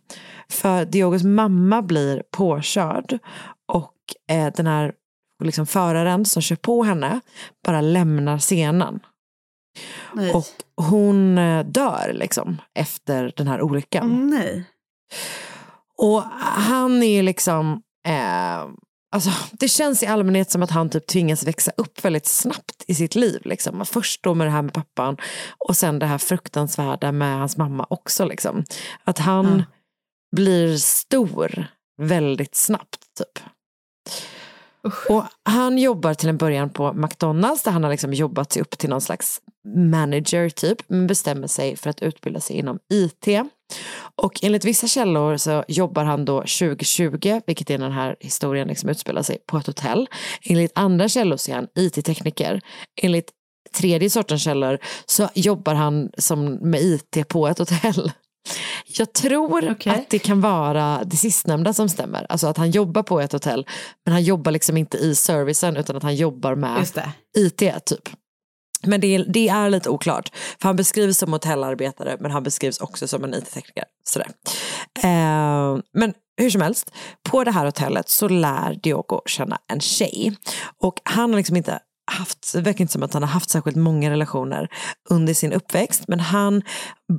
För 0.49 0.85
Diogos 0.85 1.23
mamma 1.23 1.81
blir 1.81 2.23
påkörd 2.31 3.19
och 3.73 3.93
eh, 4.35 4.53
den 4.55 4.67
här 4.67 4.93
liksom, 5.43 5.67
föraren 5.67 6.25
som 6.25 6.41
kör 6.41 6.55
på 6.55 6.83
henne 6.83 7.21
bara 7.65 7.81
lämnar 7.81 8.39
scenen. 8.39 8.99
Nej. 10.13 10.33
Och 10.33 10.45
hon 10.75 11.37
eh, 11.37 11.65
dör 11.65 12.11
liksom 12.13 12.61
efter 12.75 13.33
den 13.37 13.47
här 13.47 13.61
olyckan. 13.61 14.11
Mm, 14.11 14.27
nej. 14.27 14.63
Och 15.97 16.21
han 16.41 17.03
är 17.03 17.23
liksom, 17.23 17.81
eh, 18.07 18.57
alltså, 19.11 19.29
det 19.51 19.67
känns 19.67 20.03
i 20.03 20.05
allmänhet 20.05 20.51
som 20.51 20.63
att 20.63 20.71
han 20.71 20.89
typ 20.89 21.07
tvingas 21.07 21.43
växa 21.47 21.71
upp 21.77 22.05
väldigt 22.05 22.25
snabbt 22.25 22.83
i 22.87 22.95
sitt 22.95 23.15
liv. 23.15 23.41
Liksom. 23.45 23.85
Först 23.85 24.23
då 24.23 24.33
med 24.33 24.47
det 24.47 24.51
här 24.51 24.61
med 24.61 24.73
pappan 24.73 25.17
och 25.57 25.77
sen 25.77 25.99
det 25.99 26.05
här 26.05 26.17
fruktansvärda 26.17 27.11
med 27.11 27.37
hans 27.37 27.57
mamma 27.57 27.85
också. 27.89 28.25
Liksom. 28.25 28.63
Att 29.03 29.19
han 29.19 29.45
Ja. 29.57 29.63
blir 30.35 30.77
stor 30.77 31.65
väldigt 32.01 32.55
snabbt. 32.55 32.97
typ. 33.17 33.43
Och 35.09 35.23
han 35.43 35.77
jobbar 35.77 36.13
till 36.13 36.29
en 36.29 36.37
början 36.37 36.69
på 36.69 36.93
McDonalds 36.93 37.63
där 37.63 37.71
han 37.71 37.83
har 37.83 37.91
liksom 37.91 38.13
jobbat 38.13 38.51
sig 38.51 38.61
upp 38.61 38.77
till 38.77 38.89
någon 38.89 39.01
slags 39.01 39.41
manager 39.75 40.49
typ, 40.49 40.77
men 40.87 41.07
bestämmer 41.07 41.47
sig 41.47 41.75
för 41.75 41.89
att 41.89 42.01
utbilda 42.01 42.39
sig 42.39 42.55
inom 42.55 42.79
IT. 42.93 43.27
Och 44.15 44.43
enligt 44.43 44.65
vissa 44.65 44.87
källor 44.87 45.37
så 45.37 45.63
jobbar 45.67 46.03
han 46.03 46.25
då 46.25 46.37
2020, 46.37 47.41
vilket 47.47 47.69
är 47.69 47.77
den 47.77 47.91
här 47.91 48.15
historien 48.19 48.67
liksom 48.67 48.89
utspelar 48.89 49.21
sig, 49.21 49.37
på 49.47 49.57
ett 49.57 49.67
hotell. 49.67 50.07
Enligt 50.43 50.71
andra 50.75 51.09
källor 51.09 51.37
så 51.37 51.51
är 51.51 51.55
han 51.55 51.67
IT-tekniker. 51.75 52.61
Enligt 53.01 53.31
tredje 53.77 54.09
sortens 54.09 54.43
källor 54.43 54.79
så 55.05 55.29
jobbar 55.33 55.73
han 55.73 56.09
som 56.17 56.53
med 56.53 56.81
IT 56.81 57.27
på 57.27 57.47
ett 57.47 57.59
hotell. 57.59 58.11
Jag 58.85 59.13
tror 59.13 59.71
Okej. 59.71 59.93
att 59.93 60.09
det 60.09 60.19
kan 60.19 60.41
vara 60.41 61.01
det 61.05 61.17
sistnämnda 61.17 61.73
som 61.73 61.89
stämmer. 61.89 62.25
Alltså 62.29 62.47
att 62.47 62.57
han 62.57 62.71
jobbar 62.71 63.03
på 63.03 63.19
ett 63.19 63.31
hotell 63.31 63.65
men 64.05 64.13
han 64.13 64.23
jobbar 64.23 64.51
liksom 64.51 64.77
inte 64.77 64.97
i 64.97 65.15
servicen 65.15 65.77
utan 65.77 65.95
att 65.95 66.03
han 66.03 66.15
jobbar 66.15 66.55
med. 66.55 66.87
IT 67.37 67.85
typ. 67.85 68.09
Men 68.83 69.01
det 69.01 69.15
är, 69.15 69.25
det 69.27 69.49
är 69.49 69.69
lite 69.69 69.89
oklart. 69.89 70.31
För 70.61 70.69
han 70.69 70.75
beskrivs 70.75 71.17
som 71.17 71.33
hotellarbetare 71.33 72.17
men 72.19 72.31
han 72.31 72.43
beskrivs 72.43 72.79
också 72.79 73.07
som 73.07 73.23
en 73.23 73.33
IT-tekniker. 73.33 73.83
Sådär. 74.03 74.27
Eh, 75.03 75.79
men 75.93 76.13
hur 76.37 76.49
som 76.49 76.61
helst, 76.61 76.91
på 77.29 77.43
det 77.43 77.51
här 77.51 77.65
hotellet 77.65 78.09
så 78.09 78.27
lär 78.27 78.79
Diogo 78.83 79.21
känna 79.25 79.59
en 79.67 79.79
tjej. 79.79 80.35
Och 80.83 80.99
han 81.03 81.29
har 81.29 81.37
liksom 81.37 81.55
inte 81.55 81.79
haft, 82.11 82.53
det 82.53 82.61
verkar 82.61 82.81
inte 82.81 82.93
som 82.93 83.03
att 83.03 83.13
han 83.13 83.23
har 83.23 83.29
haft 83.29 83.49
särskilt 83.49 83.77
många 83.77 84.09
relationer 84.09 84.69
under 85.09 85.33
sin 85.33 85.53
uppväxt. 85.53 86.03
Men 86.07 86.19
han 86.19 86.61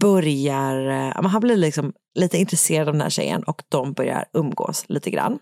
börjar, 0.00 0.90
eh, 0.90 1.28
han 1.30 1.40
blir 1.40 1.56
liksom 1.56 1.92
lite 2.14 2.38
intresserad 2.38 2.88
av 2.88 2.94
den 2.94 3.02
här 3.02 3.10
tjejen 3.10 3.42
och 3.42 3.62
de 3.68 3.92
börjar 3.92 4.24
umgås 4.32 4.84
lite 4.88 5.10
grann. 5.10 5.38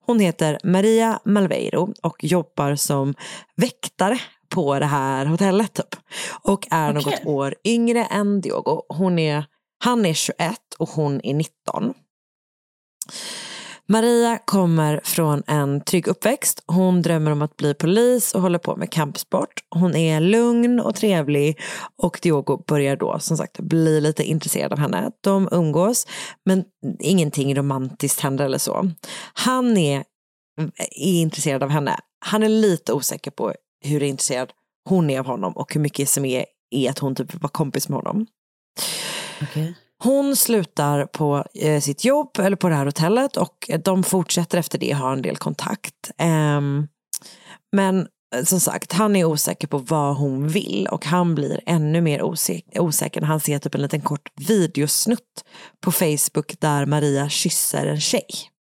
Hon 0.00 0.20
heter 0.20 0.58
Maria 0.64 1.20
Malveiro 1.24 1.94
och 2.02 2.24
jobbar 2.24 2.76
som 2.76 3.14
väktare 3.56 4.18
på 4.48 4.78
det 4.78 4.86
här 4.86 5.26
hotellet 5.26 5.74
typ. 5.74 5.96
Och 6.42 6.66
är 6.70 6.98
Okej. 6.98 7.12
något 7.12 7.26
år 7.26 7.54
yngre 7.64 8.04
än 8.04 8.40
Diogo. 8.40 8.82
Hon 8.88 9.18
är, 9.18 9.44
han 9.78 10.06
är 10.06 10.14
21 10.14 10.58
och 10.78 10.88
hon 10.88 11.20
är 11.24 11.34
19. 11.34 11.94
Maria 13.86 14.38
kommer 14.44 15.00
från 15.04 15.42
en 15.46 15.80
trygg 15.80 16.08
uppväxt. 16.08 16.62
Hon 16.66 17.02
drömmer 17.02 17.30
om 17.30 17.42
att 17.42 17.56
bli 17.56 17.74
polis 17.74 18.34
och 18.34 18.40
håller 18.40 18.58
på 18.58 18.76
med 18.76 18.90
kampsport. 18.90 19.64
Hon 19.70 19.96
är 19.96 20.20
lugn 20.20 20.80
och 20.80 20.94
trevlig 20.94 21.60
och 21.96 22.18
Diogo 22.22 22.64
börjar 22.66 22.96
då 22.96 23.18
som 23.18 23.36
sagt 23.36 23.60
bli 23.60 24.00
lite 24.00 24.24
intresserad 24.24 24.72
av 24.72 24.78
henne. 24.78 25.10
De 25.20 25.48
umgås 25.52 26.06
men 26.44 26.64
ingenting 27.00 27.54
romantiskt 27.54 28.20
händer 28.20 28.44
eller 28.44 28.58
så. 28.58 28.90
Han 29.32 29.76
är, 29.76 30.04
är 30.90 31.20
intresserad 31.20 31.62
av 31.62 31.70
henne. 31.70 31.98
Han 32.26 32.42
är 32.42 32.48
lite 32.48 32.92
osäker 32.92 33.30
på 33.30 33.54
hur 33.84 34.02
intresserad 34.02 34.52
hon 34.88 35.10
är 35.10 35.18
av 35.18 35.26
honom 35.26 35.52
och 35.56 35.74
hur 35.74 35.80
mycket 35.80 36.08
som 36.08 36.24
är, 36.24 36.44
är 36.70 36.90
att 36.90 36.98
hon 36.98 37.14
typ 37.14 37.42
var 37.42 37.48
kompis 37.48 37.88
med 37.88 37.96
honom. 37.96 38.26
Okay. 39.42 39.72
Hon 40.04 40.36
slutar 40.36 41.06
på 41.06 41.44
eh, 41.54 41.80
sitt 41.80 42.04
jobb 42.04 42.38
eller 42.38 42.56
på 42.56 42.68
det 42.68 42.74
här 42.74 42.86
hotellet 42.86 43.36
och 43.36 43.66
eh, 43.68 43.80
de 43.80 44.02
fortsätter 44.02 44.58
efter 44.58 44.78
det 44.78 44.94
ha 44.94 45.12
en 45.12 45.22
del 45.22 45.36
kontakt. 45.36 46.10
Ehm, 46.18 46.78
eh, 46.78 46.86
men 47.72 48.06
som 48.44 48.60
sagt, 48.60 48.92
han 48.92 49.16
är 49.16 49.24
osäker 49.24 49.68
på 49.68 49.78
vad 49.78 50.16
hon 50.16 50.48
vill 50.48 50.88
och 50.90 51.06
han 51.06 51.34
blir 51.34 51.60
ännu 51.66 52.00
mer 52.00 52.22
osäker, 52.22 52.80
osäker 52.80 53.20
när 53.20 53.28
han 53.28 53.40
ser 53.40 53.58
typ 53.58 53.74
en 53.74 53.82
liten 53.82 54.00
kort 54.00 54.28
videosnutt 54.48 55.44
på 55.80 55.92
Facebook 55.92 56.60
där 56.60 56.86
Maria 56.86 57.28
kysser 57.28 57.86
en 57.86 58.00
tjej. 58.00 58.53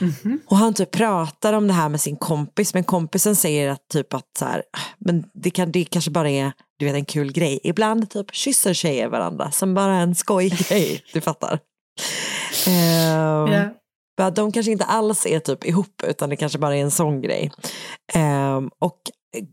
Mhm. 0.00 0.40
Och 0.46 0.56
han 0.56 0.74
typ 0.74 0.90
pratar 0.90 1.52
om 1.52 1.66
det 1.66 1.72
här 1.72 1.88
med 1.88 2.00
sin 2.00 2.16
kompis 2.16 2.74
men 2.74 2.84
kompisen 2.84 3.36
säger 3.36 3.70
att 3.70 3.88
typ 3.88 4.14
att 4.14 4.36
så 4.38 4.44
här, 4.44 4.62
men 4.98 5.24
det, 5.34 5.50
kan, 5.50 5.72
det 5.72 5.84
kanske 5.84 6.10
bara 6.10 6.30
är 6.30 6.52
du 6.78 6.86
vet 6.86 6.94
en 6.94 7.04
kul 7.04 7.32
grej. 7.32 7.60
Ibland 7.64 8.10
typ 8.10 8.34
kysser 8.34 8.74
tjejer 8.74 9.08
varandra 9.08 9.50
som 9.50 9.74
bara 9.74 9.94
en 9.94 10.14
skojgrej, 10.14 11.02
du 11.12 11.20
fattar. 11.20 11.58
Ehm, 12.66 13.52
Ja. 14.18 14.30
De 14.30 14.52
kanske 14.52 14.72
inte 14.72 14.84
alls 14.84 15.26
är 15.26 15.40
typ 15.40 15.64
ihop 15.64 16.02
utan 16.06 16.30
det 16.30 16.36
kanske 16.36 16.58
bara 16.58 16.76
är 16.76 16.82
en 16.82 16.90
sån 16.90 17.20
grej. 17.22 17.52
Ehm, 18.12 18.70
och 18.78 18.98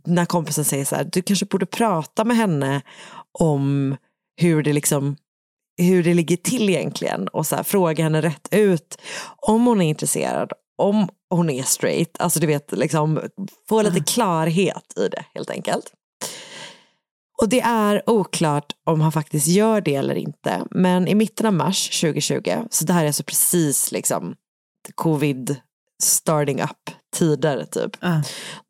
när 0.06 0.26
kompisen 0.26 0.66
säger 0.66 0.86
så 0.86 0.96
här, 0.96 1.10
du 1.12 1.22
kanske 1.22 1.46
borde 1.46 1.66
prata 1.66 2.24
med 2.24 2.38
henne 2.38 2.82
om 3.39 3.96
hur 4.41 4.64
det 4.64 4.74
liksom 4.74 5.16
hur 5.78 6.03
det 6.03 6.13
ligger 6.13 6.38
till 6.38 6.69
egentligen 6.69 7.28
och 7.28 7.47
så 7.47 7.55
här, 7.55 7.63
fråga 7.63 8.03
henne 8.03 8.21
rätt 8.21 8.47
ut 8.51 8.97
om 9.47 9.65
hon 9.65 9.82
är 9.82 9.89
intresserad, 9.89 10.51
om 10.78 11.09
hon 11.30 11.49
är 11.49 11.63
straight, 11.63 12.17
alltså 12.19 12.39
du 12.39 12.47
vet 12.47 12.71
liksom 12.71 13.19
få 13.69 13.82
lite 13.82 13.99
klarhet 13.99 14.93
i 14.97 15.07
det 15.07 15.26
helt 15.34 15.49
enkelt. 15.49 15.91
Och 17.41 17.49
det 17.49 17.61
är 17.61 18.09
oklart 18.09 18.74
om 18.86 19.01
han 19.01 19.11
faktiskt 19.11 19.47
gör 19.47 19.82
det 19.82 19.95
eller 19.95 20.15
inte, 20.15 20.63
men 20.71 21.07
i 21.07 21.15
mitten 21.15 21.45
av 21.45 21.53
mars 21.53 22.01
2020, 22.01 22.51
så 22.69 22.86
det 22.86 22.93
här 22.93 23.03
är 23.03 23.07
alltså 23.07 23.24
precis 23.24 23.91
liksom 23.91 24.36
covid 24.95 25.55
starting 26.03 26.61
up 26.61 26.95
tider 27.15 27.65
typ, 27.65 27.91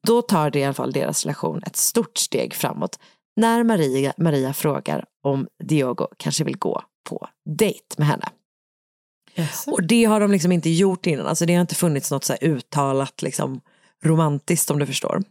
då 0.08 0.22
tar 0.22 0.50
det 0.50 0.60
i 0.60 0.64
alla 0.64 0.74
fall 0.74 0.92
deras 0.92 1.26
relation 1.26 1.64
ett 1.66 1.76
stort 1.76 2.18
steg 2.18 2.54
framåt 2.54 3.00
när 3.36 3.64
Maria, 3.64 4.14
Maria 4.18 4.54
frågar 4.54 5.06
om 5.24 5.48
Diogo 5.64 6.08
kanske 6.18 6.44
vill 6.44 6.58
gå 6.58 6.84
på 7.04 7.28
dejt 7.58 7.96
med 7.98 8.08
henne. 8.08 8.26
Och 9.68 9.84
det 9.84 10.06
har 10.06 10.20
de 10.20 10.32
liksom 10.32 10.52
inte 10.52 10.70
gjort 10.70 11.06
innan, 11.06 11.28
alltså 11.28 11.46
det 11.46 11.54
har 11.54 11.62
inte 11.62 11.76
funnits 11.76 12.12
något 12.12 12.24
så 12.24 12.34
uttalat 12.42 13.22
liksom 13.22 13.62
romantiskt 14.04 14.72
om 14.72 14.80
du 14.80 14.86
förstår. 14.86 15.24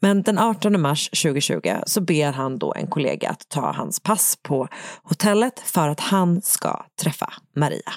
Men 0.00 0.22
den 0.22 0.38
18 0.38 0.80
mars 0.80 1.10
2020 1.10 1.74
så 1.86 2.00
ber 2.00 2.32
han 2.32 2.58
då 2.58 2.74
en 2.74 2.86
kollega 2.86 3.30
att 3.30 3.48
ta 3.48 3.72
hans 3.72 4.00
pass 4.00 4.38
på 4.42 4.68
hotellet 5.02 5.60
för 5.60 5.88
att 5.88 6.00
han 6.00 6.42
ska 6.42 6.86
träffa 7.02 7.32
Maria. 7.56 7.92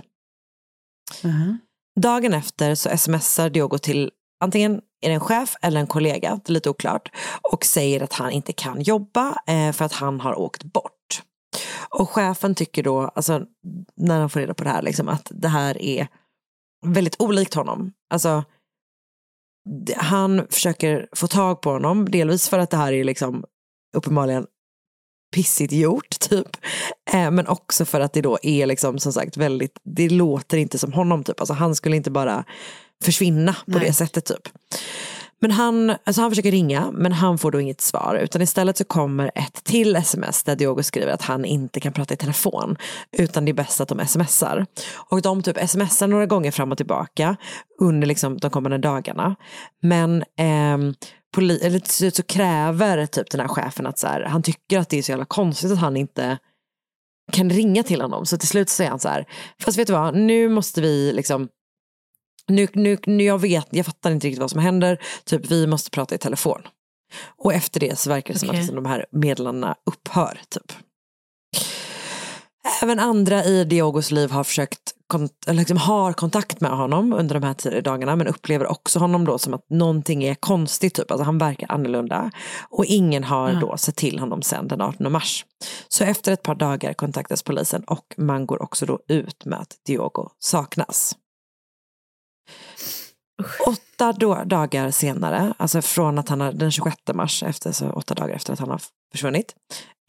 Dagen 1.99 2.33
efter 2.33 2.75
så 2.75 2.97
smsar 2.97 3.49
Diogo 3.49 3.77
till 3.77 4.11
antingen 4.39 4.81
är 5.01 5.09
det 5.09 5.13
en 5.13 5.19
chef 5.19 5.55
eller 5.61 5.79
en 5.79 5.87
kollega, 5.87 6.39
det 6.45 6.51
är 6.51 6.53
lite 6.53 6.69
oklart, 6.69 7.11
och 7.51 7.65
säger 7.65 8.03
att 8.03 8.13
han 8.13 8.31
inte 8.31 8.53
kan 8.53 8.81
jobba 8.81 9.35
eh, 9.47 9.71
för 9.71 9.85
att 9.85 9.93
han 9.93 10.19
har 10.19 10.39
åkt 10.39 10.63
bort. 10.63 10.94
Och 11.89 12.09
chefen 12.09 12.55
tycker 12.55 12.83
då, 12.83 13.01
alltså 13.01 13.45
när 13.95 14.19
han 14.19 14.29
får 14.29 14.39
reda 14.39 14.53
på 14.53 14.63
det 14.63 14.69
här, 14.69 14.81
liksom, 14.81 15.09
att 15.09 15.31
det 15.31 15.47
här 15.47 15.81
är 15.81 16.07
väldigt 16.85 17.21
olikt 17.21 17.53
honom. 17.53 17.93
Alltså, 18.09 18.43
han 19.95 20.47
försöker 20.49 21.07
få 21.15 21.27
tag 21.27 21.61
på 21.61 21.69
honom, 21.71 22.11
delvis 22.11 22.49
för 22.49 22.59
att 22.59 22.69
det 22.69 22.77
här 22.77 22.93
är 22.93 23.03
liksom 23.03 23.45
uppenbarligen 23.97 24.47
pissigt 25.35 25.73
gjort 25.73 26.19
typ. 26.19 26.57
Eh, 27.13 27.31
men 27.31 27.47
också 27.47 27.85
för 27.85 27.99
att 27.99 28.13
det 28.13 28.21
då 28.21 28.37
är 28.41 28.65
liksom 28.65 28.99
som 28.99 29.13
sagt 29.13 29.37
väldigt, 29.37 29.79
det 29.83 30.09
låter 30.09 30.57
inte 30.57 30.77
som 30.77 30.93
honom 30.93 31.23
typ. 31.23 31.39
Alltså 31.39 31.53
han 31.53 31.75
skulle 31.75 31.95
inte 31.95 32.11
bara 32.11 32.43
försvinna 33.03 33.53
på 33.53 33.71
Nej. 33.71 33.87
det 33.87 33.93
sättet 33.93 34.25
typ. 34.25 34.49
Men 35.41 35.51
han, 35.51 35.89
alltså 35.89 36.21
han 36.21 36.31
försöker 36.31 36.51
ringa 36.51 36.91
men 36.91 37.11
han 37.11 37.37
får 37.37 37.51
då 37.51 37.61
inget 37.61 37.81
svar 37.81 38.19
utan 38.23 38.41
istället 38.41 38.77
så 38.77 38.83
kommer 38.83 39.31
ett 39.35 39.63
till 39.63 39.95
sms 39.95 40.43
där 40.43 40.55
Diogo 40.55 40.83
skriver 40.83 41.13
att 41.13 41.21
han 41.21 41.45
inte 41.45 41.79
kan 41.79 41.93
prata 41.93 42.13
i 42.13 42.17
telefon 42.17 42.77
utan 43.17 43.45
det 43.45 43.51
är 43.51 43.53
bäst 43.53 43.81
att 43.81 43.87
de 43.87 44.07
smsar. 44.07 44.65
Och 45.09 45.21
de 45.21 45.43
typ 45.43 45.69
smsar 45.69 46.07
några 46.07 46.25
gånger 46.25 46.51
fram 46.51 46.71
och 46.71 46.77
tillbaka 46.77 47.37
under 47.79 48.07
liksom 48.07 48.37
de 48.37 48.51
kommande 48.51 48.77
dagarna. 48.77 49.35
Men 49.81 50.21
eh, 50.21 50.77
poli- 51.35 51.65
eller 51.65 51.79
till 51.79 51.93
slut 51.93 52.15
så 52.15 52.23
kräver 52.23 53.05
typ 53.05 53.31
den 53.31 53.41
här 53.41 53.47
chefen 53.47 53.87
att 53.87 53.99
så 53.99 54.07
här, 54.07 54.21
han 54.21 54.43
tycker 54.43 54.79
att 54.79 54.89
det 54.89 54.97
är 54.97 55.03
så 55.03 55.11
jävla 55.11 55.25
konstigt 55.25 55.71
att 55.71 55.79
han 55.79 55.97
inte 55.97 56.37
kan 57.31 57.49
ringa 57.49 57.83
till 57.83 58.01
honom. 58.01 58.25
Så 58.25 58.37
till 58.37 58.47
slut 58.47 58.69
så 58.69 58.75
säger 58.75 58.89
han 58.89 58.99
så 58.99 59.09
här, 59.09 59.25
fast 59.61 59.77
vet 59.77 59.87
du 59.87 59.93
vad, 59.93 60.15
nu 60.15 60.49
måste 60.49 60.81
vi 60.81 61.13
liksom 61.13 61.47
nu, 62.47 62.67
nu, 62.73 62.97
nu 63.05 63.23
jag 63.23 63.41
vet, 63.41 63.67
jag 63.69 63.85
fattar 63.85 64.11
inte 64.11 64.27
riktigt 64.27 64.41
vad 64.41 64.51
som 64.51 64.59
händer, 64.59 65.01
typ 65.25 65.51
vi 65.51 65.67
måste 65.67 65.89
prata 65.89 66.15
i 66.15 66.17
telefon. 66.17 66.61
Och 67.37 67.53
efter 67.53 67.79
det 67.79 67.99
så 67.99 68.09
verkar 68.09 68.33
det 68.33 68.39
som 68.39 68.49
att 68.49 68.55
liksom, 68.55 68.75
de 68.75 68.85
här 68.85 69.05
meddelandena 69.11 69.75
upphör. 69.85 70.39
Typ. 70.49 70.71
Även 72.83 72.99
andra 72.99 73.43
i 73.43 73.63
Diogos 73.63 74.11
liv 74.11 74.31
har 74.31 74.43
försökt 74.43 74.79
kont- 75.13 75.51
liksom 75.53 75.77
har 75.77 76.13
kontakt 76.13 76.61
med 76.61 76.71
honom 76.71 77.13
under 77.13 77.35
de 77.39 77.43
här 77.47 77.53
tio 77.53 77.81
dagarna 77.81 78.15
men 78.15 78.27
upplever 78.27 78.67
också 78.67 78.99
honom 78.99 79.25
då 79.25 79.37
som 79.37 79.53
att 79.53 79.69
någonting 79.69 80.23
är 80.23 80.35
konstigt, 80.35 80.93
typ. 80.93 81.11
alltså 81.11 81.23
han 81.23 81.37
verkar 81.37 81.71
annorlunda. 81.71 82.31
Och 82.69 82.85
ingen 82.85 83.23
har 83.23 83.49
Ja. 83.49 83.59
då 83.59 83.77
sett 83.77 83.95
till 83.95 84.19
honom 84.19 84.41
sedan 84.41 84.67
den 84.67 84.81
18 84.81 85.11
mars. 85.11 85.45
Så 85.87 86.03
efter 86.03 86.31
ett 86.31 86.43
par 86.43 86.55
dagar 86.55 86.93
kontaktas 86.93 87.43
polisen 87.43 87.83
och 87.83 88.05
man 88.17 88.45
går 88.45 88.61
också 88.61 88.85
då 88.85 88.99
ut 89.07 89.45
med 89.45 89.59
att 89.59 89.71
Diogo 89.87 90.29
saknas. 90.39 91.15
Åtta 93.67 94.13
dagar 94.45 94.91
senare, 94.91 95.53
alltså 95.57 95.81
från 95.81 96.19
att 96.19 96.29
han 96.29 96.41
har, 96.41 96.51
den 96.51 96.71
26 96.71 96.97
mars, 97.13 97.43
efter, 97.43 97.71
så 97.71 97.89
åtta 97.89 98.13
dagar 98.13 98.35
efter 98.35 98.53
att 98.53 98.59
han 98.59 98.69
har 98.69 98.81
försvunnit, 99.11 99.55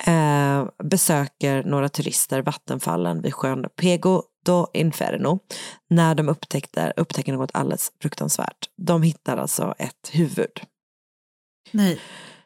eh, 0.06 0.64
besöker 0.84 1.64
några 1.64 1.88
turister 1.88 2.42
vattenfallen 2.42 3.22
vid 3.22 3.34
sjön 3.34 3.66
Pego 3.76 4.22
do 4.44 4.66
Inferno 4.74 5.38
när 5.90 6.14
de 6.14 6.28
upptäckte, 6.28 6.92
upptäcker 6.96 7.32
något 7.32 7.50
alldeles 7.54 7.92
fruktansvärt. 8.02 8.70
De 8.76 9.02
hittar 9.02 9.36
alltså 9.36 9.74
ett 9.78 10.10
huvud. 10.12 10.60
Nej. 11.70 12.00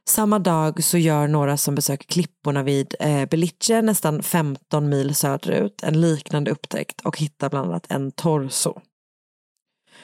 Samma 0.09 0.39
dag 0.39 0.85
så 0.85 0.99
gör 0.99 1.29
några 1.29 1.57
som 1.57 1.75
besöker 1.75 2.07
klipporna 2.07 2.63
vid 2.63 2.95
eh, 3.01 3.29
Belice, 3.29 3.83
nästan 3.83 4.23
15 4.23 4.89
mil 4.89 5.15
söderut, 5.15 5.83
en 5.83 6.01
liknande 6.01 6.51
upptäckt 6.51 7.01
och 7.01 7.19
hittar 7.19 7.51
bland 7.51 7.71
annat 7.71 7.87
en 7.89 8.13
torso. 8.13 8.81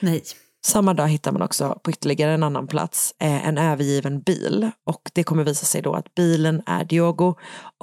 Nej. 0.00 0.22
Samma 0.66 0.94
dag 0.94 1.08
hittar 1.08 1.32
man 1.32 1.42
också 1.42 1.78
på 1.84 1.90
ytterligare 1.90 2.32
en 2.32 2.42
annan 2.42 2.66
plats 2.66 3.14
eh, 3.18 3.48
en 3.48 3.58
övergiven 3.58 4.20
bil 4.20 4.70
och 4.84 5.10
det 5.12 5.24
kommer 5.24 5.44
visa 5.44 5.66
sig 5.66 5.82
då 5.82 5.94
att 5.94 6.14
bilen 6.14 6.62
är 6.66 6.84
Diogo 6.84 7.34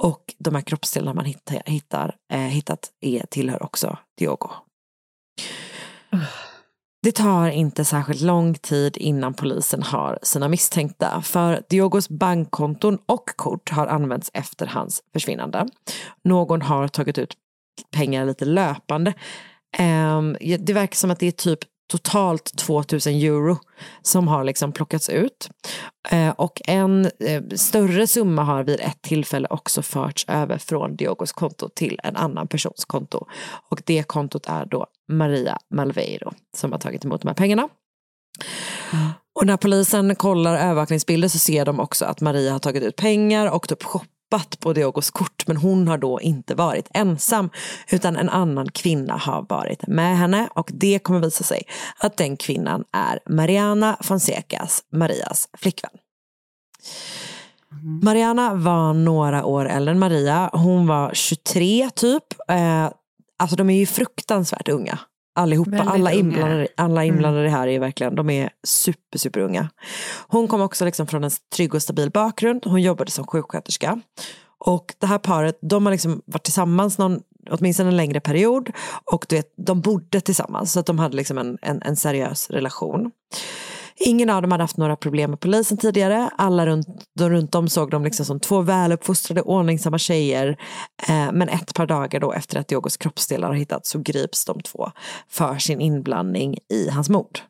och 0.02 0.34
de 0.38 0.54
här 0.54 0.62
kroppsdelarna 0.62 1.14
man 1.14 1.24
hittar, 1.24 1.62
hittar, 1.66 2.16
eh, 2.32 2.38
hittat 2.38 2.90
är, 3.00 3.26
tillhör 3.30 3.62
också 3.62 3.98
Diogo. 4.18 4.50
Det 7.02 7.12
tar 7.12 7.48
inte 7.48 7.84
särskilt 7.84 8.20
lång 8.20 8.54
tid 8.54 8.96
innan 8.96 9.34
polisen 9.34 9.82
har 9.82 10.18
sina 10.22 10.48
misstänkta 10.48 11.22
för 11.22 11.62
Diogos 11.68 12.08
bankkonton 12.08 12.98
och 13.06 13.30
kort 13.36 13.70
har 13.70 13.86
använts 13.86 14.30
efter 14.34 14.66
hans 14.66 15.02
försvinnande. 15.12 15.68
Någon 16.24 16.62
har 16.62 16.88
tagit 16.88 17.18
ut 17.18 17.34
pengar 17.90 18.26
lite 18.26 18.44
löpande. 18.44 19.14
Ehm, 19.78 20.36
det 20.58 20.72
verkar 20.72 20.96
som 20.96 21.10
att 21.10 21.18
det 21.18 21.26
är 21.26 21.32
typ 21.32 21.58
totalt 21.86 22.56
2000 22.56 23.14
euro 23.14 23.58
som 24.02 24.28
har 24.28 24.44
liksom 24.44 24.72
plockats 24.72 25.08
ut. 25.08 25.50
Eh, 26.10 26.30
och 26.30 26.60
en 26.64 27.10
eh, 27.20 27.42
större 27.56 28.06
summa 28.06 28.42
har 28.42 28.64
vid 28.64 28.80
ett 28.80 29.02
tillfälle 29.02 29.48
också 29.50 29.82
förts 29.82 30.24
över 30.28 30.58
från 30.58 30.96
Diogos 30.96 31.32
konto 31.32 31.68
till 31.68 32.00
en 32.02 32.16
annan 32.16 32.48
persons 32.48 32.84
konto. 32.84 33.26
Och 33.70 33.82
det 33.84 34.02
kontot 34.02 34.46
är 34.46 34.64
då 34.66 34.86
Maria 35.08 35.58
Malveiro 35.70 36.32
som 36.56 36.72
har 36.72 36.78
tagit 36.78 37.04
emot 37.04 37.22
de 37.22 37.28
här 37.28 37.34
pengarna. 37.34 37.68
Och 39.34 39.46
när 39.46 39.56
polisen 39.56 40.16
kollar 40.16 40.56
övervakningsbilder 40.56 41.28
så 41.28 41.38
ser 41.38 41.64
de 41.64 41.80
också 41.80 42.04
att 42.04 42.20
Maria 42.20 42.52
har 42.52 42.58
tagit 42.58 42.82
ut 42.82 42.96
pengar 42.96 43.50
och 43.50 43.68
typ 43.68 43.82
nappat 44.30 44.60
på 44.60 44.72
Diogos 44.72 45.10
kort 45.10 45.46
men 45.46 45.56
hon 45.56 45.88
har 45.88 45.98
då 45.98 46.20
inte 46.20 46.54
varit 46.54 46.88
ensam 46.94 47.50
utan 47.90 48.16
en 48.16 48.28
annan 48.28 48.70
kvinna 48.70 49.16
har 49.16 49.46
varit 49.48 49.86
med 49.86 50.18
henne 50.18 50.48
och 50.54 50.70
det 50.72 50.98
kommer 50.98 51.20
visa 51.20 51.44
sig 51.44 51.62
att 51.98 52.16
den 52.16 52.36
kvinnan 52.36 52.84
är 52.92 53.18
Mariana 53.28 53.96
Fonsecas, 54.00 54.82
Marias 54.92 55.48
flickvän. 55.58 55.90
Mariana 58.02 58.54
var 58.54 58.94
några 58.94 59.44
år 59.44 59.68
äldre 59.68 59.92
än 59.92 59.98
Maria. 59.98 60.50
Hon 60.52 60.86
var 60.86 61.10
23 61.14 61.90
typ. 61.94 62.24
Eh, 62.48 62.90
alltså 63.38 63.56
de 63.56 63.70
är 63.70 63.76
ju 63.78 63.86
fruktansvärt 63.86 64.68
unga. 64.68 64.98
Allihopa, 65.36 65.70
Väldigt 65.70 65.88
alla 65.88 66.12
inblandade, 66.12 66.68
alla 66.76 67.04
inblandade 67.04 67.48
här 67.48 67.66
är 67.68 67.80
verkligen, 67.80 68.14
de 68.14 68.30
är 68.30 68.50
super, 68.62 69.18
super 69.18 69.40
unga. 69.40 69.68
Hon 70.28 70.48
kom 70.48 70.60
också 70.60 70.84
liksom 70.84 71.06
från 71.06 71.24
en 71.24 71.30
trygg 71.56 71.74
och 71.74 71.82
stabil 71.82 72.10
bakgrund. 72.10 72.66
Hon 72.66 72.82
jobbade 72.82 73.10
som 73.10 73.26
sjuksköterska. 73.26 74.00
Och 74.58 74.94
det 74.98 75.06
här 75.06 75.18
paret, 75.18 75.58
de 75.60 75.86
har 75.86 75.92
liksom 75.92 76.22
varit 76.26 76.42
tillsammans 76.42 76.98
någon, 76.98 77.20
åtminstone 77.50 77.88
en 77.88 77.96
längre 77.96 78.20
period. 78.20 78.70
Och 79.04 79.26
du 79.28 79.36
vet, 79.36 79.52
de 79.56 79.80
bodde 79.80 80.20
tillsammans, 80.20 80.72
så 80.72 80.80
att 80.80 80.86
de 80.86 80.98
hade 80.98 81.16
liksom 81.16 81.38
en, 81.38 81.58
en, 81.62 81.82
en 81.82 81.96
seriös 81.96 82.50
relation. 82.50 83.10
Ingen 83.96 84.30
av 84.30 84.42
dem 84.42 84.52
hade 84.52 84.64
haft 84.64 84.76
några 84.76 84.96
problem 84.96 85.30
med 85.30 85.40
polisen 85.40 85.78
tidigare. 85.78 86.30
Alla 86.36 86.66
runt, 86.66 86.86
de 87.14 87.30
runt 87.30 87.54
om 87.54 87.68
såg 87.68 87.90
dem 87.90 88.04
liksom 88.04 88.26
som 88.26 88.40
två 88.40 88.60
väluppfostrade, 88.60 89.42
ordningsamma 89.42 89.98
tjejer. 89.98 90.48
Eh, 91.08 91.32
men 91.32 91.48
ett 91.48 91.74
par 91.74 91.86
dagar 91.86 92.20
då 92.20 92.32
efter 92.32 92.58
att 92.58 92.68
Diogos 92.68 92.96
kroppsdelar 92.96 93.48
har 93.48 93.54
hittats 93.54 93.90
så 93.90 93.98
grips 93.98 94.44
de 94.44 94.60
två 94.60 94.90
för 95.28 95.58
sin 95.58 95.80
inblandning 95.80 96.58
i 96.72 96.88
hans 96.88 97.08
mord. 97.08 97.40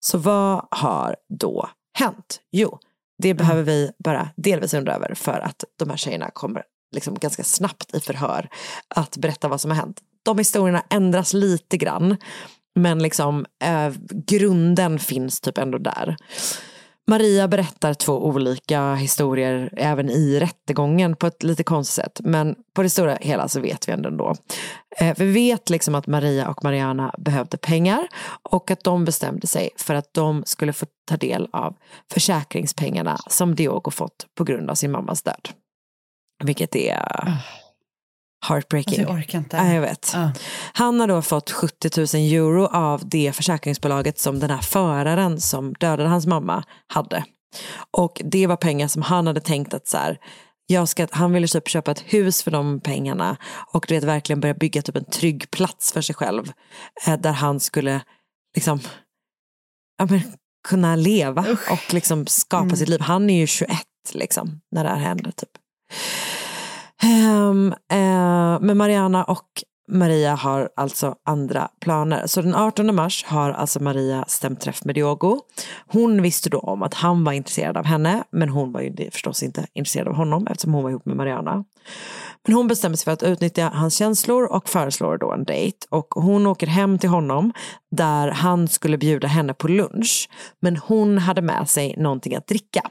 Så 0.00 0.18
vad 0.18 0.66
har 0.70 1.16
då 1.28 1.68
hänt? 1.98 2.40
Jo, 2.52 2.78
det 3.22 3.34
behöver 3.34 3.62
vi 3.62 3.90
bara 3.98 4.28
delvis 4.36 4.74
undra 4.74 4.94
över 4.94 5.14
för 5.14 5.40
att 5.40 5.64
de 5.78 5.90
här 5.90 5.96
tjejerna 5.96 6.30
kommer 6.30 6.62
liksom 6.94 7.14
ganska 7.14 7.44
snabbt 7.44 7.94
i 7.94 8.00
förhör 8.00 8.48
att 8.88 9.16
berätta 9.16 9.48
vad 9.48 9.60
som 9.60 9.70
har 9.70 9.78
hänt. 9.78 10.00
De 10.22 10.38
historierna 10.38 10.82
ändras 10.90 11.32
lite 11.32 11.76
grann 11.76 12.16
men 12.74 12.98
liksom 12.98 13.46
eh, 13.64 13.92
grunden 14.26 14.98
finns 14.98 15.40
typ 15.40 15.58
ändå 15.58 15.78
där. 15.78 16.16
Maria 17.06 17.48
berättar 17.48 17.94
två 17.94 18.26
olika 18.26 18.94
historier 18.94 19.70
även 19.76 20.10
i 20.10 20.40
rättegången 20.40 21.16
på 21.16 21.26
ett 21.26 21.42
lite 21.42 21.64
konstigt 21.64 22.04
sätt. 22.04 22.20
Men 22.24 22.54
på 22.74 22.82
det 22.82 22.90
stora 22.90 23.14
hela 23.14 23.48
så 23.48 23.60
vet 23.60 23.88
vi 23.88 23.92
ändå. 23.92 24.08
ändå. 24.08 24.34
Eh, 24.98 25.14
vi 25.18 25.32
vet 25.32 25.70
liksom 25.70 25.94
att 25.94 26.06
Maria 26.06 26.48
och 26.48 26.64
Mariana 26.64 27.14
behövde 27.18 27.56
pengar 27.56 28.08
och 28.50 28.70
att 28.70 28.84
de 28.84 29.04
bestämde 29.04 29.46
sig 29.46 29.70
för 29.76 29.94
att 29.94 30.14
de 30.14 30.42
skulle 30.46 30.72
få 30.72 30.86
ta 31.08 31.16
del 31.16 31.48
av 31.52 31.76
försäkringspengarna 32.12 33.18
som 33.28 33.54
Diogo 33.54 33.90
fått 33.90 34.26
på 34.34 34.44
grund 34.44 34.70
av 34.70 34.74
sin 34.74 34.90
mammas 34.90 35.22
död. 35.22 35.48
Vilket 36.44 36.76
är 36.76 36.98
ah 36.98 37.38
heartbreaking. 38.48 39.00
Alltså, 39.00 39.12
jag 39.12 39.18
orkar 39.20 39.38
inte. 39.38 39.56
Ja, 39.56 39.72
jag 39.74 39.80
vet. 39.80 40.14
Han 40.72 41.00
har 41.00 41.08
då 41.08 41.22
fått 41.22 41.50
70 41.50 41.90
000 41.96 42.06
euro 42.32 42.66
av 42.66 43.08
det 43.08 43.32
försäkringsbolaget 43.36 44.18
som 44.18 44.38
den 44.38 44.50
här 44.50 44.60
föraren 44.60 45.40
som 45.40 45.72
dödade 45.72 46.08
hans 46.08 46.26
mamma 46.26 46.64
hade. 46.86 47.24
Och 47.90 48.20
det 48.24 48.46
var 48.46 48.56
pengar 48.56 48.88
som 48.88 49.02
han 49.02 49.26
hade 49.26 49.40
tänkt 49.40 49.74
att 49.74 49.88
så 49.88 49.96
här, 49.96 50.18
jag 50.66 50.88
ska, 50.88 51.06
han 51.10 51.32
ville 51.32 51.46
typ 51.46 51.68
köpa 51.68 51.90
ett 51.90 52.00
hus 52.06 52.42
för 52.42 52.50
de 52.50 52.80
pengarna 52.80 53.36
och 53.72 53.84
du 53.88 53.94
vet, 53.94 54.04
verkligen 54.04 54.40
börja 54.40 54.54
bygga 54.54 54.82
typ 54.82 54.96
en 54.96 55.04
trygg 55.04 55.50
plats 55.50 55.92
för 55.92 56.00
sig 56.00 56.14
själv. 56.14 56.52
Eh, 57.06 57.20
där 57.20 57.32
han 57.32 57.60
skulle 57.60 58.00
liksom, 58.56 58.80
ja, 59.98 60.06
men, 60.10 60.20
kunna 60.68 60.96
leva 60.96 61.46
och 61.70 61.94
liksom 61.94 62.26
skapa 62.26 62.62
Mm. 62.64 62.76
sitt 62.76 62.88
liv. 62.88 63.00
Han 63.00 63.30
är 63.30 63.38
ju 63.40 63.46
21 63.46 63.78
liksom, 64.12 64.60
när 64.70 64.84
det 64.84 64.90
här 64.90 64.96
händer. 64.98 65.30
Typ. 65.30 65.50
Um, 67.04 67.72
uh, 67.72 68.60
men 68.60 68.76
Mariana 68.76 69.24
och 69.24 69.64
Maria 69.88 70.34
har 70.34 70.68
alltså 70.76 71.14
andra 71.24 71.68
planer. 71.80 72.26
Så 72.26 72.42
den 72.42 72.54
18 72.54 72.94
mars 72.94 73.24
har 73.24 73.50
alltså 73.50 73.82
Maria 73.82 74.24
stämt 74.28 74.60
träff 74.60 74.84
med 74.84 74.94
Diogo. 74.94 75.40
Hon 75.86 76.22
visste 76.22 76.50
då 76.50 76.58
om 76.58 76.82
att 76.82 76.94
han 76.94 77.24
var 77.24 77.32
intresserad 77.32 77.76
av 77.76 77.84
henne, 77.84 78.24
men 78.32 78.48
hon 78.48 78.72
var 78.72 78.80
ju 78.80 79.10
förstås 79.10 79.42
inte 79.42 79.66
intresserad 79.74 80.08
av 80.08 80.14
honom 80.14 80.46
eftersom 80.46 80.74
hon 80.74 80.82
var 80.82 80.90
ihop 80.90 81.06
med 81.06 81.16
Mariana. 81.16 81.64
Men 82.46 82.56
hon 82.56 82.68
bestämmer 82.68 82.96
sig 82.96 83.04
för 83.04 83.12
att 83.12 83.22
utnyttja 83.22 83.70
hans 83.74 83.94
känslor 83.94 84.44
och 84.52 84.68
föreslår 84.68 85.18
då 85.18 85.32
en 85.32 85.44
dejt. 85.44 85.78
Och 85.90 86.06
hon 86.10 86.46
åker 86.46 86.66
hem 86.66 86.98
till 86.98 87.10
honom 87.10 87.52
där 87.90 88.28
han 88.28 88.68
skulle 88.68 88.98
bjuda 88.98 89.28
henne 89.28 89.54
på 89.54 89.68
lunch. 89.68 90.28
Men 90.60 90.76
hon 90.76 91.18
hade 91.18 91.42
med 91.42 91.68
sig 91.68 91.94
någonting 91.98 92.34
att 92.34 92.46
dricka. 92.46 92.82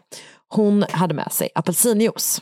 Hon 0.47 0.85
hade 0.91 1.13
med 1.13 1.31
sig 1.31 1.49
apelsinjuice. 1.55 2.41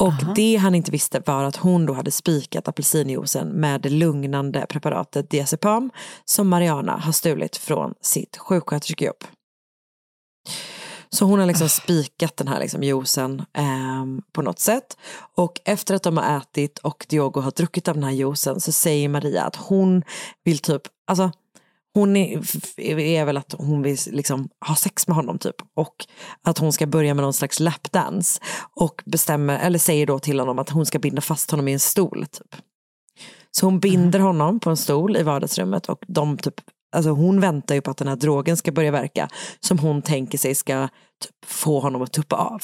Och 0.00 0.12
det 0.34 0.56
han 0.56 0.74
inte 0.74 0.90
visste 0.90 1.22
var 1.26 1.44
att 1.44 1.56
hon 1.56 1.86
då 1.86 1.92
hade 1.92 2.10
spikat 2.10 2.68
apelsinjuicen 2.68 3.48
med 3.48 3.80
det 3.80 3.90
lugnande 3.90 4.66
preparatet 4.68 5.30
diazepam 5.30 5.90
som 6.24 6.48
Mariana 6.48 6.96
har 6.96 7.12
stulit 7.12 7.56
från 7.56 7.94
sitt 8.00 8.36
sjuksköterskejobb. 8.36 9.24
Så 11.10 11.24
hon 11.24 11.38
har 11.38 11.46
liksom 11.46 11.68
spikat 11.68 12.36
den 12.36 12.48
här 12.48 12.60
liksom 12.60 12.82
juicen 12.82 13.42
ehm, 13.52 14.22
på 14.32 14.42
något 14.42 14.58
sätt. 14.58 14.96
Och 15.34 15.60
efter 15.64 15.94
att 15.94 16.02
de 16.02 16.16
har 16.16 16.36
ätit 16.36 16.78
och 16.78 17.06
Diogo 17.08 17.40
har 17.40 17.50
druckit 17.50 17.88
av 17.88 17.94
den 17.94 18.04
här 18.04 18.12
juicen 18.12 18.60
så 18.60 18.72
säger 18.72 19.08
Maria 19.08 19.44
att 19.44 19.56
hon 19.56 20.02
vill 20.44 20.58
typ, 20.58 20.82
alltså 21.06 21.30
hon 21.98 22.16
är, 22.16 22.40
är 23.00 23.24
väl 23.24 23.36
att 23.36 23.54
hon 23.58 23.82
vill 23.82 23.98
liksom 24.06 24.48
ha 24.66 24.76
sex 24.76 25.08
med 25.08 25.16
honom 25.16 25.38
typ. 25.38 25.56
Och 25.74 26.06
att 26.42 26.58
hon 26.58 26.72
ska 26.72 26.86
börja 26.86 27.14
med 27.14 27.22
någon 27.22 27.32
slags 27.32 27.60
lapdance. 27.60 28.40
Och 28.74 29.02
bestämmer, 29.06 29.58
eller 29.58 29.78
säger 29.78 30.06
då 30.06 30.18
till 30.18 30.40
honom 30.40 30.58
att 30.58 30.70
hon 30.70 30.86
ska 30.86 30.98
binda 30.98 31.20
fast 31.20 31.50
honom 31.50 31.68
i 31.68 31.72
en 31.72 31.80
stol 31.80 32.26
typ. 32.26 32.56
Så 33.50 33.66
hon 33.66 33.80
binder 33.80 34.18
honom 34.18 34.60
på 34.60 34.70
en 34.70 34.76
stol 34.76 35.16
i 35.16 35.22
vardagsrummet 35.22 35.88
och 35.88 36.04
de 36.08 36.36
typ, 36.36 36.54
alltså 36.96 37.10
hon 37.10 37.40
väntar 37.40 37.74
ju 37.74 37.80
på 37.80 37.90
att 37.90 37.96
den 37.96 38.08
här 38.08 38.16
drogen 38.16 38.56
ska 38.56 38.72
börja 38.72 38.90
verka. 38.90 39.28
Som 39.60 39.78
hon 39.78 40.02
tänker 40.02 40.38
sig 40.38 40.54
ska 40.54 40.88
typ 41.20 41.50
få 41.50 41.80
honom 41.80 42.02
att 42.02 42.12
tuppa 42.12 42.36
av. 42.36 42.62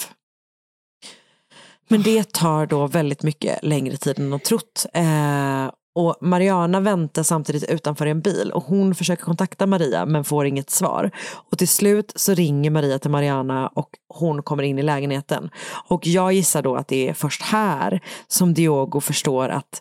Men 1.89 2.03
det 2.03 2.33
tar 2.33 2.67
då 2.67 2.87
väldigt 2.87 3.23
mycket 3.23 3.59
längre 3.63 3.97
tid 3.97 4.19
än 4.19 4.33
hon 4.33 4.41
trott. 4.41 4.87
Eh, 4.95 5.71
och 5.95 6.17
Mariana 6.21 6.81
väntar 6.81 7.23
samtidigt 7.23 7.65
utanför 7.65 8.07
en 8.07 8.21
bil 8.21 8.51
och 8.53 8.65
hon 8.65 8.95
försöker 8.95 9.25
kontakta 9.25 9.67
Maria 9.67 10.07
men 10.07 10.25
får 10.25 10.47
inget 10.47 10.71
svar. 10.71 11.11
Och 11.51 11.59
till 11.59 11.69
slut 11.69 12.13
så 12.17 12.35
ringer 12.35 12.71
Maria 12.71 12.99
till 12.99 13.11
Mariana 13.11 13.69
och 13.69 13.89
hon 14.09 14.43
kommer 14.43 14.63
in 14.63 14.79
i 14.79 14.83
lägenheten. 14.83 15.51
Och 15.89 16.07
jag 16.07 16.33
gissar 16.33 16.63
då 16.63 16.77
att 16.77 16.89
det 16.89 17.09
är 17.09 17.15
först 17.15 17.43
här 17.43 18.01
som 18.29 18.55
Diogo 18.55 19.01
förstår 19.01 19.49
att 19.49 19.81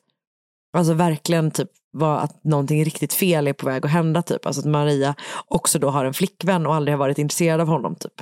Alltså 0.78 0.94
verkligen 0.94 1.52
typ 1.52 1.70
var 1.92 2.18
att 2.18 2.44
någonting 2.44 2.86
riktigt 2.86 3.14
fel 3.14 3.48
är 3.48 3.54
på 3.54 3.66
väg 3.66 3.86
att 3.86 3.92
hända 3.92 4.22
typ. 4.22 4.46
Alltså 4.46 4.60
att 4.60 4.66
Maria 4.66 5.16
också 5.46 5.80
då 5.80 5.90
har 5.90 6.06
en 6.06 6.14
flickvän 6.14 6.66
och 6.66 6.76
aldrig 6.76 6.94
har 6.94 7.00
varit 7.00 7.18
intresserad 7.18 7.62
av 7.62 7.68
honom 7.68 7.96
typ. 7.96 8.22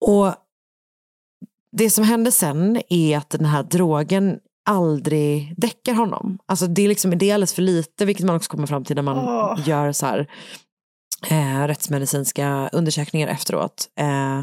Och 0.00 0.34
det 1.72 1.90
som 1.90 2.04
händer 2.04 2.30
sen 2.30 2.82
är 2.88 3.18
att 3.18 3.30
den 3.30 3.44
här 3.44 3.62
drogen 3.62 4.40
aldrig 4.68 5.54
däckar 5.56 5.94
honom. 5.94 6.38
Alltså 6.46 6.66
det 6.66 6.82
är 6.82 6.88
liksom 6.88 7.18
det 7.18 7.30
är 7.30 7.34
alldeles 7.34 7.54
för 7.54 7.62
lite, 7.62 8.04
vilket 8.04 8.26
man 8.26 8.36
också 8.36 8.50
kommer 8.50 8.66
fram 8.66 8.84
till 8.84 8.96
när 8.96 9.02
man 9.02 9.18
Åh. 9.18 9.58
gör 9.68 9.92
så 9.92 10.06
här 10.06 10.26
eh, 11.30 11.66
rättsmedicinska 11.66 12.70
undersökningar 12.72 13.28
efteråt. 13.28 13.88
Eh, 14.00 14.42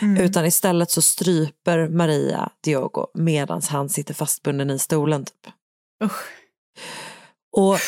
Mm. 0.00 0.16
Utan 0.16 0.46
istället 0.46 0.90
så 0.90 1.02
stryper 1.02 1.88
Maria 1.88 2.50
Diogo 2.64 3.06
medan 3.14 3.62
han 3.68 3.88
sitter 3.88 4.14
fastbunden 4.14 4.70
i 4.70 4.78
stolen. 4.78 5.24
Typ. 5.24 5.52
Och 7.56 7.78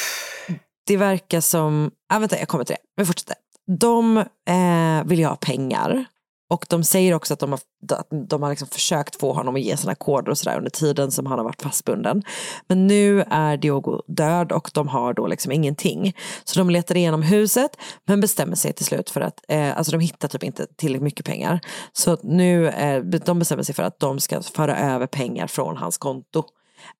det 0.87 0.97
verkar 0.97 1.41
som, 1.41 1.91
ah, 2.09 2.19
vänta 2.19 2.39
jag 2.39 2.49
kommer 2.49 2.65
till 2.65 2.77
det, 2.77 3.03
vi 3.03 3.07
fortsätter. 3.07 3.37
De 3.79 4.17
eh, 4.49 5.05
vill 5.05 5.19
ju 5.19 5.27
ha 5.27 5.37
pengar. 5.37 6.05
Och 6.51 6.67
de 6.69 6.85
säger 6.85 7.15
också 7.15 7.35
att 7.35 7.41
de 7.41 7.51
har, 7.51 7.61
att 7.93 8.09
de 8.11 8.43
har 8.43 8.51
liksom 8.51 8.69
försökt 8.69 9.17
få 9.17 9.33
honom 9.33 9.55
att 9.55 9.61
ge 9.61 9.77
sina 9.77 9.95
koder 9.95 10.31
och 10.31 10.39
sådär 10.39 10.59
under 10.59 10.71
tiden 10.71 11.11
som 11.11 11.27
han 11.27 11.39
har 11.39 11.45
varit 11.45 11.63
fastbunden. 11.63 12.23
Men 12.69 12.87
nu 12.87 13.25
är 13.31 13.57
Diogo 13.57 14.03
död 14.07 14.53
och 14.53 14.71
de 14.75 14.89
har 14.89 15.15
då 15.15 15.27
liksom 15.27 15.53
ingenting. 15.53 16.17
Så 16.45 16.59
de 16.59 16.71
letar 16.71 16.97
igenom 16.97 17.23
huset 17.23 17.71
men 18.07 18.21
bestämmer 18.21 18.57
sig 18.57 18.73
till 18.73 18.87
slut 18.87 19.11
för 19.11 19.21
att, 19.21 19.41
eh, 19.49 19.79
alltså 19.79 19.93
de 19.93 20.01
hittar 20.01 20.29
typ 20.29 20.43
inte 20.43 20.67
tillräckligt 20.77 21.03
mycket 21.03 21.27
pengar. 21.27 21.61
Så 21.93 22.19
nu, 22.23 22.69
eh, 22.69 23.03
de 23.03 23.39
bestämmer 23.39 23.63
sig 23.63 23.75
för 23.75 23.83
att 23.83 24.01
de 24.01 24.21
ska 24.21 24.43
föra 24.43 24.79
över 24.79 25.07
pengar 25.07 25.47
från 25.47 25.77
hans 25.77 25.99
konto 25.99 26.45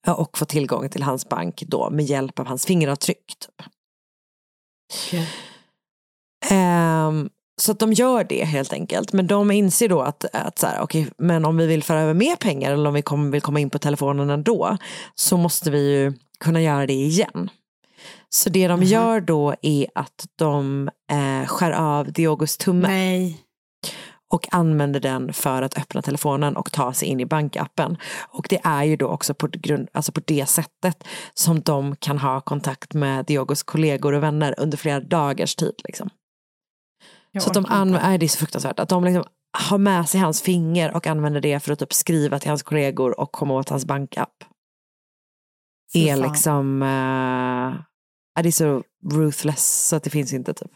eh, 0.07 0.13
och 0.13 0.39
få 0.39 0.45
tillgång 0.45 0.89
till 0.89 1.03
hans 1.03 1.29
bank 1.29 1.63
då 1.67 1.91
med 1.91 2.05
hjälp 2.05 2.39
av 2.39 2.47
hans 2.47 2.67
fingeravtryck. 2.67 3.25
Typ. 5.11 5.27
Ehm, 6.51 7.29
så 7.61 7.73
att 7.73 7.79
de 7.79 7.93
gör 7.93 8.25
det 8.25 8.45
helt 8.45 8.73
enkelt. 8.73 9.13
Men 9.13 9.27
de 9.27 9.51
inser 9.51 9.89
då 9.89 10.01
att, 10.01 10.25
att 10.33 10.59
så 10.59 10.67
här, 10.67 10.81
okej, 10.81 11.09
men 11.19 11.45
om 11.45 11.57
vi 11.57 11.67
vill 11.67 11.83
föra 11.83 12.01
över 12.01 12.15
mer 12.15 12.37
pengar 12.37 12.73
eller 12.73 12.89
om 12.89 12.95
vi 12.95 13.03
kommer, 13.03 13.31
vill 13.31 13.41
komma 13.41 13.61
in 13.61 13.71
på 13.71 13.79
telefonen 13.79 14.31
ändå 14.31 14.77
så 15.15 15.37
måste 15.37 15.71
vi 15.71 15.93
ju 15.93 16.13
kunna 16.41 16.63
göra 16.63 16.87
det 16.87 16.93
igen. 16.93 17.51
Så 18.31 18.51
det 18.51 18.69
de 18.69 18.83
gör 18.83 19.21
då 19.21 19.55
är 19.63 19.87
att 19.95 20.27
de 20.37 20.91
eh, 21.11 21.47
skär 21.47 21.71
av 21.71 22.13
Diogos 22.13 22.57
tumme. 22.57 22.89
Nej. 22.89 23.41
och 24.31 24.55
använder 24.55 25.01
den 25.01 25.33
för 25.33 25.63
att 25.63 25.79
öppna 25.79 26.03
telefonen 26.03 26.57
och 26.57 26.73
ta 26.73 26.93
sig 26.93 27.09
in 27.09 27.21
i 27.21 27.27
bankappen. 27.27 27.97
Och 28.29 28.47
det 28.51 28.61
är 28.65 28.85
ju 28.85 28.97
då 28.97 29.09
också 29.09 29.35
på, 29.35 29.49
grund, 29.53 29.89
alltså 29.93 30.13
på 30.13 30.21
det 30.25 30.47
sättet 30.49 31.05
som 31.35 31.61
de 31.61 31.97
kan 31.97 32.19
ha 32.19 32.41
kontakt 32.41 32.95
med 32.95 33.25
Diogos 33.25 33.63
kollegor 33.63 34.13
och 34.13 34.23
vänner 34.23 34.55
under 34.59 34.79
flera 34.79 35.01
dagars 35.01 35.55
tid. 35.55 35.75
Liksom. 35.85 36.11
Så 37.41 37.49
att 37.49 37.55
de 37.55 37.67
använder, 37.67 38.19
det 38.19 38.27
är 38.27 38.29
så 38.29 38.39
fruktansvärt, 38.39 38.79
att 38.79 38.89
de 38.89 39.05
liksom 39.05 39.25
har 39.53 39.79
med 39.79 40.09
sig 40.09 40.21
hans 40.21 40.43
finger 40.43 40.97
och 40.97 41.07
använder 41.07 41.41
det 41.41 41.61
för 41.61 41.73
att 41.73 41.79
typ 41.79 41.93
skriva 41.93 42.39
till 42.39 42.49
hans 42.49 42.63
kollegor 42.63 43.21
och 43.21 43.33
komma 43.33 43.55
åt 43.55 43.69
hans 43.69 43.85
bankapp. 43.85 44.45
Är 45.95 46.17
liksom, 46.17 46.83
uh, 46.83 47.75
det 48.43 48.49
är 48.49 48.53
så 48.53 48.83
ruthless 49.13 49.89
så 49.89 49.97
att 49.97 50.03
det 50.03 50.11
finns 50.11 50.33
inte 50.33 50.55
typ. 50.55 50.71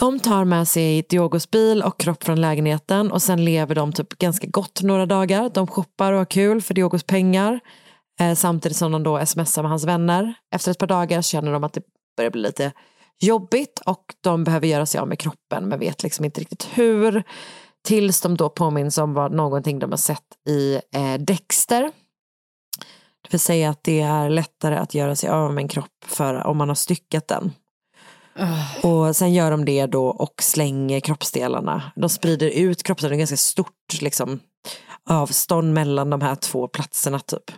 De 0.00 0.20
tar 0.20 0.44
med 0.44 0.68
sig 0.68 1.02
Diogos 1.08 1.50
bil 1.50 1.82
och 1.82 2.00
kropp 2.00 2.24
från 2.24 2.40
lägenheten 2.40 3.12
och 3.12 3.22
sen 3.22 3.44
lever 3.44 3.74
de 3.74 3.92
typ 3.92 4.08
ganska 4.08 4.46
gott 4.46 4.82
några 4.82 5.06
dagar. 5.06 5.50
De 5.54 5.66
shoppar 5.66 6.12
och 6.12 6.18
har 6.18 6.24
kul 6.24 6.62
för 6.62 6.74
Diogos 6.74 7.04
pengar. 7.04 7.60
Eh, 8.20 8.34
samtidigt 8.34 8.76
som 8.76 8.92
de 8.92 9.02
då 9.02 9.26
smsar 9.26 9.62
med 9.62 9.70
hans 9.70 9.84
vänner. 9.84 10.34
Efter 10.54 10.70
ett 10.70 10.78
par 10.78 10.86
dagar 10.86 11.22
känner 11.22 11.52
de 11.52 11.64
att 11.64 11.72
det 11.72 11.82
börjar 12.16 12.30
bli 12.30 12.42
lite 12.42 12.72
jobbigt 13.22 13.80
och 13.86 14.14
de 14.20 14.44
behöver 14.44 14.66
göra 14.66 14.86
sig 14.86 15.00
av 15.00 15.08
med 15.08 15.18
kroppen 15.18 15.68
men 15.68 15.78
vet 15.78 16.02
liksom 16.02 16.24
inte 16.24 16.40
riktigt 16.40 16.68
hur. 16.74 17.22
Tills 17.84 18.20
de 18.20 18.36
då 18.36 18.48
påminns 18.48 18.98
om 18.98 19.14
vad 19.14 19.32
någonting 19.32 19.78
de 19.78 19.90
har 19.90 19.96
sett 19.96 20.48
i 20.48 20.74
eh, 20.74 21.14
Dexter. 21.18 21.82
Det 23.22 23.32
vill 23.32 23.40
säga 23.40 23.70
att 23.70 23.84
det 23.84 24.00
är 24.00 24.28
lättare 24.28 24.76
att 24.76 24.94
göra 24.94 25.16
sig 25.16 25.30
av 25.30 25.54
med 25.54 25.62
en 25.62 25.68
kropp 25.68 26.04
för 26.06 26.46
om 26.46 26.56
man 26.56 26.68
har 26.68 26.74
styckat 26.74 27.28
den. 27.28 27.52
Och 28.82 29.16
sen 29.16 29.32
gör 29.32 29.50
de 29.50 29.64
det 29.64 29.86
då 29.86 30.06
och 30.06 30.34
slänger 30.42 31.00
kroppsdelarna. 31.00 31.92
De 31.96 32.08
sprider 32.08 32.48
ut 32.48 32.82
kroppsdelarna, 32.82 33.12
det 33.12 33.16
är 33.16 33.18
ganska 33.18 33.36
stort 33.36 34.00
liksom, 34.00 34.40
avstånd 35.10 35.74
mellan 35.74 36.10
de 36.10 36.20
här 36.20 36.34
två 36.34 36.68
platserna 36.68 37.18
typ. 37.18 37.50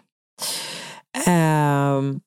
Ehm, 1.27 2.21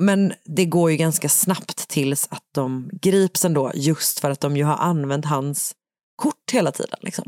men 0.00 0.32
det 0.44 0.64
går 0.64 0.90
ju 0.90 0.96
ganska 0.96 1.28
snabbt 1.28 1.88
tills 1.88 2.28
att 2.30 2.44
de 2.54 2.90
grips 2.92 3.44
ändå 3.44 3.72
just 3.74 4.20
för 4.20 4.30
att 4.30 4.40
de 4.40 4.56
ju 4.56 4.64
har 4.64 4.76
använt 4.76 5.24
hans 5.24 5.74
kort 6.16 6.50
hela 6.52 6.72
tiden. 6.72 6.98
Liksom. 7.02 7.24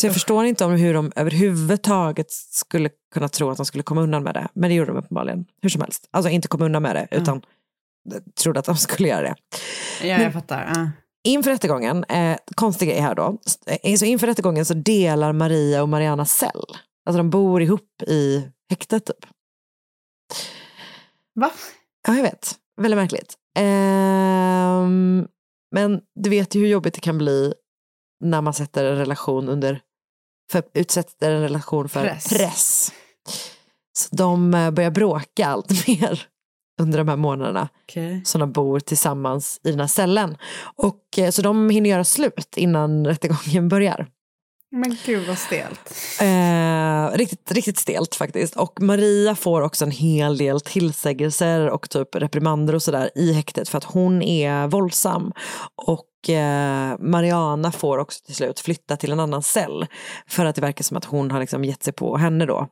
Så 0.00 0.06
jag 0.06 0.14
förstår 0.14 0.44
inte 0.44 0.64
om 0.64 0.72
hur 0.72 0.94
de 0.94 1.12
överhuvudtaget 1.16 2.30
skulle 2.30 2.90
kunna 3.14 3.28
tro 3.28 3.50
att 3.50 3.56
de 3.56 3.66
skulle 3.66 3.82
komma 3.82 4.00
undan 4.00 4.22
med 4.22 4.34
det. 4.34 4.48
Men 4.54 4.70
det 4.70 4.74
gjorde 4.74 4.92
de 4.92 4.98
uppenbarligen. 4.98 5.44
Hur 5.62 5.68
som 5.70 5.80
helst. 5.80 6.08
Alltså 6.10 6.30
inte 6.30 6.48
komma 6.48 6.64
undan 6.64 6.82
med 6.82 6.96
det 6.96 7.08
utan 7.10 7.42
trodde 8.42 8.60
att 8.60 8.66
de 8.66 8.76
skulle 8.76 9.08
göra 9.08 9.22
det. 9.22 9.34
Ja, 10.00 10.06
jag 10.06 10.20
Men- 10.20 10.32
fattar. 10.32 10.72
Ja. 10.74 10.90
Inför 11.24 11.50
rättegången, 11.50 12.04
eh, 12.04 12.36
konstig 12.54 12.88
grej 12.88 13.00
här 13.00 13.14
då, 13.14 13.38
eh, 13.66 13.96
så 13.96 14.04
inför 14.04 14.26
rättegången 14.26 14.64
så 14.64 14.74
delar 14.74 15.32
Maria 15.32 15.82
och 15.82 15.88
Mariana 15.88 16.24
cell. 16.24 16.64
Alltså 17.06 17.16
de 17.16 17.30
bor 17.30 17.62
ihop 17.62 18.02
i 18.06 18.48
häktet 18.70 19.04
typ. 19.06 19.26
Va? 21.40 21.50
Ja, 22.06 22.16
jag 22.16 22.22
vet. 22.22 22.54
Väldigt 22.80 22.98
märkligt. 22.98 23.34
Ehm, 23.58 25.26
men 25.74 26.00
du 26.20 26.30
vet 26.30 26.54
ju 26.54 26.60
hur 26.60 26.68
jobbigt 26.68 26.94
det 26.94 27.00
kan 27.00 27.18
bli 27.18 27.54
när 28.24 28.40
man 28.40 28.54
sätter 28.54 28.84
en 28.84 28.96
relation 28.96 29.48
under, 29.48 29.80
för, 30.52 30.62
utsätter 30.74 31.30
en 31.30 31.42
relation 31.42 31.88
för 31.88 32.02
Press. 32.02 32.28
press. 32.28 32.92
Så 33.98 34.16
de 34.16 34.54
eh, 34.54 34.70
börjar 34.70 34.90
bråka 34.90 35.46
allt 35.46 35.86
mer 35.86 36.26
under 36.80 36.98
de 36.98 37.08
här 37.08 37.16
månaderna 37.16 37.68
Okej. 37.82 38.22
som 38.24 38.40
de 38.40 38.52
bor 38.52 38.80
tillsammans 38.80 39.60
i 39.64 39.70
den 39.70 39.80
här 39.80 39.86
cellen. 39.86 40.36
Och, 40.76 41.18
eh, 41.18 41.30
så 41.30 41.42
de 41.42 41.70
hinner 41.70 41.90
göra 41.90 42.04
slut 42.04 42.56
innan 42.56 43.06
rättegången 43.06 43.68
börjar. 43.68 44.08
Men 44.70 44.96
gud 45.06 45.26
vad 45.26 45.38
stelt. 45.38 45.94
Eh, 46.20 47.16
riktigt, 47.16 47.52
riktigt 47.52 47.78
stelt 47.78 48.14
faktiskt. 48.14 48.56
Och 48.56 48.80
Maria 48.80 49.34
får 49.34 49.62
också 49.62 49.84
en 49.84 49.90
hel 49.90 50.36
del 50.36 50.60
tillsägelser 50.60 51.70
och 51.70 51.90
typ 51.90 52.14
reprimander 52.14 52.74
och 52.74 52.82
sådär 52.82 53.10
i 53.14 53.32
häktet 53.32 53.68
för 53.68 53.78
att 53.78 53.84
hon 53.84 54.22
är 54.22 54.66
våldsam. 54.66 55.32
Och 55.74 56.07
Mariana 56.98 57.72
får 57.72 57.98
också 57.98 58.24
till 58.24 58.34
slut 58.34 58.60
flytta 58.60 58.96
till 58.96 59.12
en 59.12 59.20
annan 59.20 59.42
cell 59.42 59.86
för 60.26 60.44
att 60.44 60.54
det 60.54 60.60
verkar 60.60 60.84
som 60.84 60.96
att 60.96 61.04
hon 61.04 61.30
har 61.30 61.40
liksom 61.40 61.64
gett 61.64 61.82
sig 61.82 61.92
på 61.92 62.16
henne 62.16 62.46
då. 62.46 62.68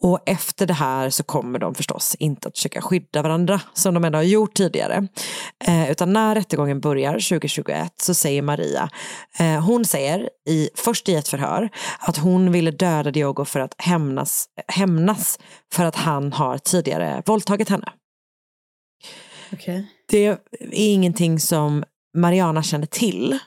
Och 0.00 0.20
efter 0.26 0.66
det 0.66 0.74
här 0.74 1.10
så 1.10 1.22
kommer 1.22 1.58
de 1.58 1.74
förstås 1.74 2.14
inte 2.18 2.48
att 2.48 2.56
försöka 2.56 2.82
skydda 2.82 3.22
varandra 3.22 3.60
som 3.72 3.94
de 3.94 4.04
ändå 4.04 4.18
har 4.18 4.22
gjort 4.22 4.54
tidigare. 4.54 5.08
Eh, 5.64 5.90
utan 5.90 6.12
när 6.12 6.34
rättegången 6.34 6.80
börjar 6.80 7.12
2021 7.12 7.92
så 7.96 8.14
säger 8.14 8.42
Maria, 8.42 8.90
eh, 9.38 9.64
hon 9.64 9.84
säger 9.84 10.28
i, 10.48 10.68
först 10.74 11.08
i 11.08 11.14
ett 11.14 11.28
förhör 11.28 11.68
att 11.98 12.16
hon 12.16 12.52
ville 12.52 12.70
döda 12.70 13.10
Diogo 13.10 13.44
för 13.44 13.60
att 13.60 13.74
hämnas, 13.78 14.48
hämnas 14.68 15.38
för 15.72 15.84
att 15.84 15.96
han 15.96 16.32
har 16.32 16.58
tidigare 16.58 17.22
våldtagit 17.26 17.68
henne. 17.68 17.92
Okej. 19.52 19.86
Det 20.08 20.26
är 20.26 20.38
ingenting 20.72 21.40
som 21.40 21.84
Mariana 22.14 22.62
känner 22.62 22.86
till 22.86 23.38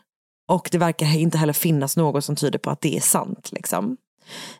och 0.47 0.70
det 0.72 0.78
verkar 0.78 1.18
inte 1.18 1.38
heller 1.38 1.53
finnas 1.53 1.97
något 1.97 2.26
som 2.26 2.36
tyder 2.36 2.59
på 2.59 2.70
att 2.70 2.82
det 2.82 2.97
är 2.97 3.01
sant. 3.01 3.49
Liksom. 3.51 3.97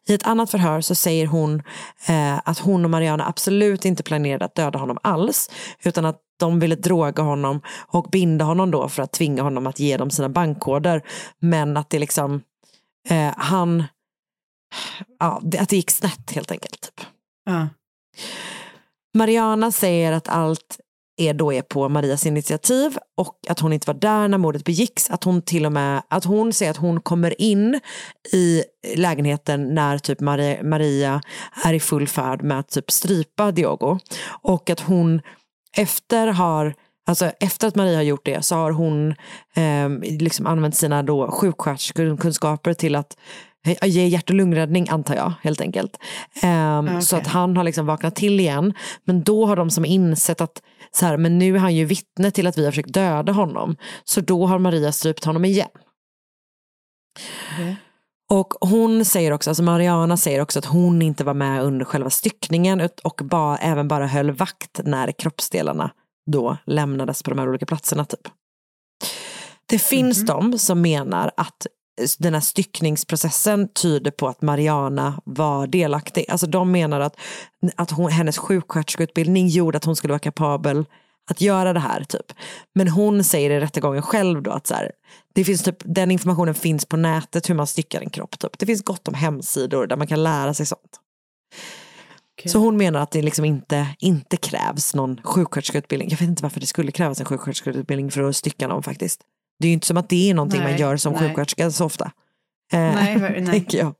I 0.08 0.14
ett 0.14 0.28
annat 0.28 0.52
förhör 0.52 0.82
så 0.82 0.96
säger 0.96 1.28
hon 1.28 1.64
eh, 2.08 2.40
att 2.44 2.60
hon 2.60 2.86
och 2.86 2.92
Mariana 2.92 3.28
absolut 3.28 3.86
inte 3.86 4.04
planerade 4.04 4.46
att 4.46 4.56
döda 4.56 4.80
honom 4.80 4.98
alls 5.04 5.50
utan 5.84 6.06
att 6.06 6.22
de 6.40 6.60
ville 6.60 6.76
droga 6.76 7.24
honom 7.24 7.62
och 7.88 8.10
binda 8.12 8.46
honom 8.46 8.72
då 8.72 8.90
för 8.90 9.04
att 9.04 9.12
tvinga 9.12 9.44
honom 9.44 9.68
att 9.68 9.80
ge 9.80 9.98
dem 9.98 10.10
sina 10.10 10.30
bankkoder. 10.30 11.02
Men 11.40 11.78
att 11.78 11.90
det 11.90 12.00
liksom, 12.00 12.42
eh, 13.10 13.34
han, 13.38 13.84
ja, 15.20 15.42
att 15.60 15.70
det 15.70 15.76
gick 15.76 15.92
snett 15.92 16.32
helt 16.32 16.52
enkelt. 16.52 16.82
Typ. 16.82 17.08
Ja. 17.46 17.68
Mariana 19.14 19.72
säger 19.72 20.12
att 20.12 20.28
allt 20.28 20.80
är 21.18 21.34
då 21.34 21.54
är 21.54 21.62
på 21.62 21.90
Marias 21.90 22.26
initiativ 22.26 22.98
och 23.18 23.40
att 23.48 23.60
hon 23.60 23.74
inte 23.74 23.88
var 23.88 24.00
där 24.00 24.28
när 24.28 24.38
mordet 24.38 24.64
begicks. 24.64 25.10
Att 25.10 25.24
hon 25.24 25.42
till 25.42 25.66
och 25.66 25.72
med, 25.72 26.02
att 26.10 26.26
hon 26.26 26.54
säger 26.54 26.72
att 26.72 26.78
hon 26.78 27.02
kommer 27.02 27.42
in 27.42 27.80
i 28.34 28.64
lägenheten 28.96 29.76
när 29.76 29.98
typ 29.98 30.20
Maria, 30.20 30.64
Maria 30.64 31.22
är 31.64 31.74
i 31.74 31.80
full 31.80 32.08
färd 32.08 32.44
med 32.44 32.60
att 32.60 32.70
typ 32.70 32.92
strypa 32.92 33.52
Diogo. 33.52 34.00
Och 34.42 34.70
att 34.70 34.80
hon 34.80 35.22
efter 35.78 36.28
har 36.28 36.74
Alltså 37.08 37.32
efter 37.40 37.68
att 37.68 37.76
Maria 37.76 37.96
har 37.96 38.04
gjort 38.04 38.26
det 38.26 38.46
så 38.46 38.56
har 38.56 38.72
hon 38.72 39.12
eh, 39.56 39.90
liksom 40.20 40.48
använt 40.48 40.76
sina 40.76 41.04
då 41.04 41.32
sjuksköterskekunskaper 41.32 42.74
till 42.74 42.96
att 42.96 43.18
ge 43.84 44.08
hjärt 44.08 44.30
och 44.30 44.36
lungräddning 44.36 44.90
antar 44.90 45.16
jag 45.16 45.34
helt 45.42 45.62
enkelt. 45.62 45.98
Eh, 46.44 47.00
Så 47.00 47.16
okej. 47.18 47.26
att 47.28 47.34
han 47.34 47.58
har 47.58 47.64
liksom 47.64 47.86
vaknat 47.86 48.16
till 48.16 48.40
igen. 48.40 48.74
Men 49.06 49.24
då 49.24 49.46
har 49.46 49.56
de 49.56 49.70
som 49.70 49.86
insett 49.86 50.42
att 50.42 50.62
så 50.92 51.06
här, 51.06 51.18
men 51.18 51.38
nu 51.40 51.56
är 51.56 51.60
han 51.60 51.76
ju 51.76 51.86
vittne 51.86 52.32
till 52.32 52.48
att 52.48 52.58
vi 52.58 52.66
har 52.66 52.72
försökt 52.72 52.94
döda 52.94 53.32
honom. 53.32 53.76
Så 54.04 54.22
då 54.22 54.46
har 54.46 54.60
Maria 54.60 54.92
strypt 54.92 55.26
honom 55.26 55.46
igen. 55.46 55.70
Och 58.30 58.54
hon 58.62 59.06
säger 59.06 59.32
också, 59.32 59.50
alltså 59.50 59.64
Mariana 59.64 60.18
säger 60.18 60.42
också 60.42 60.60
att 60.60 60.66
hon 60.66 61.02
inte 61.02 61.24
var 61.24 61.34
med 61.34 61.64
under 61.64 61.86
själva 61.86 62.10
styckningen 62.10 62.90
och 63.04 63.22
ba, 63.24 63.58
även 63.58 63.88
bara 63.88 64.08
höll 64.08 64.32
vakt 64.32 64.80
när 64.84 65.12
kroppsdelarna 65.12 65.92
då 66.32 66.58
lämnades 66.66 67.24
på 67.24 67.30
de 67.30 67.40
här 67.40 67.50
olika 67.50 67.66
platserna. 67.66 68.06
Typ. 68.06 68.28
Det 69.66 69.80
finns 69.80 70.26
de 70.26 70.60
som 70.60 70.82
menar 70.82 71.32
att 71.38 71.68
den 72.20 72.34
här 72.34 72.42
styckningsprocessen 72.42 73.68
tyder 73.68 74.12
på 74.12 74.28
att 74.28 74.42
Mariana 74.42 75.22
var 75.26 75.68
delaktig. 75.68 76.26
Alltså 76.30 76.48
de 76.48 76.72
menar 76.72 77.00
att, 77.00 77.16
att 77.76 77.92
hon, 77.92 78.12
hennes 78.12 78.38
sjuksköterskeutbildning 78.38 79.48
gjorde 79.48 79.78
att 79.78 79.86
hon 79.86 79.96
skulle 79.96 80.12
vara 80.12 80.20
kapabel 80.20 80.86
att 81.30 81.42
göra 81.42 81.74
det 81.74 81.80
här. 81.80 82.04
typ. 82.04 82.34
Men 82.76 82.88
hon 82.88 83.24
säger 83.24 83.50
i 83.50 83.60
rättegången 83.60 84.02
själv 84.02 84.42
då 84.42 84.52
att 84.52 84.68
så 84.68 84.74
här, 84.74 84.92
det 85.34 85.44
finns 85.44 85.64
typ, 85.64 85.78
den 85.80 86.12
informationen 86.12 86.56
finns 86.56 86.86
på 86.86 86.98
nätet 86.98 87.50
hur 87.50 87.56
man 87.56 87.68
styckar 87.68 88.02
en 88.02 88.10
kropp. 88.10 88.40
Typ. 88.40 88.60
Det 88.60 88.66
finns 88.66 88.84
gott 88.84 89.08
om 89.08 89.14
hemsidor 89.14 89.88
där 89.88 89.96
man 89.96 90.08
kan 90.08 90.24
lära 90.24 90.54
sig 90.54 90.66
sånt. 90.66 91.00
Så 92.46 92.60
hon 92.60 92.78
menar 92.78 93.00
att 93.00 93.12
det 93.12 93.22
liksom 93.22 93.46
inte, 93.46 93.88
inte 94.00 94.38
krävs 94.38 94.96
någon 94.96 95.22
sjuksköterskeutbildning. 95.24 96.10
Jag 96.10 96.18
vet 96.18 96.30
inte 96.30 96.44
varför 96.44 96.60
det 96.60 96.66
skulle 96.66 96.92
krävas 96.92 97.20
en 97.20 97.26
sjuksköterskeutbildning 97.26 98.12
för 98.12 98.24
att 98.24 98.36
stycka 98.36 98.68
någon 98.68 98.84
faktiskt. 98.84 99.22
Det 99.60 99.68
är 99.68 99.70
ju 99.70 99.74
inte 99.74 99.88
som 99.88 99.98
att 99.98 100.10
det 100.10 100.30
är 100.30 100.34
någonting 100.34 100.62
man 100.62 100.72
Nej, 100.72 100.80
gör 100.80 100.98
som 100.98 101.14
nej. 101.14 101.22
sjuksköterska 101.22 101.72
så 101.72 101.86
ofta. 101.86 102.12
Eh, 102.74 102.80
Nej, 102.80 103.18
nej. 103.18 103.46
tänker 103.52 103.78
jag. 103.78 103.94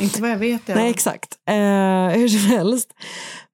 Inte 0.00 0.22
vad 0.22 0.30
jag 0.30 0.36
vet. 0.36 0.62
Jag. 0.66 0.76
Nej, 0.76 0.90
exakt. 0.90 1.38
Eh, 1.48 2.08
hur 2.08 2.28
som 2.28 2.50
helst. 2.50 2.92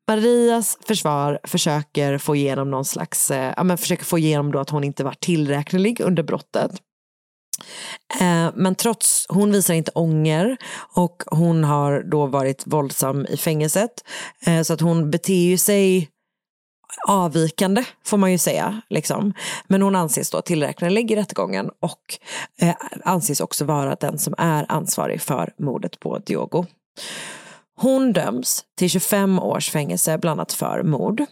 Marias 0.08 0.78
försvar 0.86 1.38
försöker 1.44 2.18
få 2.18 2.36
igenom 2.36 2.70
någon 2.70 2.84
slags, 2.84 3.30
eh, 3.30 3.54
ja, 3.56 3.62
men 3.62 3.78
försöker 3.78 4.04
få 4.04 4.18
igenom 4.18 4.52
då 4.52 4.58
att 4.58 4.70
hon 4.70 4.84
inte 4.84 5.04
var 5.04 5.14
tillräknelig 5.20 6.00
under 6.00 6.22
brottet. 6.22 6.70
Eh, 8.20 8.50
men 8.54 8.74
trots, 8.74 9.26
hon 9.28 9.52
visar 9.52 9.74
inte 9.74 9.90
ånger 9.94 10.56
och 10.94 11.22
hon 11.26 11.64
har 11.64 12.02
då 12.02 12.26
varit 12.26 12.62
våldsam 12.66 13.26
i 13.26 13.36
fängelset. 13.36 13.90
Eh, 14.46 14.62
så 14.62 14.72
att 14.72 14.80
hon 14.80 15.10
beter 15.10 15.34
ju 15.34 15.58
sig 15.58 16.08
avvikande 17.08 17.84
får 18.04 18.16
man 18.16 18.32
ju 18.32 18.38
säga. 18.38 18.80
Liksom. 18.90 19.32
Men 19.66 19.82
hon 19.82 19.96
anses 19.96 20.30
då 20.30 20.42
tillräknelig 20.42 21.10
i 21.10 21.16
rättegången 21.16 21.70
och 21.80 22.18
eh, 22.60 22.74
anses 23.04 23.40
också 23.40 23.64
vara 23.64 23.94
den 23.94 24.18
som 24.18 24.34
är 24.38 24.66
ansvarig 24.68 25.20
för 25.20 25.52
mordet 25.58 26.00
på 26.00 26.18
Diogo. 26.18 26.66
Hon 27.76 28.12
döms 28.12 28.64
till 28.78 28.90
25 28.90 29.38
års 29.38 29.70
fängelse 29.70 30.18
bland 30.18 30.40
annat 30.40 30.52
för 30.52 30.82
mord. 30.82 31.24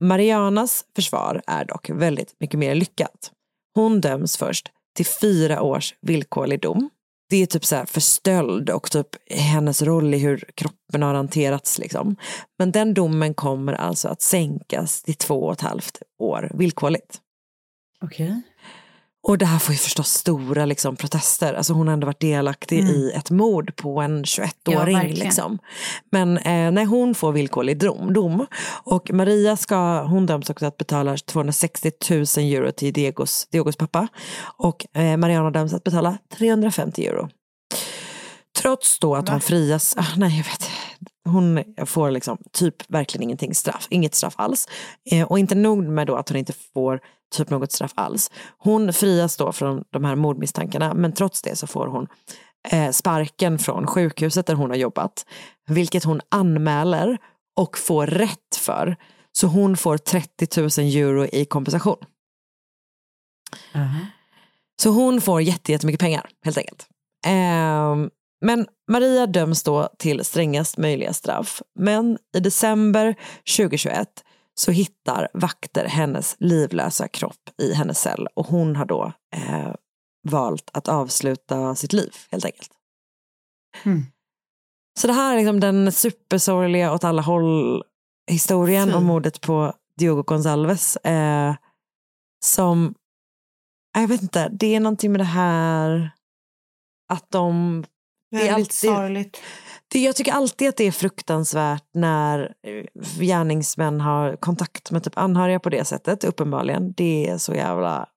Marianas 0.00 0.84
försvar 0.96 1.42
är 1.46 1.64
dock 1.64 1.90
väldigt 1.90 2.34
mycket 2.40 2.58
mer 2.58 2.74
lyckat. 2.74 3.32
Hon 3.74 4.00
döms 4.00 4.36
först 4.36 4.68
till 4.96 5.06
fyra 5.06 5.62
års 5.62 5.94
villkorlig 6.00 6.60
dom. 6.60 6.90
Det 7.32 7.42
är 7.42 7.46
typ 7.46 7.64
så 7.64 7.76
här 7.76 7.86
för 7.86 8.00
stöld 8.00 8.70
och 8.70 8.90
typ 8.90 9.06
hennes 9.30 9.82
roll 9.82 10.14
i 10.14 10.18
hur 10.18 10.44
kroppen 10.54 11.02
har 11.02 11.14
hanterats. 11.14 11.78
Liksom. 11.78 12.16
Men 12.58 12.72
den 12.72 12.94
domen 12.94 13.34
kommer 13.34 13.72
alltså 13.72 14.08
att 14.08 14.22
sänkas 14.22 15.02
till 15.02 15.14
två 15.14 15.44
och 15.44 15.52
ett 15.52 15.60
halvt 15.60 16.02
år 16.18 16.50
villkorligt. 16.54 17.20
Okej. 18.04 18.42
Och 19.24 19.38
det 19.38 19.46
här 19.46 19.58
får 19.58 19.72
ju 19.72 19.78
förstås 19.78 20.08
stora 20.12 20.64
liksom, 20.64 20.96
protester. 20.96 21.54
Alltså 21.54 21.72
hon 21.72 21.86
har 21.86 21.92
ändå 21.92 22.06
varit 22.06 22.20
delaktig 22.20 22.80
Mm. 22.80 22.92
i 22.92 23.12
ett 23.12 23.30
mord 23.30 23.76
på 23.76 24.00
en 24.00 24.24
21-åring. 24.24 24.96
Ja, 24.96 25.02
liksom. 25.02 25.58
Men 26.10 26.38
eh, 26.38 26.70
när 26.72 26.84
hon 26.86 27.14
får 27.14 27.32
villkorlig 27.32 27.78
dom, 27.78 28.12
dom 28.12 28.46
och 28.84 29.10
Maria 29.10 29.56
ska, 29.56 30.02
hon 30.02 30.26
döms 30.26 30.50
också 30.50 30.66
att 30.66 30.76
betala 30.76 31.16
260 31.16 31.92
000 32.10 32.18
euro 32.20 32.72
till 32.72 32.92
Diegos, 32.92 33.48
Diegos 33.50 33.76
pappa. 33.76 34.08
Och 34.56 34.86
eh, 34.96 35.16
Mariana 35.16 35.50
döms 35.50 35.72
att 35.72 35.84
betala 35.84 36.18
350 36.38 37.06
euro. 37.06 37.28
Trots 38.62 38.98
då 38.98 39.14
att 39.14 39.28
hon 39.28 39.40
frias, 39.40 39.94
ah, 39.96 40.06
nej 40.16 40.36
jag 40.36 40.44
vet, 40.44 40.70
hon 41.24 41.64
får 41.86 42.10
liksom 42.10 42.38
typ 42.52 42.74
verkligen 42.90 43.22
ingenting 43.22 43.54
straff, 43.54 43.86
inget 43.90 44.14
straff 44.14 44.34
alls. 44.36 44.68
Eh, 45.10 45.26
och 45.26 45.38
inte 45.38 45.54
nog 45.54 45.84
med 45.84 46.06
då 46.06 46.16
att 46.16 46.28
hon 46.28 46.38
inte 46.38 46.52
får 46.74 47.00
typ 47.34 47.50
något 47.50 47.72
straff 47.72 47.92
alls. 47.96 48.30
Hon 48.58 48.92
frias 48.92 49.36
då 49.36 49.52
från 49.52 49.84
de 49.90 50.04
här 50.04 50.16
mordmisstankarna 50.16 50.94
men 50.94 51.12
trots 51.12 51.42
det 51.42 51.56
så 51.56 51.66
får 51.66 51.86
hon 51.86 52.06
eh, 52.70 52.90
sparken 52.90 53.58
från 53.58 53.86
sjukhuset 53.86 54.46
där 54.46 54.54
hon 54.54 54.70
har 54.70 54.76
jobbat. 54.76 55.26
Vilket 55.68 56.04
hon 56.04 56.20
anmäler 56.28 57.18
och 57.56 57.78
får 57.78 58.06
rätt 58.06 58.56
för. 58.56 58.96
Så 59.32 59.46
hon 59.46 59.76
får 59.76 59.98
30 59.98 60.60
000 60.60 60.68
euro 60.96 61.26
i 61.32 61.44
kompensation. 61.44 61.96
Så 64.82 64.90
hon 64.90 65.20
får 65.20 65.42
jätte- 65.42 65.72
jättemycket 65.72 66.00
pengar 66.00 66.28
helt 66.44 66.58
enkelt. 66.58 66.86
Ehm, 67.26 68.10
men 68.42 68.66
Maria 68.90 69.26
döms 69.26 69.62
då 69.62 69.88
till 69.98 70.24
strängast 70.24 70.78
möjliga 70.78 71.12
straff. 71.12 71.62
Men 71.78 72.18
i 72.36 72.40
december 72.40 73.14
2021 73.56 74.08
så 74.54 74.70
hittar 74.70 75.28
vakter 75.34 75.84
hennes 75.84 76.36
livlösa 76.38 77.08
kropp 77.08 77.50
i 77.62 77.74
hennes 77.74 78.00
cell 78.00 78.28
och 78.34 78.46
hon 78.46 78.76
har 78.76 78.84
då 78.84 79.12
eh, 79.36 79.74
valt 80.28 80.70
att 80.72 80.88
avsluta 80.88 81.74
sitt 81.74 81.92
liv 81.92 82.14
helt 82.30 82.44
enkelt. 82.44 82.70
Mm. 83.84 84.02
Så 85.00 85.06
det 85.06 85.12
här 85.12 85.32
är 85.32 85.36
liksom 85.36 85.60
den 85.60 85.92
supersorgliga 85.92 86.92
åt 86.92 87.04
alla 87.04 87.22
håll 87.22 87.84
historien 88.30 88.88
Fy. 88.88 88.94
om 88.94 89.04
mordet 89.04 89.40
på 89.40 89.72
Diogo 89.98 90.22
Gonçalves. 90.22 90.96
Eh, 91.06 91.54
som, 92.44 92.94
jag 93.98 94.08
vet 94.08 94.22
inte, 94.22 94.48
det 94.48 94.74
är 94.74 94.80
någonting 94.80 95.12
med 95.12 95.20
det 95.20 95.24
här 95.24 96.10
att 97.12 97.30
de... 97.30 97.84
det 98.32 98.48
är 98.48 98.54
alltid- 98.54 98.72
sorgligt. 98.72 99.40
Det, 99.88 99.98
jag 99.98 100.16
tycker 100.16 100.32
alltid 100.32 100.68
att 100.68 100.76
det 100.76 100.84
är 100.84 100.92
fruktansvärt 100.92 101.84
när 101.94 102.54
eh, 102.66 102.84
gärningsmän 103.20 104.00
har 104.00 104.36
kontakt 104.36 104.90
med 104.90 105.04
typ 105.04 105.18
anhöriga 105.18 105.60
på 105.60 105.70
det 105.70 105.84
sättet, 105.84 106.24
uppenbarligen. 106.24 106.92
Det 106.92 107.28
är 107.28 107.38
så 107.38 107.54
jävla 107.54 108.08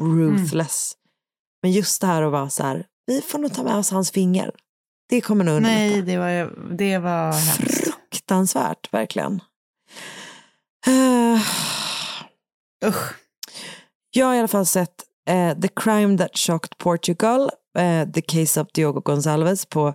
ruthless. 0.00 0.92
Men 1.62 1.72
just 1.72 2.00
det 2.00 2.06
här 2.06 2.22
att 2.22 2.32
vara 2.32 2.50
så 2.50 2.62
här, 2.62 2.86
vi 3.06 3.20
får 3.20 3.38
nog 3.38 3.54
ta 3.54 3.62
med 3.62 3.76
oss 3.76 3.90
hans 3.90 4.10
finger. 4.10 4.52
Det 5.08 5.20
kommer 5.20 5.44
nog 5.44 5.56
underlätta. 5.56 5.80
Nej, 5.80 6.02
det 6.02 6.18
var, 6.18 6.52
det 6.76 6.98
var 6.98 7.32
hemskt. 7.32 7.84
Fruktansvärt, 7.84 8.92
verkligen. 8.92 9.40
Uh, 10.88 11.40
Usch. 12.84 13.14
Jag 14.10 14.26
har 14.26 14.34
i 14.34 14.38
alla 14.38 14.48
fall 14.48 14.66
sett 14.66 14.94
eh, 15.30 15.60
The 15.60 15.68
Crime 15.76 16.18
That 16.18 16.36
Shocked 16.38 16.78
Portugal, 16.78 17.50
eh, 17.78 18.08
The 18.08 18.22
Case 18.22 18.60
of 18.60 18.68
Diogo 18.72 19.00
Gonçalves 19.00 19.66
på 19.66 19.94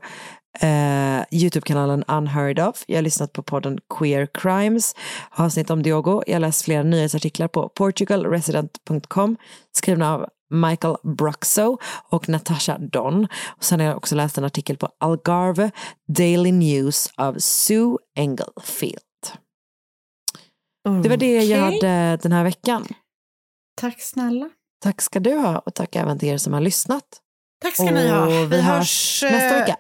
eh, 0.60 1.22
Youtube-kanalen 1.32 2.04
Unheard 2.08 2.60
of. 2.60 2.84
Jag 2.88 2.98
har 2.98 3.02
lyssnat 3.02 3.34
på 3.34 3.44
podden 3.44 3.80
Queer 4.00 4.28
Crimes, 4.34 4.96
avsnitt 5.30 5.70
om 5.70 5.84
Diogo. 5.84 6.24
Jag 6.28 6.36
har 6.36 6.40
läst 6.40 6.66
flera 6.66 6.84
nyhetsartiklar 6.84 7.48
på 7.48 7.70
portugalresident.com 7.70 9.38
skrivna 9.72 10.14
av 10.14 10.26
Michael 10.50 10.96
Bruxo 11.04 11.78
och 12.10 12.30
Natasha 12.30 12.78
Don. 12.78 13.28
Och 13.58 13.64
sen 13.64 13.80
har 13.80 13.88
jag 13.88 13.98
också 13.98 14.16
läst 14.16 14.38
en 14.38 14.44
artikel 14.44 14.78
på 14.78 14.90
Algarve 14.98 15.72
Daily 16.08 16.52
News 16.52 17.10
av 17.18 17.36
Sue 17.40 17.98
Engelfield. 18.16 19.00
Det 21.04 21.10
var 21.10 21.18
det 21.18 21.44
jag 21.44 21.60
hade 21.60 22.18
den 22.22 22.32
här 22.32 22.44
veckan. 22.44 22.88
Tack 23.82 24.02
snälla. 24.02 24.50
Tack 24.84 25.02
ska 25.02 25.20
du 25.20 25.38
ha 25.38 25.60
och 25.60 25.74
tack 25.74 25.96
även 25.96 26.20
till 26.20 26.30
er 26.30 26.38
som 26.38 26.54
har 26.54 26.62
lyssnat. 26.62 27.23
Tack 27.64 27.74
ska 27.76 27.84
ni 27.92 28.10
ha. 28.10 28.26
Och 28.44 28.52
vi, 28.52 28.62
hörs 28.62 29.22
hörs, 29.22 29.24
eh, 29.24 29.32
nästa 29.32 29.60
vecka. 29.60 29.76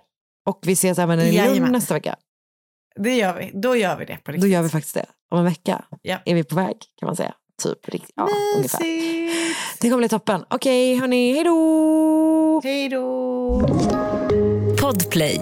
Och 0.45 0.59
vi 0.63 0.73
ses 0.73 0.99
även 0.99 1.19
i 1.19 1.23
Lund 1.23 1.33
Jajamän. 1.35 1.71
nästa 1.71 1.93
vecka. 1.93 2.15
Det 2.95 3.15
gör 3.15 3.33
vi. 3.37 3.51
Då 3.53 3.75
gör 3.75 3.97
vi 3.97 4.05
det 4.05 4.17
på 4.23 4.31
Då 4.31 4.31
riktigt. 4.31 4.51
gör 4.51 4.61
vi 4.63 4.69
faktiskt 4.69 4.93
det. 4.95 5.05
Om 5.31 5.37
en 5.39 5.45
vecka 5.45 5.85
Ja. 6.01 6.17
är 6.25 6.35
vi 6.35 6.43
på 6.43 6.55
väg 6.55 6.75
kan 6.99 7.07
man 7.07 7.15
säga. 7.15 7.33
Typ 7.63 7.89
riktigt. 7.89 8.13
Ja, 8.15 8.27
ungefär. 8.57 8.79
Mysigt. 8.83 9.81
Det 9.81 9.89
kommer 9.89 9.97
bli 9.97 10.09
toppen. 10.09 10.45
Okej, 10.49 10.95
hörni, 10.95 11.33
hej 11.33 11.43
då! 11.43 12.61
Hej 12.63 12.89
då! 12.89 13.59
Podplay. 14.81 15.41